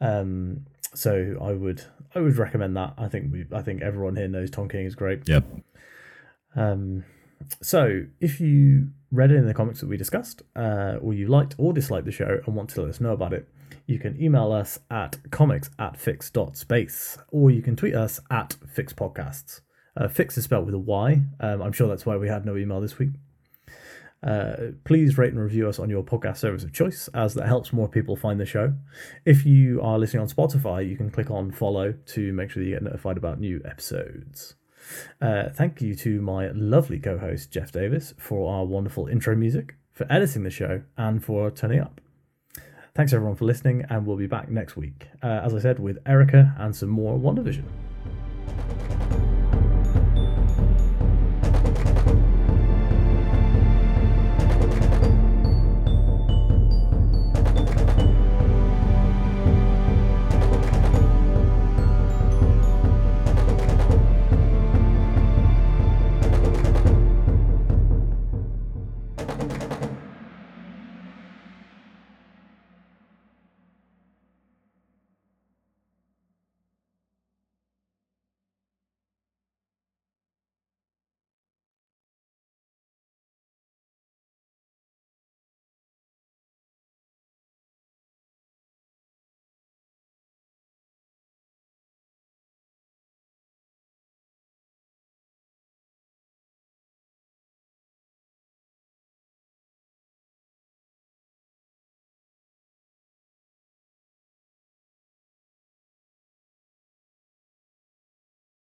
Um, 0.00 0.66
so 0.94 1.36
I 1.40 1.52
would 1.52 1.84
I 2.14 2.20
would 2.20 2.36
recommend 2.36 2.76
that. 2.76 2.94
I 2.98 3.08
think 3.08 3.32
we 3.32 3.46
I 3.52 3.62
think 3.62 3.82
everyone 3.82 4.16
here 4.16 4.28
knows 4.28 4.50
Tom 4.50 4.68
King 4.68 4.86
is 4.86 4.94
great. 4.94 5.28
Yep. 5.28 5.44
Um, 6.56 7.04
so, 7.60 8.04
if 8.20 8.40
you 8.40 8.88
read 9.10 9.30
any 9.30 9.40
of 9.40 9.46
the 9.46 9.54
comics 9.54 9.80
that 9.80 9.88
we 9.88 9.96
discussed, 9.96 10.42
uh, 10.56 10.96
or 11.00 11.14
you 11.14 11.26
liked 11.28 11.54
or 11.58 11.72
disliked 11.72 12.06
the 12.06 12.12
show 12.12 12.40
and 12.46 12.54
want 12.54 12.70
to 12.70 12.82
let 12.82 12.90
us 12.90 13.00
know 13.00 13.12
about 13.12 13.32
it, 13.32 13.48
you 13.86 13.98
can 13.98 14.20
email 14.20 14.52
us 14.52 14.78
at 14.90 15.18
comics 15.30 15.70
at 15.78 15.94
fyx.space, 15.94 17.18
or 17.30 17.50
you 17.50 17.62
can 17.62 17.76
tweet 17.76 17.94
us 17.94 18.20
at 18.30 18.56
fyxpodcasts. 18.74 19.60
Uh, 19.96 20.08
fix 20.08 20.38
is 20.38 20.44
spelled 20.44 20.66
with 20.66 20.74
a 20.74 20.78
Y. 20.78 21.22
Um, 21.40 21.62
I'm 21.62 21.72
sure 21.72 21.88
that's 21.88 22.06
why 22.06 22.16
we 22.16 22.28
had 22.28 22.46
no 22.46 22.56
email 22.56 22.80
this 22.80 22.98
week. 22.98 23.10
Uh, 24.22 24.70
please 24.84 25.18
rate 25.18 25.32
and 25.32 25.42
review 25.42 25.68
us 25.68 25.78
on 25.80 25.90
your 25.90 26.02
podcast 26.04 26.36
service 26.36 26.62
of 26.62 26.72
choice, 26.72 27.08
as 27.12 27.34
that 27.34 27.46
helps 27.46 27.72
more 27.72 27.88
people 27.88 28.14
find 28.14 28.38
the 28.38 28.46
show. 28.46 28.72
If 29.24 29.44
you 29.44 29.82
are 29.82 29.98
listening 29.98 30.22
on 30.22 30.28
Spotify, 30.28 30.88
you 30.88 30.96
can 30.96 31.10
click 31.10 31.30
on 31.30 31.50
follow 31.50 31.94
to 32.06 32.32
make 32.32 32.50
sure 32.50 32.62
that 32.62 32.68
you 32.68 32.74
get 32.74 32.84
notified 32.84 33.16
about 33.16 33.40
new 33.40 33.60
episodes. 33.64 34.54
Uh, 35.20 35.48
thank 35.50 35.80
you 35.80 35.94
to 35.96 36.20
my 36.20 36.48
lovely 36.50 37.00
co 37.00 37.18
host, 37.18 37.50
Jeff 37.50 37.72
Davis, 37.72 38.14
for 38.16 38.52
our 38.52 38.64
wonderful 38.64 39.08
intro 39.08 39.34
music, 39.34 39.74
for 39.92 40.06
editing 40.10 40.44
the 40.44 40.50
show, 40.50 40.82
and 40.96 41.24
for 41.24 41.50
turning 41.50 41.80
up. 41.80 42.00
Thanks 42.94 43.12
everyone 43.12 43.36
for 43.36 43.46
listening, 43.46 43.84
and 43.88 44.06
we'll 44.06 44.16
be 44.16 44.26
back 44.26 44.50
next 44.50 44.76
week, 44.76 45.08
uh, 45.22 45.40
as 45.42 45.54
I 45.54 45.58
said, 45.58 45.78
with 45.78 45.98
Erica 46.06 46.54
and 46.58 46.76
some 46.76 46.90
more 46.90 47.18
WandaVision. 47.18 47.64